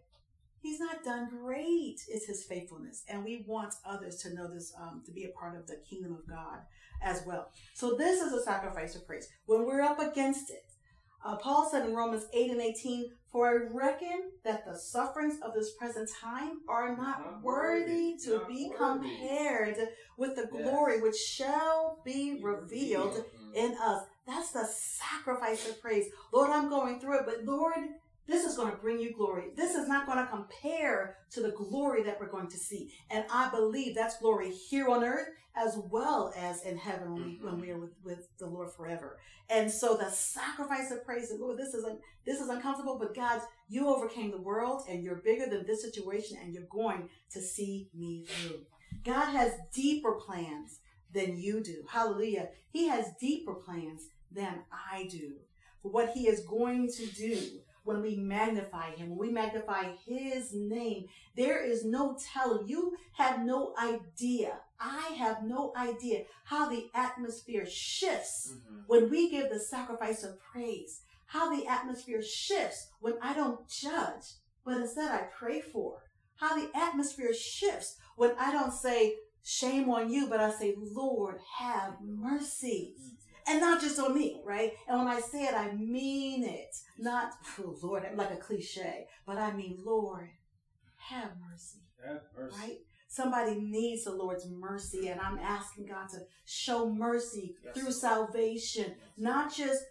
He's 0.60 0.80
not 0.80 1.04
done. 1.04 1.28
Great 1.28 2.00
is 2.10 2.24
his 2.24 2.44
faithfulness. 2.44 3.04
And 3.08 3.22
we 3.22 3.44
want 3.46 3.74
others 3.84 4.16
to 4.22 4.34
know 4.34 4.48
this, 4.52 4.72
um, 4.80 5.02
to 5.04 5.12
be 5.12 5.24
a 5.24 5.38
part 5.38 5.58
of 5.58 5.66
the 5.66 5.76
kingdom 5.88 6.14
of 6.14 6.26
God 6.26 6.60
as 7.02 7.22
well. 7.26 7.50
So 7.74 7.96
this 7.96 8.22
is 8.22 8.32
a 8.32 8.42
sacrifice 8.42 8.96
of 8.96 9.06
praise. 9.06 9.28
When 9.44 9.66
we're 9.66 9.82
up 9.82 10.00
against 10.00 10.50
it, 10.50 10.64
uh, 11.24 11.36
Paul 11.36 11.68
said 11.70 11.86
in 11.88 11.94
Romans 11.94 12.26
8 12.32 12.50
and 12.50 12.60
18, 12.60 13.10
For 13.32 13.48
I 13.48 13.54
reckon 13.72 14.30
that 14.44 14.64
the 14.64 14.76
sufferings 14.78 15.40
of 15.42 15.54
this 15.54 15.72
present 15.72 16.08
time 16.20 16.60
are 16.68 16.96
not 16.96 17.18
Not 17.20 17.42
worthy 17.42 18.16
to 18.24 18.34
not 18.38 18.48
be 18.48 18.68
worthy. 18.68 18.76
compared 18.76 19.88
with 20.16 20.36
the 20.36 20.48
Yes. 20.52 20.62
glory 20.70 21.00
which 21.00 21.16
shall 21.16 21.98
be 22.04 22.40
revealed 22.42 23.14
Mhm. 23.24 23.54
in 23.54 23.76
us. 23.78 24.06
That's 24.26 24.52
the 24.52 24.64
sacrifice 24.66 25.68
of 25.68 25.80
praise. 25.80 26.12
Lord, 26.32 26.50
I'm 26.50 26.68
going 26.68 27.00
through 27.00 27.20
it, 27.20 27.26
but 27.26 27.44
Lord, 27.44 27.74
this 28.26 28.44
is 28.44 28.56
going 28.56 28.70
to 28.70 28.76
bring 28.78 29.00
you 29.00 29.12
glory. 29.14 29.50
This 29.54 29.74
is 29.74 29.86
not 29.86 30.06
going 30.06 30.18
to 30.18 30.26
compare 30.26 31.18
to 31.32 31.40
the 31.40 31.50
glory 31.50 32.02
that 32.04 32.18
we're 32.18 32.30
going 32.30 32.48
to 32.48 32.56
see. 32.56 32.92
And 33.10 33.24
I 33.30 33.50
believe 33.50 33.94
that's 33.94 34.18
glory 34.18 34.50
here 34.50 34.88
on 34.88 35.04
earth 35.04 35.28
as 35.56 35.78
well 35.90 36.32
as 36.36 36.62
in 36.62 36.76
heaven 36.76 37.12
when, 37.12 37.24
we, 37.24 37.30
mm-hmm. 37.32 37.46
when 37.46 37.60
we 37.60 37.70
are 37.70 37.78
with, 37.78 37.92
with 38.02 38.28
the 38.38 38.46
Lord 38.46 38.72
forever. 38.72 39.18
And 39.50 39.70
so 39.70 39.96
the 39.96 40.10
sacrifice 40.10 40.90
of 40.90 41.04
praise, 41.04 41.30
and 41.30 41.40
Lord, 41.40 41.58
this 41.58 41.74
is, 41.74 41.84
un, 41.84 41.98
this 42.24 42.40
is 42.40 42.48
uncomfortable, 42.48 42.98
but 42.98 43.14
God, 43.14 43.40
you 43.68 43.88
overcame 43.88 44.30
the 44.30 44.40
world 44.40 44.84
and 44.88 45.04
you're 45.04 45.16
bigger 45.16 45.46
than 45.46 45.66
this 45.66 45.82
situation 45.82 46.38
and 46.42 46.52
you're 46.52 46.64
going 46.70 47.08
to 47.32 47.40
see 47.40 47.88
me 47.94 48.24
through. 48.26 48.60
God 49.04 49.30
has 49.32 49.52
deeper 49.72 50.12
plans 50.12 50.80
than 51.12 51.36
you 51.36 51.62
do. 51.62 51.84
Hallelujah. 51.88 52.48
He 52.70 52.88
has 52.88 53.12
deeper 53.20 53.54
plans 53.54 54.08
than 54.32 54.60
I 54.72 55.08
do 55.10 55.34
for 55.82 55.90
what 55.90 56.10
he 56.10 56.26
is 56.26 56.40
going 56.40 56.90
to 56.96 57.06
do 57.06 57.38
when 57.84 58.00
we 58.02 58.16
magnify 58.16 58.90
him, 58.92 59.10
when 59.10 59.18
we 59.28 59.30
magnify 59.32 59.92
his 60.06 60.52
name. 60.54 61.06
There 61.36 61.62
is 61.62 61.84
no 61.84 62.16
telling. 62.32 62.66
You 62.66 62.96
have 63.12 63.44
no 63.44 63.74
idea. 63.80 64.60
I 64.80 65.14
have 65.18 65.44
no 65.44 65.72
idea 65.76 66.24
how 66.44 66.68
the 66.68 66.90
atmosphere 66.94 67.66
shifts 67.66 68.52
Mhm. 68.52 68.84
when 68.86 69.10
we 69.10 69.30
give 69.30 69.50
the 69.50 69.60
sacrifice 69.60 70.24
of 70.24 70.40
praise. 70.40 71.02
How 71.26 71.54
the 71.54 71.66
atmosphere 71.66 72.22
shifts 72.22 72.88
when 73.00 73.14
I 73.22 73.34
don't 73.34 73.68
judge, 73.68 74.24
but 74.64 74.78
instead 74.78 75.10
I 75.10 75.24
pray 75.38 75.60
for. 75.60 76.02
How 76.36 76.56
the 76.58 76.70
atmosphere 76.76 77.32
shifts 77.34 77.96
when 78.16 78.32
I 78.38 78.50
don't 78.52 78.72
say, 78.72 79.18
shame 79.42 79.90
on 79.90 80.10
you, 80.10 80.26
but 80.28 80.40
I 80.40 80.50
say, 80.50 80.74
Lord, 80.78 81.38
have 81.58 82.00
mercy. 82.00 82.94
And 83.46 83.60
not 83.60 83.80
just 83.80 83.98
on 83.98 84.14
me, 84.14 84.40
right? 84.44 84.72
And 84.88 84.98
when 84.98 85.08
I 85.08 85.20
say 85.20 85.44
it, 85.44 85.54
I 85.54 85.72
mean 85.72 86.44
it. 86.44 86.74
Not, 86.98 87.32
oh, 87.60 87.76
Lord, 87.82 88.04
like 88.16 88.30
a 88.30 88.36
cliche, 88.36 89.06
but 89.26 89.36
I 89.36 89.52
mean, 89.52 89.78
Lord, 89.84 90.30
have 90.96 91.30
mercy, 91.50 91.80
Have 92.06 92.22
mercy. 92.36 92.56
right? 92.58 92.78
Somebody 93.08 93.56
needs 93.56 94.04
the 94.04 94.12
Lord's 94.12 94.46
mercy, 94.48 95.08
and 95.08 95.20
I'm 95.20 95.38
asking 95.38 95.86
God 95.86 96.08
to 96.10 96.20
show 96.46 96.88
mercy 96.90 97.54
Yes. 97.64 97.74
through 97.76 97.92
salvation, 97.92 98.94
not 99.16 99.54
just 99.54 99.82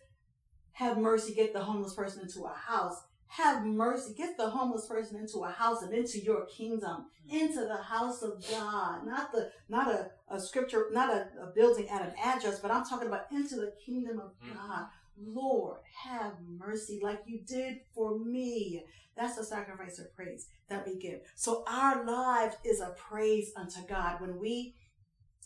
have 0.73 0.97
mercy, 0.97 1.33
get 1.35 1.53
the 1.53 1.63
homeless 1.63 1.93
person 1.93 2.23
into 2.23 2.43
a 2.45 2.53
house. 2.53 2.95
Have 3.37 3.65
mercy, 3.65 4.13
get 4.15 4.37
the 4.37 4.49
homeless 4.49 4.85
person 4.87 5.17
into 5.17 5.39
a 5.43 5.49
house 5.49 5.81
and 5.81 5.91
into 5.93 6.19
your 6.19 6.45
kingdom, 6.45 7.05
into 7.27 7.61
the 7.65 7.77
house 7.81 8.21
of 8.21 8.43
God. 8.47 9.05
Not 9.07 9.31
the, 9.31 9.49
not 9.69 9.87
a, 9.87 10.11
a 10.29 10.39
scripture, 10.39 10.85
not 10.91 11.09
a, 11.09 11.27
a 11.41 11.51
building 11.55 11.89
at 11.89 12.03
an 12.03 12.13
address, 12.23 12.59
but 12.59 12.69
I'm 12.69 12.85
talking 12.85 13.07
about 13.07 13.31
into 13.31 13.55
the 13.55 13.73
kingdom 13.83 14.19
of 14.19 14.33
Mhm. 14.43 14.53
God. 14.55 14.85
Lord, 15.17 15.79
have 16.03 16.33
mercy 16.47 16.99
like 17.01 17.21
you 17.25 17.41
did 17.41 17.81
for 17.95 18.19
me. 18.19 18.83
That's 19.15 19.35
the 19.37 19.43
sacrifice 19.43 19.97
of 19.99 20.13
praise 20.15 20.47
that 20.69 20.85
we 20.85 20.97
give. 20.97 21.21
So 21.35 21.63
our 21.67 22.03
life 22.05 22.55
is 22.63 22.81
a 22.81 22.95
praise 22.97 23.51
unto 23.55 23.81
God 23.87 24.21
when 24.21 24.37
we 24.39 24.75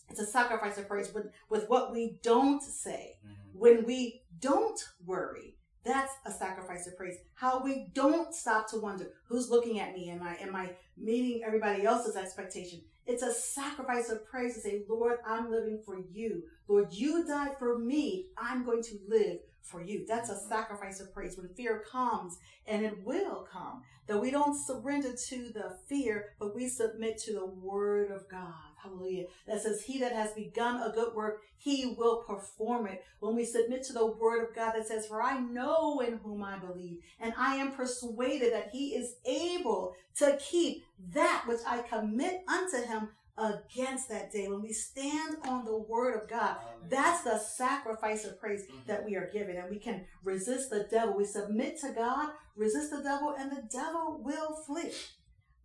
It's 0.10 0.22
a 0.22 0.26
sacrifice 0.26 0.78
of 0.78 0.88
praise 0.88 1.14
with, 1.14 1.28
with 1.50 1.68
what 1.68 1.92
we 1.92 2.18
don't 2.24 2.62
say. 2.62 3.18
Mm-hmm. 3.26 3.60
When 3.60 3.84
we 3.86 4.22
don't 4.40 4.80
worry, 5.06 5.57
that's 5.86 6.14
a 6.26 6.32
sacrifice 6.32 6.88
of 6.88 6.98
praise. 6.98 7.18
How 7.34 7.64
we 7.64 7.88
don't 7.94 8.34
stop 8.34 8.70
to 8.72 8.80
wonder 8.80 9.12
who's 9.28 9.50
looking 9.50 9.80
at 9.80 9.94
me. 9.94 10.10
Am 10.10 10.22
I 10.22 10.36
am 10.36 10.56
I 10.56 10.72
meeting 10.98 11.44
everybody 11.46 11.86
else's 11.86 12.16
expectation? 12.16 12.82
It's 13.06 13.24
a 13.24 13.34
sacrifice 13.34 14.10
of 14.10 14.28
praise 14.28 14.56
to 14.56 14.62
say, 14.62 14.82
Lord, 14.90 15.20
I'm 15.26 15.50
living 15.50 15.80
for 15.86 15.98
you. 16.12 16.44
Lord, 16.68 16.92
you 16.92 17.26
died 17.26 17.58
for 17.58 17.80
me. 17.80 18.26
I'm 18.38 18.66
going 18.66 18.84
to 18.84 19.00
live 19.08 19.38
for 19.62 19.82
you. 19.82 20.06
That's 20.06 20.30
a 20.30 20.38
sacrifice 20.38 21.00
of 21.00 21.14
praise. 21.14 21.38
When 21.38 21.48
fear 21.50 21.84
comes, 21.90 22.38
and 22.66 22.86
it 22.86 23.06
will 23.06 23.48
come, 23.50 23.84
that 24.08 24.22
we 24.22 24.30
don't 24.32 24.58
surrender 24.58 25.14
to 25.30 25.50
the 25.54 25.78
fear, 25.88 26.34
but 26.40 26.56
we 26.56 26.68
submit 26.68 27.18
to 27.20 27.34
the 27.34 27.46
word 27.46 28.12
of 28.12 28.28
God. 28.30 28.54
Hallelujah. 28.88 29.26
That 29.48 29.62
says, 29.62 29.84
He 29.84 30.00
that 30.00 30.14
has 30.14 30.32
begun 30.32 30.82
a 30.82 30.94
good 30.94 31.14
work, 31.14 31.42
He 31.58 31.96
will 31.98 32.24
perform 32.24 32.88
it. 32.88 33.04
When 33.20 33.36
we 33.36 33.46
submit 33.46 33.84
to 33.84 33.94
the 33.94 34.06
word 34.06 34.48
of 34.48 34.56
God 34.56 34.74
that 34.74 34.88
says, 34.88 35.08
For 35.08 35.22
I 35.22 35.40
know 35.40 36.00
in 36.00 36.20
whom 36.24 36.44
I 36.44 36.58
believe, 36.58 37.00
and 37.20 37.34
I 37.38 37.56
am 37.56 37.72
persuaded 37.72 38.54
that 38.54 38.70
He 38.72 38.96
is 38.96 39.16
able 39.26 39.96
to 40.18 40.38
keep 40.40 40.84
that 41.14 41.44
which 41.48 41.60
I 41.68 41.82
commit 41.82 42.44
unto 42.48 42.86
Him 42.86 43.10
against 43.38 44.10
that 44.10 44.32
day. 44.32 44.48
When 44.48 44.62
we 44.62 44.74
stand 44.74 45.38
on 45.46 45.64
the 45.64 45.78
word 45.78 46.22
of 46.22 46.30
God, 46.30 46.58
that's 46.90 47.24
the 47.24 47.38
sacrifice 47.38 48.26
of 48.26 48.40
praise 48.40 48.64
mm-hmm. 48.64 48.80
that 48.88 49.06
we 49.06 49.16
are 49.16 49.30
given. 49.32 49.58
And 49.58 49.70
we 49.70 49.78
can 49.78 50.06
resist 50.24 50.70
the 50.70 50.88
devil. 50.90 51.16
We 51.16 51.26
submit 51.26 51.80
to 51.82 51.92
God, 51.92 52.30
resist 52.56 52.92
the 52.92 53.04
devil, 53.04 53.36
and 53.38 53.52
the 53.52 53.64
devil 53.72 54.20
will 54.24 54.56
flee. 54.66 54.92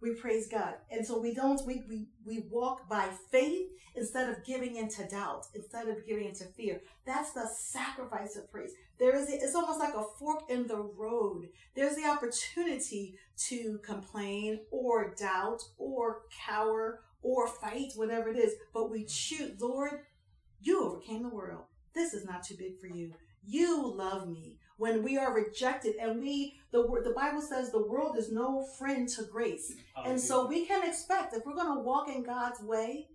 We 0.03 0.15
praise 0.15 0.49
God. 0.49 0.75
And 0.91 1.07
so 1.07 1.21
we 1.21 1.33
don't, 1.33 1.65
we, 1.65 1.85
we, 1.89 2.09
we 2.27 2.45
walk 2.51 2.89
by 2.89 3.09
faith 3.31 3.69
instead 3.95 4.29
of 4.29 4.45
giving 4.45 4.75
into 4.77 5.07
doubt, 5.07 5.47
instead 5.55 5.87
of 5.89 6.05
giving 6.05 6.27
into 6.27 6.45
fear. 6.45 6.81
That's 7.07 7.33
the 7.33 7.47
sacrifice 7.57 8.37
of 8.37 8.51
praise. 8.51 8.73
There 8.99 9.15
is, 9.15 9.29
it's 9.31 9.55
almost 9.55 9.79
like 9.79 9.95
a 9.95 10.05
fork 10.19 10.51
in 10.51 10.67
the 10.67 10.83
road. 10.83 11.49
There's 11.77 11.95
the 11.95 12.07
opportunity 12.07 13.17
to 13.49 13.79
complain 13.85 14.61
or 14.73 15.15
doubt 15.15 15.63
or 15.79 16.23
cower 16.47 17.01
or 17.23 17.47
fight, 17.47 17.93
whatever 17.95 18.29
it 18.29 18.39
is. 18.39 18.55
But 18.75 18.91
we 18.91 19.05
choose, 19.05 19.61
Lord, 19.61 20.01
you 20.61 20.83
overcame 20.83 21.23
the 21.23 21.29
world. 21.29 21.65
This 21.95 22.13
is 22.13 22.25
not 22.25 22.43
too 22.43 22.57
big 22.59 22.81
for 22.81 22.89
you. 22.89 23.13
You 23.45 23.87
love 23.95 24.29
me. 24.29 24.59
When 24.79 25.03
we 25.03 25.19
are 25.19 25.35
rejected 25.35 25.97
and 26.01 26.21
we, 26.21 26.57
the 26.73 26.87
word, 26.87 27.05
the 27.05 27.13
Bible 27.13 27.41
says 27.41 27.71
the 27.71 27.87
world 27.87 28.17
is 28.17 28.33
no 28.33 28.65
friend 28.79 29.09
to 29.11 29.23
grace. 29.25 29.75
And 30.05 30.21
so 30.21 30.47
we 30.47 30.67
can 30.67 30.87
expect 30.89 31.35
if 31.35 31.45
we're 31.45 31.55
going 31.55 31.75
to 31.75 31.83
walk 31.83 32.09
in 32.09 32.23
God's 32.23 32.61
way, 32.61 33.09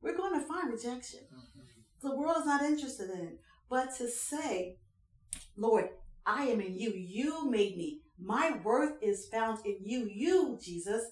we're 0.00 0.16
going 0.16 0.38
to 0.38 0.46
find 0.46 0.70
rejection. 0.70 1.20
Mm-hmm. 1.34 2.08
The 2.08 2.14
world 2.14 2.36
is 2.38 2.46
not 2.46 2.62
interested 2.62 3.10
in 3.10 3.20
it. 3.20 3.40
But 3.68 3.96
to 3.96 4.08
say, 4.08 4.76
Lord, 5.56 5.88
I 6.26 6.44
am 6.44 6.60
in 6.60 6.78
you. 6.78 6.90
You 6.90 7.50
made 7.50 7.76
me. 7.76 8.00
My 8.18 8.58
worth 8.62 9.02
is 9.02 9.26
found 9.26 9.64
in 9.64 9.78
you. 9.82 10.08
You, 10.12 10.58
Jesus, 10.62 11.02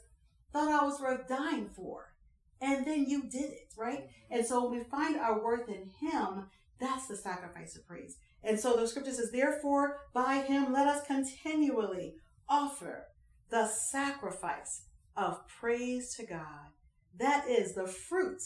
thought 0.52 0.68
I 0.68 0.84
was 0.84 1.00
worth 1.00 1.28
dying 1.28 1.68
for. 1.74 2.12
And 2.60 2.86
then 2.86 3.06
you 3.08 3.24
did 3.24 3.50
it, 3.50 3.72
right? 3.76 4.04
Mm-hmm. 4.04 4.34
And 4.34 4.46
so 4.46 4.68
when 4.68 4.78
we 4.78 4.84
find 4.84 5.16
our 5.16 5.42
worth 5.42 5.68
in 5.68 5.90
Him, 6.00 6.46
that's 6.78 7.06
the 7.06 7.16
sacrifice 7.16 7.76
of 7.76 7.86
praise. 7.86 8.18
And 8.44 8.58
so 8.58 8.76
the 8.76 8.88
scripture 8.88 9.12
says, 9.12 9.30
therefore, 9.30 10.00
by 10.12 10.36
Him, 10.36 10.72
let 10.72 10.86
us 10.86 11.06
continually 11.06 12.16
offer 12.48 13.06
the 13.50 13.66
sacrifice 13.66 14.82
of 15.16 15.46
praise 15.46 16.14
to 16.16 16.26
God. 16.26 16.72
That 17.18 17.48
is 17.48 17.74
the 17.74 17.86
fruit 17.86 18.42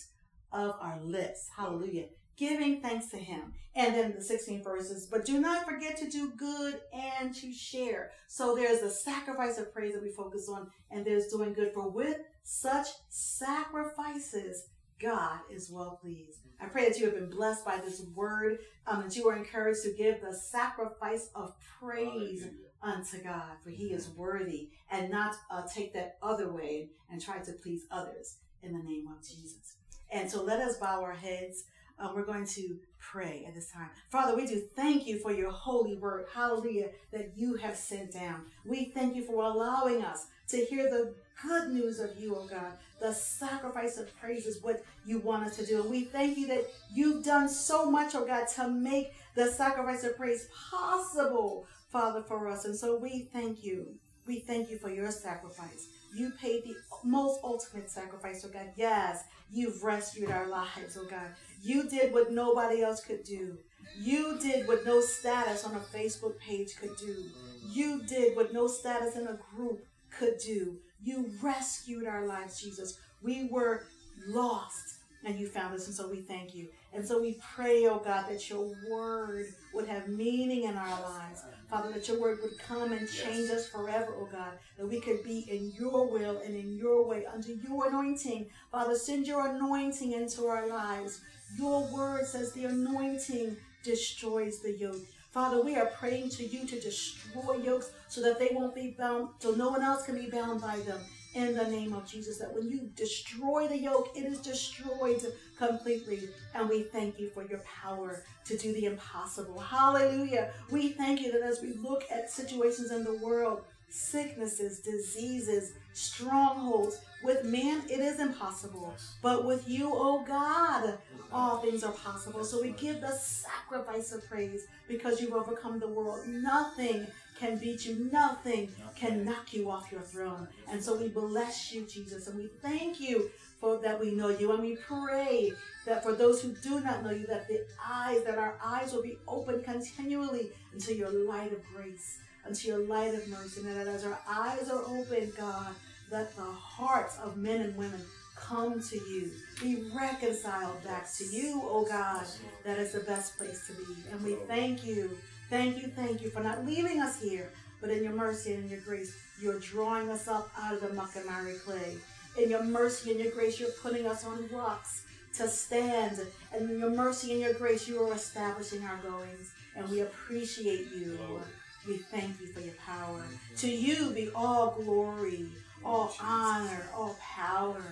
of 0.53 0.75
our 0.81 1.01
lips. 1.03 1.49
Hallelujah. 1.57 2.07
Giving 2.37 2.83
thanks 2.83 3.09
to 3.11 3.17
Him. 3.17 3.55
And 3.75 3.95
then 3.95 4.15
the 4.17 4.23
16 4.23 4.63
verses, 4.63 5.07
but 5.11 5.25
do 5.25 5.41
not 5.41 5.67
forget 5.67 5.97
to 5.99 6.11
do 6.11 6.33
good 6.37 6.81
and 6.93 7.35
to 7.35 7.53
share. 7.53 8.11
So 8.27 8.55
there's 8.55 8.81
the 8.81 8.91
sacrifice 8.91 9.59
of 9.59 9.73
praise 9.73 9.95
that 9.95 10.03
we 10.03 10.11
focus 10.11 10.49
on, 10.49 10.71
and 10.91 11.05
there's 11.05 11.29
doing 11.29 11.53
good. 11.53 11.73
For 11.73 11.91
with 11.91 12.19
such 12.43 12.89
sacrifices, 13.09 14.69
God 15.01 15.41
is 15.51 15.71
well 15.71 15.99
pleased. 16.01 16.41
I 16.61 16.67
pray 16.67 16.89
that 16.89 16.99
you 16.99 17.05
have 17.07 17.15
been 17.15 17.31
blessed 17.31 17.65
by 17.65 17.79
this 17.79 18.03
word, 18.15 18.59
um, 18.87 19.03
that 19.03 19.17
you 19.17 19.29
are 19.29 19.37
encouraged 19.37 19.83
to 19.83 19.93
give 19.93 20.21
the 20.21 20.35
sacrifice 20.35 21.29
of 21.35 21.55
praise 21.79 22.47
unto 22.83 23.23
God, 23.23 23.57
for 23.63 23.71
He 23.71 23.87
is 23.87 24.09
worthy, 24.11 24.71
and 24.91 25.11
not 25.11 25.35
uh, 25.51 25.63
take 25.73 25.93
that 25.93 26.17
other 26.23 26.51
way 26.51 26.91
and 27.11 27.21
try 27.21 27.39
to 27.39 27.53
please 27.53 27.83
others 27.91 28.37
in 28.63 28.73
the 28.73 28.83
name 28.83 29.07
of 29.09 29.23
Jesus. 29.23 29.77
And 30.11 30.31
so 30.31 30.43
let 30.43 30.61
us 30.61 30.79
bow 30.79 31.03
our 31.03 31.15
heads. 31.15 31.65
Um, 31.99 32.15
we're 32.15 32.25
going 32.25 32.47
to 32.47 32.79
pray 32.99 33.45
at 33.47 33.55
this 33.55 33.71
time. 33.71 33.89
Father, 34.11 34.37
we 34.37 34.47
do 34.47 34.61
thank 34.77 35.07
you 35.07 35.19
for 35.19 35.33
your 35.33 35.51
holy 35.51 35.97
word, 35.97 36.27
hallelujah, 36.35 36.91
that 37.13 37.33
you 37.37 37.55
have 37.57 37.77
sent 37.77 38.13
down. 38.13 38.43
We 38.65 38.87
thank 38.87 39.17
you 39.17 39.25
for 39.25 39.43
allowing 39.45 40.03
us 40.03 40.27
to 40.49 40.59
hear 40.59 40.85
the 40.85 41.15
good 41.43 41.71
news 41.71 42.01
of 42.01 42.19
you, 42.19 42.37
oh 42.37 42.47
God. 42.47 42.73
The 43.01 43.13
sacrifice 43.13 43.99
of 43.99 44.15
praise 44.19 44.47
is 44.47 44.63
what 44.63 44.83
you 45.05 45.19
want 45.19 45.47
us 45.47 45.57
to 45.57 45.67
do. 45.67 45.81
And 45.81 45.91
we 45.91 46.05
thank 46.05 46.39
you 46.39 46.47
that 46.49 46.67
you've 46.93 47.25
done 47.25 47.49
so 47.49 47.91
much, 47.91 48.15
oh 48.15 48.25
God, 48.25 48.47
to 48.57 48.69
make 48.69 49.13
the 49.35 49.47
sacrifice 49.47 50.05
of 50.05 50.17
praise 50.17 50.49
possible, 50.71 51.67
Father, 51.91 52.23
for 52.23 52.49
us. 52.49 52.65
And 52.65 52.77
so 52.77 52.99
we 52.99 53.29
thank 53.33 53.63
you. 53.63 53.95
We 54.27 54.41
thank 54.41 54.71
you 54.71 54.79
for 54.79 54.91
your 54.91 55.11
sacrifice. 55.11 55.87
You 56.15 56.31
paid 56.41 56.65
the 56.65 56.75
most 57.05 57.41
ultimate 57.45 57.91
sacrifice, 57.91 58.45
oh 58.45 58.49
God. 58.49 58.71
Yes, 58.77 59.25
you've 59.53 59.83
rescued 59.83 60.31
our 60.31 60.49
lives, 60.49 60.99
oh 60.99 61.07
God. 61.09 61.29
You 61.63 61.89
did 61.89 62.13
what 62.13 62.33
nobody 62.33 62.83
else 62.83 63.05
could 63.05 63.25
do. 63.25 63.59
You 63.99 64.39
did 64.41 64.67
what 64.67 64.85
no 64.85 65.01
status 65.01 65.65
on 65.65 65.75
a 65.75 65.97
Facebook 65.97 66.39
page 66.41 66.77
could 66.77 66.97
do. 66.97 67.25
You 67.69 68.03
did 68.03 68.35
what 68.37 68.53
no 68.53 68.67
status 68.67 69.17
in 69.17 69.27
a 69.27 69.39
group 69.55 69.85
could 70.11 70.39
do. 70.39 70.79
You 71.03 71.31
rescued 71.43 72.07
our 72.07 72.27
lives, 72.27 72.61
Jesus. 72.61 72.99
We 73.23 73.49
were 73.51 73.85
lost 74.27 74.97
and 75.25 75.39
you 75.39 75.49
found 75.49 75.75
us, 75.75 75.87
and 75.87 75.95
so 75.95 76.09
we 76.09 76.21
thank 76.21 76.55
you. 76.55 76.69
And 76.93 77.07
so 77.07 77.21
we 77.21 77.39
pray, 77.55 77.87
oh 77.87 77.99
God, 77.99 78.31
that 78.31 78.49
your 78.49 78.73
word 78.89 79.47
would 79.75 79.89
have 79.89 80.09
meaning 80.09 80.65
in 80.65 80.77
our 80.77 81.03
lives. 81.03 81.43
Father, 81.69 81.93
that 81.93 82.07
your 82.07 82.21
word 82.21 82.39
would 82.43 82.57
come 82.59 82.93
and 82.93 83.09
change 83.09 83.51
us 83.51 83.69
forever, 83.69 84.15
oh 84.19 84.29
God, 84.31 84.53
that 84.79 84.87
we 84.87 85.01
could 85.01 85.25
be 85.25 85.41
in 85.51 85.73
your 85.79 86.07
will 86.07 86.41
and 86.45 86.55
in 86.55 86.77
your 86.77 87.05
way 87.05 87.27
under 87.27 87.53
your 87.53 87.89
anointing. 87.89 88.47
Father, 88.71 88.95
send 88.95 89.27
your 89.27 89.49
anointing 89.49 90.13
into 90.13 90.47
our 90.47 90.69
lives. 90.69 91.21
Your 91.59 91.83
word 91.93 92.25
says 92.27 92.53
the 92.53 92.67
anointing 92.67 93.57
destroys 93.83 94.61
the 94.61 94.73
yoke. 94.79 95.03
Father, 95.37 95.61
we 95.61 95.77
are 95.77 95.91
praying 95.99 96.31
to 96.31 96.47
you 96.47 96.67
to 96.67 96.81
destroy 96.81 97.57
yokes 97.57 97.91
so 98.09 98.23
that 98.23 98.39
they 98.39 98.49
won't 98.53 98.75
be 98.75 98.97
bound, 98.99 99.29
so 99.39 99.51
no 99.51 99.69
one 99.69 99.83
else 99.83 100.07
can 100.07 100.15
be 100.15 100.31
bound 100.31 100.63
by 100.63 100.79
them. 100.79 100.99
In 101.35 101.55
the 101.55 101.69
name 101.69 101.93
of 101.93 102.11
Jesus, 102.11 102.39
that 102.39 102.55
when 102.55 102.71
you 102.71 102.89
destroy 102.97 103.69
the 103.69 103.77
yoke, 103.77 104.17
it 104.17 104.25
is 104.25 104.39
destroyed 104.39 105.21
completely. 105.59 106.31
And 106.55 106.71
we 106.71 106.85
thank 106.85 107.21
you 107.21 107.29
for 107.29 107.45
your 107.45 107.59
power 107.59 108.25
to 108.47 108.57
do 108.57 108.73
the 108.73 108.87
impossible. 108.87 109.61
Hallelujah. 109.61 110.55
We 110.71 110.89
thank 110.89 111.21
you 111.21 111.31
that 111.33 111.43
as 111.43 111.61
we 111.61 111.75
look 111.75 112.05
at 112.11 112.31
situations 112.31 112.91
in 112.91 113.05
the 113.05 113.19
world, 113.19 113.61
sicknesses, 113.97 114.81
diseases, 114.81 115.73
strongholds, 115.93 117.01
with 117.23 117.45
man 117.45 117.83
it 117.91 118.01
is 118.01 118.21
impossible. 118.21 118.95
But 119.23 119.45
with 119.47 119.69
you, 119.69 119.91
oh 119.93 120.23
God, 120.27 120.99
all 121.33 121.59
things 121.59 121.83
are 121.83 121.93
possible. 121.93 122.45
So 122.45 122.61
we 122.61 122.71
give 122.73 123.01
the 123.01 123.13
sacrifice 123.13 124.13
of 124.13 124.29
praise 124.29 124.67
because 124.87 125.21
you've 125.21 125.33
overcome 125.33 125.81
the 125.81 125.89
world. 125.89 126.29
Nothing 126.29 127.07
can 127.39 127.59
beat 127.59 127.87
you. 127.87 128.09
Nothing 128.13 128.71
can 128.95 129.25
knock 129.25 129.53
you 129.53 129.71
off 129.71 129.91
your 129.91 130.03
throne. 130.03 130.47
And 130.71 130.83
so 130.83 130.97
we 130.97 131.09
bless 131.09 131.73
you, 131.73 131.83
Jesus, 131.83 132.29
and 132.29 132.37
we 132.37 132.49
thank 132.63 133.01
you 133.01 133.31
for 133.61 133.79
that 133.79 133.99
we 133.99 134.11
know 134.13 134.29
you. 134.29 134.53
And 134.53 134.63
we 134.63 134.77
pray 134.77 135.53
that 135.87 136.03
for 136.03 136.13
those 136.13 136.43
who 136.43 136.53
do 136.63 136.81
not 136.81 137.03
know 137.03 137.11
you, 137.11 137.27
that 137.27 137.49
the 137.49 137.65
eyes, 137.85 138.23
that 138.25 138.39
our 138.39 138.59
eyes 138.63 138.93
will 138.93 139.03
be 139.03 139.19
open 139.27 139.63
continually 139.63 140.51
into 140.73 140.95
your 140.95 141.11
light 141.11 141.53
of 141.53 141.61
grace, 141.75 142.19
unto 142.47 142.69
your 142.69 142.87
light 142.87 143.15
of 143.15 143.27
mercy. 143.29 143.61
And 143.61 143.77
that 143.77 143.89
as 143.89 144.05
our 144.05 144.19
eyes 144.29 144.71
are 144.71 144.83
open, 144.87 145.33
God, 145.37 145.75
let 146.11 146.35
the 146.37 146.43
hearts 146.43 147.19
of 147.19 147.37
men 147.37 147.61
and 147.63 147.77
women 147.77 148.01
come 148.37 148.81
to 148.81 148.97
you. 148.97 149.31
Be 149.61 149.85
reconciled 149.95 150.83
back 150.85 151.13
to 151.15 151.25
you, 151.25 151.61
oh 151.65 151.85
God. 151.89 152.25
That 152.65 152.79
is 152.79 152.93
the 152.93 153.01
best 153.01 153.37
place 153.39 153.67
to 153.67 153.73
be. 153.73 153.95
And 154.13 154.23
we 154.23 154.35
thank 154.47 154.85
you. 154.85 155.17
Thank 155.49 155.79
you, 155.83 155.89
thank 155.89 156.23
you 156.23 156.31
for 156.31 156.41
not 156.41 156.67
leaving 156.67 157.01
us 157.01 157.21
here, 157.21 157.53
but 157.81 157.91
in 157.91 158.03
your 158.03 158.13
mercy 158.13 158.55
and 158.55 158.65
in 158.65 158.71
your 158.71 158.81
grace, 158.81 159.17
you're 159.41 159.61
drawing 159.61 160.11
us 160.11 160.27
up 160.29 160.51
out 160.59 160.75
of 160.75 160.81
the 160.81 160.93
muck 160.93 161.15
and 161.17 161.27
miry 161.27 161.55
clay. 161.55 161.97
In 162.37 162.51
your 162.51 162.65
mercy 162.65 163.13
and 163.13 163.21
your 163.21 163.33
grace, 163.33 163.59
you're 163.59 163.71
putting 163.83 164.07
us 164.07 164.25
on 164.25 164.49
rocks 164.53 165.05
to 165.35 165.49
stand. 165.49 166.21
And 166.53 166.71
in 166.71 166.79
your 166.81 166.91
mercy 166.91 167.33
and 167.33 167.41
your 167.41 167.55
grace, 167.55 167.87
you 167.89 168.03
are 168.03 168.13
establishing 168.13 168.85
our 168.85 168.99
goings. 168.99 169.55
And 169.77 169.89
we 169.89 170.01
appreciate 170.01 170.89
you, 170.93 171.19
Lord. 171.29 171.45
We 171.87 171.99
thank 171.99 172.41
you 172.41 172.49
for 172.49 172.61
your 172.61 172.75
power. 172.85 173.25
To 173.59 173.69
you 173.69 174.11
be 174.11 174.31
all 174.35 174.73
glory, 174.83 175.47
all 175.85 176.13
honor, 176.21 176.89
all 176.95 177.17
power 177.21 177.83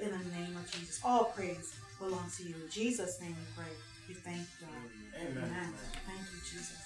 in 0.00 0.10
the 0.10 0.36
name 0.36 0.56
of 0.56 0.70
Jesus. 0.70 1.00
All 1.04 1.24
praise 1.24 1.74
belongs 1.98 2.36
to 2.38 2.44
you. 2.44 2.54
In 2.64 2.70
Jesus' 2.70 3.20
name 3.20 3.34
we 3.38 3.62
pray. 3.62 3.72
We 4.08 4.14
thank 4.14 4.46
God. 4.60 5.20
Amen. 5.20 5.36
Amen. 5.44 5.72
Thank 6.06 6.20
you, 6.20 6.40
Jesus. 6.42 6.76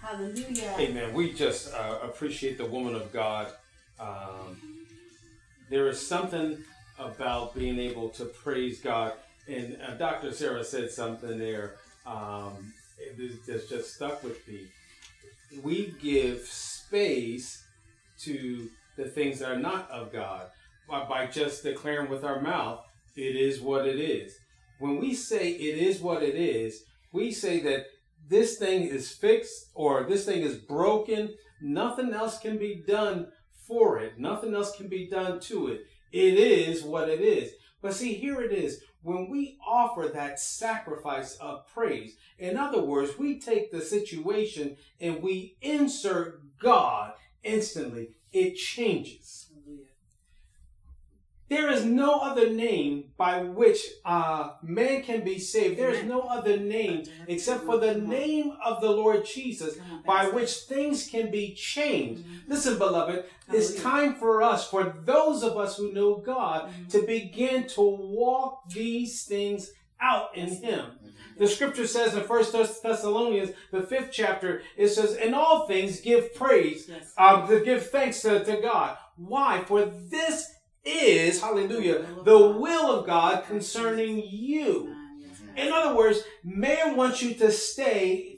Hallelujah. 0.00 0.74
Amen. 0.78 1.12
We 1.14 1.32
just 1.32 1.72
uh, 1.74 1.98
appreciate 2.02 2.58
the 2.58 2.66
woman 2.66 2.94
of 2.94 3.12
God. 3.12 3.52
Um, 3.98 4.60
there 5.70 5.88
is 5.88 6.04
something 6.06 6.62
about 6.98 7.54
being 7.54 7.78
able 7.78 8.10
to 8.10 8.26
praise 8.26 8.80
God. 8.80 9.14
And 9.48 9.78
uh, 9.86 9.94
Dr. 9.94 10.32
Sarah 10.32 10.64
said 10.64 10.90
something 10.90 11.38
there 11.38 11.74
um, 12.06 12.72
it 12.98 13.18
is- 13.18 13.44
that's 13.46 13.68
just 13.68 13.94
stuck 13.94 14.22
with 14.22 14.46
me. 14.46 14.68
We 15.62 15.94
give 16.00 16.40
space 16.40 17.64
to 18.20 18.68
the 18.96 19.04
things 19.04 19.40
that 19.40 19.50
are 19.50 19.58
not 19.58 19.90
of 19.90 20.12
God 20.12 20.48
by, 20.88 21.04
by 21.04 21.26
just 21.26 21.62
declaring 21.62 22.10
with 22.10 22.24
our 22.24 22.40
mouth, 22.40 22.80
it 23.16 23.36
is 23.36 23.60
what 23.60 23.86
it 23.86 23.98
is. 23.98 24.34
When 24.78 24.98
we 24.98 25.14
say 25.14 25.50
it 25.50 25.78
is 25.78 26.00
what 26.00 26.22
it 26.22 26.34
is, 26.34 26.82
we 27.12 27.32
say 27.32 27.60
that 27.60 27.86
this 28.28 28.58
thing 28.58 28.82
is 28.82 29.10
fixed 29.10 29.70
or 29.74 30.04
this 30.04 30.24
thing 30.24 30.42
is 30.42 30.56
broken. 30.56 31.34
Nothing 31.62 32.12
else 32.12 32.38
can 32.38 32.58
be 32.58 32.82
done 32.86 33.28
for 33.66 33.98
it. 33.98 34.18
Nothing 34.18 34.54
else 34.54 34.76
can 34.76 34.88
be 34.88 35.08
done 35.08 35.40
to 35.40 35.68
it. 35.68 35.80
It 36.12 36.34
is 36.34 36.82
what 36.82 37.08
it 37.08 37.20
is. 37.20 37.52
But 37.82 37.94
see, 37.94 38.14
here 38.14 38.40
it 38.40 38.52
is. 38.52 38.80
When 39.06 39.30
we 39.30 39.56
offer 39.64 40.08
that 40.08 40.40
sacrifice 40.40 41.36
of 41.36 41.68
praise, 41.68 42.16
in 42.40 42.56
other 42.56 42.82
words, 42.82 43.16
we 43.16 43.38
take 43.38 43.70
the 43.70 43.80
situation 43.80 44.78
and 45.00 45.22
we 45.22 45.56
insert 45.62 46.58
God 46.58 47.12
instantly, 47.44 48.16
it 48.32 48.56
changes. 48.56 49.45
There 51.48 51.70
is 51.70 51.84
no 51.84 52.18
other 52.20 52.50
name 52.50 53.04
by 53.16 53.42
which 53.42 53.78
uh, 54.04 54.54
man 54.62 55.02
can 55.02 55.22
be 55.22 55.38
saved. 55.38 55.78
There 55.78 55.90
is 55.90 56.04
no 56.04 56.22
other 56.22 56.56
name 56.56 57.04
except 57.28 57.64
for 57.64 57.78
the 57.78 57.94
name 57.94 58.52
of 58.64 58.80
the 58.80 58.90
Lord 58.90 59.24
Jesus 59.24 59.76
by 60.04 60.28
which 60.28 60.52
things 60.68 61.08
can 61.08 61.30
be 61.30 61.54
changed. 61.54 62.24
Listen, 62.48 62.78
beloved, 62.78 63.24
it's 63.52 63.80
time 63.80 64.16
for 64.16 64.42
us, 64.42 64.68
for 64.68 64.96
those 65.04 65.44
of 65.44 65.56
us 65.56 65.76
who 65.76 65.92
know 65.92 66.16
God, 66.16 66.68
to 66.90 67.02
begin 67.02 67.68
to 67.68 67.80
walk 67.82 68.68
these 68.70 69.22
things 69.24 69.70
out 70.00 70.36
in 70.36 70.48
Him. 70.48 70.84
The 71.38 71.46
scripture 71.46 71.86
says 71.86 72.14
in 72.16 72.24
First 72.24 72.52
Thessalonians, 72.54 73.50
the 73.70 73.82
fifth 73.82 74.10
chapter, 74.10 74.62
it 74.76 74.88
says, 74.88 75.14
In 75.16 75.34
all 75.34 75.66
things 75.66 76.00
give 76.00 76.34
praise, 76.34 76.88
Yes. 76.88 77.12
um, 77.18 77.46
to 77.48 77.60
give 77.64 77.90
thanks 77.90 78.22
to, 78.22 78.42
to 78.42 78.60
God. 78.60 78.96
Why? 79.16 79.62
For 79.66 79.84
this 79.84 80.46
is, 80.86 81.40
hallelujah, 81.40 82.06
the 82.24 82.38
will 82.38 82.90
of 82.98 83.06
God 83.06 83.44
concerning 83.46 84.22
you. 84.26 84.94
In 85.56 85.72
other 85.72 85.96
words, 85.96 86.20
man 86.44 86.96
wants 86.96 87.22
you 87.22 87.34
to 87.34 87.50
stay 87.50 88.32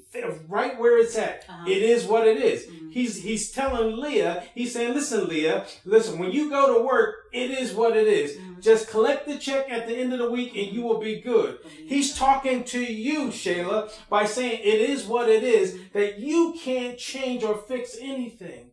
right 0.49 0.78
where 0.80 0.99
it's 0.99 1.16
at. 1.16 1.44
Uh-huh. 1.49 1.64
It 1.68 1.82
is 1.82 2.05
what 2.05 2.26
it 2.26 2.38
is. 2.38 2.64
Mhm. 2.66 2.92
He's 2.92 3.22
he's 3.22 3.51
telling 3.53 3.96
Leah, 4.01 4.44
he's 4.55 4.72
saying, 4.72 4.94
listen, 4.94 5.28
Leah, 5.28 5.66
listen, 5.84 6.18
when 6.18 6.32
you 6.32 6.49
go 6.51 6.74
to 6.78 6.82
work, 6.84 7.14
it 7.32 7.51
is 7.51 7.72
what 7.72 7.96
it 7.96 8.07
is. 8.09 8.36
Mhm. 8.36 8.62
Just 8.62 8.88
collect 8.88 9.26
the 9.28 9.36
check 9.36 9.70
at 9.70 9.86
the 9.86 9.94
end 9.94 10.12
of 10.12 10.18
the 10.18 10.30
week 10.30 10.57
and 10.57 10.72
you 10.72 10.82
will 10.82 10.99
be 10.99 11.20
good. 11.20 11.59
He's 11.86 12.14
talking 12.16 12.64
to 12.64 12.80
you, 12.80 13.26
Shayla, 13.28 13.92
by 14.09 14.24
saying 14.24 14.61
it 14.64 14.80
is 14.90 15.05
what 15.05 15.28
it 15.28 15.44
is, 15.44 15.76
that 15.92 16.18
you 16.18 16.55
can't 16.59 16.99
change 16.99 17.44
or 17.44 17.57
fix 17.57 17.96
anything. 18.01 18.70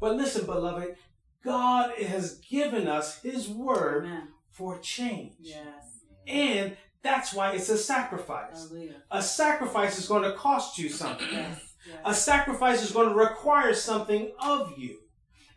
But 0.00 0.16
listen, 0.16 0.44
beloved, 0.46 0.96
God 1.44 1.96
has 1.98 2.34
given 2.38 2.86
us 2.88 3.20
His 3.22 3.48
word 3.48 4.04
Amen. 4.04 4.28
for 4.50 4.78
change. 4.78 5.34
Yes. 5.40 5.66
And 6.26 6.76
that's 7.02 7.34
why 7.34 7.52
it's 7.52 7.68
a 7.68 7.76
sacrifice. 7.78 8.68
Hallelujah. 8.68 8.94
A 9.10 9.22
sacrifice 9.22 9.98
is 9.98 10.06
going 10.06 10.22
to 10.22 10.36
cost 10.36 10.78
you 10.78 10.88
something. 10.88 11.26
Yes. 11.32 11.60
A 12.04 12.14
sacrifice 12.14 12.82
is 12.82 12.92
going 12.92 13.08
to 13.08 13.14
require 13.14 13.74
something 13.74 14.30
of 14.38 14.78
you. 14.78 14.98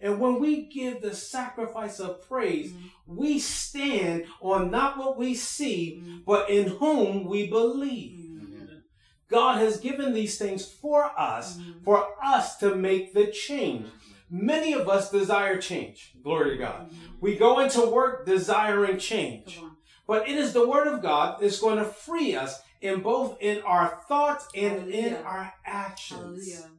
And 0.02 0.20
when 0.20 0.40
we 0.40 0.64
give 0.66 1.02
the 1.02 1.16
sacrifice 1.16 2.00
of 2.00 2.28
praise, 2.28 2.72
Mhm. 2.74 2.90
we 3.06 3.40
stand 3.40 4.26
on 4.42 4.72
not 4.72 4.98
what 4.98 5.18
we 5.18 5.36
see, 5.36 6.02
Mhm. 6.04 6.26
but 6.26 6.50
in 6.50 6.68
whom 6.68 7.26
we 7.26 7.48
believe. 7.48 8.20
Mhm. 8.20 8.82
God 9.30 9.58
has 9.60 9.80
given 9.80 10.14
these 10.14 10.38
things 10.38 10.66
for 10.70 11.04
us, 11.20 11.58
Mhm. 11.58 11.84
for 11.84 12.08
us 12.24 12.58
to 12.58 12.76
make 12.76 13.14
the 13.14 13.28
change. 13.28 13.88
Many 14.30 14.74
of 14.74 14.90
us 14.90 15.12
desire 15.12 15.62
change. 15.62 16.14
Glory 16.24 16.52
to 16.52 16.58
God. 16.58 16.92
We 17.22 17.38
go 17.38 17.60
into 17.60 17.82
work 17.86 18.26
desiring 18.26 18.98
change. 18.98 19.60
But 20.08 20.28
it 20.28 20.36
is 20.36 20.54
the 20.54 20.68
word 20.68 20.88
of 20.88 21.02
God 21.02 21.38
that's 21.42 21.60
going 21.60 21.78
to 21.78 21.86
free 21.86 22.36
us 22.36 22.62
in 22.82 23.02
both 23.02 23.38
in 23.42 23.62
our 23.64 24.02
thoughts 24.08 24.48
and 24.56 24.90
in 24.90 25.16
our 25.16 25.54
actions. 25.66 26.54
Hallelujah. 26.54 26.72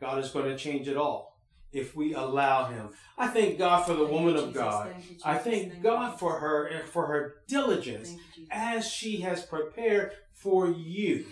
God 0.00 0.18
is 0.18 0.30
going 0.30 0.46
to 0.46 0.56
change 0.56 0.88
it 0.88 0.96
all 0.96 1.38
if 1.72 1.94
we 1.94 2.14
allow 2.14 2.66
him. 2.66 2.90
I 3.16 3.28
thank 3.28 3.58
God 3.58 3.84
for 3.84 3.92
the 3.94 4.06
Thank 4.06 4.10
you, 4.10 4.14
woman 4.26 4.36
of. 4.36 4.52
God. 4.54 4.92
Thank 4.92 5.10
you, 5.10 5.16
I 5.24 5.38
thank 5.38 5.72
Thank 5.72 5.82
God 5.82 6.12
you. 6.12 6.18
for 6.18 6.38
her 6.38 6.66
and 6.66 6.88
for 6.88 7.06
her 7.06 7.34
diligence 7.48 8.14
as 8.50 8.86
she 8.88 9.18
has 9.20 9.44
prepared 9.44 10.12
for 10.32 10.68
you. 10.70 11.26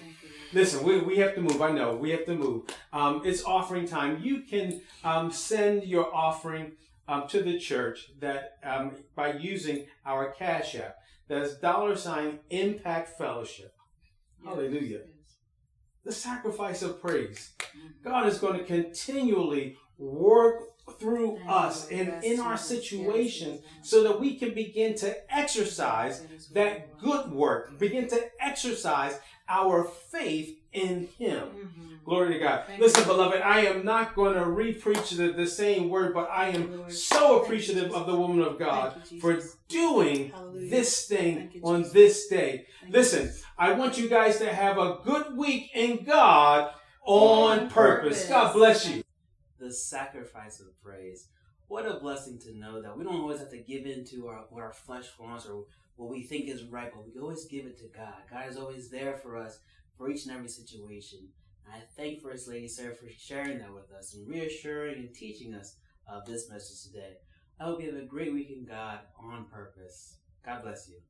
Thank 0.53 0.73
you, 0.73 0.79
Lord. 0.79 0.87
Listen, 0.87 1.09
we, 1.09 1.15
we 1.15 1.17
have 1.19 1.35
to 1.35 1.41
move. 1.41 1.63
I 1.63 1.71
know 1.71 1.95
we 1.97 2.11
have 2.11 2.25
to 2.27 2.35
move. 2.35 2.63
Um, 2.93 3.23
it's 3.25 3.45
offering 3.45 3.87
time. 3.87 4.21
You 4.23 4.43
can 4.43 4.81
um, 5.05 5.31
send 5.31 5.85
your 5.85 6.15
offering 6.15 6.73
um, 7.09 7.27
to 7.29 7.43
the 7.43 7.59
church 7.59 8.11
that 8.21 8.59
um, 8.65 8.93
by 9.15 9.33
using 9.35 9.87
our 10.05 10.31
Cash 10.33 10.75
App. 10.75 10.97
That's 11.29 11.55
dollar 11.57 11.97
sign 11.97 12.41
Impact 12.51 13.17
Fellowship. 13.17 13.73
Hallelujah. 14.45 15.01
Yes. 15.07 15.37
The 16.05 16.13
sacrifice 16.13 16.83
of 16.83 17.01
praise. 17.01 17.53
Mhm. 17.61 18.03
God 18.03 18.27
is 18.27 18.39
going 18.39 18.59
to 18.59 18.65
continually 18.65 19.77
work 19.99 20.63
through 20.99 21.39
us 21.47 21.89
and 21.91 22.25
in 22.25 22.41
our 22.41 22.57
situations 22.57 23.61
yes, 23.63 23.89
so 23.89 24.03
that 24.03 24.19
we 24.19 24.37
can 24.37 24.55
begin 24.55 24.95
to 24.97 25.15
exercise 25.33 26.23
That 26.23 26.33
is 26.33 26.49
that 26.49 26.99
good 26.99 27.31
work, 27.31 27.79
begin 27.79 28.09
to 28.09 28.31
exercise 28.41 29.19
our 29.51 29.85
faith 29.85 30.57
in 30.73 31.09
Him. 31.19 31.49
Mhm. 31.49 32.05
Glory 32.05 32.33
to 32.35 32.39
God. 32.39 32.65
Thank 32.67 32.81
Listen, 32.81 33.03
you. 33.03 33.07
beloved, 33.09 33.41
I 33.43 33.61
am 33.67 33.85
not 33.85 34.15
going 34.15 34.35
to 34.35 34.45
re-preach 34.47 35.11
the, 35.11 35.33
the 35.33 35.47
same 35.47 35.89
word, 35.91 36.15
but 36.15 36.29
I 36.31 36.49
am 36.49 36.79
Lord. 36.79 36.93
so 36.93 37.43
appreciative 37.43 37.93
of 37.93 38.07
the 38.07 38.15
woman 38.17 38.41
of 38.41 38.59
God 38.59 39.03
you, 39.11 39.21
for 39.21 39.39
doing 39.69 40.31
Hallelujah. 40.31 40.71
this 40.71 41.07
thing 41.07 41.51
you, 41.53 41.61
on 41.63 41.83
this 41.93 42.27
day. 42.29 42.67
Thank 42.81 42.95
Listen, 42.95 43.27
Jesus. 43.27 43.45
I 43.59 43.73
want 43.73 43.99
you 43.99 44.09
guys 44.09 44.39
to 44.39 44.53
have 44.53 44.79
a 44.79 44.99
good 45.05 45.37
week 45.37 45.71
in 45.75 46.05
God 46.05 46.73
on, 47.05 47.61
On 47.61 47.71
purpose. 47.71 48.25
purpose. 48.25 48.29
God 48.29 48.53
bless 48.55 48.89
you. 48.89 49.03
the 49.59 49.73
sacrifice 49.73 50.59
of 50.61 50.67
praise. 50.83 51.29
What 51.69 51.87
a 51.87 52.01
blessing 52.01 52.39
to 52.41 52.57
know 52.57 52.81
that 52.83 52.97
we 52.97 53.05
don't 53.05 53.21
always 53.21 53.39
have 53.41 53.51
to 53.51 53.59
give 53.59 53.85
in 53.87 54.05
to 54.07 54.27
our, 54.29 54.45
what 54.51 54.63
our 54.63 54.73
flesh 54.73 55.07
wants 55.21 55.47
or 55.47 55.65
what 56.01 56.09
we 56.09 56.23
think 56.23 56.49
is 56.49 56.65
right, 56.65 56.91
but 56.95 57.05
we 57.07 57.21
always 57.21 57.45
give 57.45 57.67
it 57.67 57.79
to 57.79 57.85
God. 57.95 58.15
God 58.31 58.49
is 58.49 58.57
always 58.57 58.89
there 58.89 59.19
for 59.19 59.37
us 59.37 59.59
for 59.99 60.11
each 60.11 60.25
and 60.25 60.35
every 60.35 60.49
situation. 60.49 61.29
And 61.67 61.75
I 61.75 61.85
thank 61.95 62.23
First 62.23 62.49
Lady 62.49 62.69
Sarah 62.69 62.95
for 62.95 63.11
sharing 63.19 63.59
that 63.59 63.75
with 63.75 63.93
us 63.93 64.15
and 64.15 64.27
reassuring 64.27 64.95
and 64.95 65.15
teaching 65.15 65.53
us 65.55 65.77
of 66.09 66.25
this 66.25 66.49
message 66.51 66.91
today. 66.91 67.17
I 67.61 67.65
hope 67.65 67.83
you 67.83 67.93
have 67.93 68.03
a 68.03 68.07
great 68.07 68.33
week 68.33 68.51
in 68.51 68.65
God 68.65 69.01
on 69.23 69.45
purpose. 69.53 70.17
God 70.43 70.63
bless 70.63 70.89
you. 70.89 71.10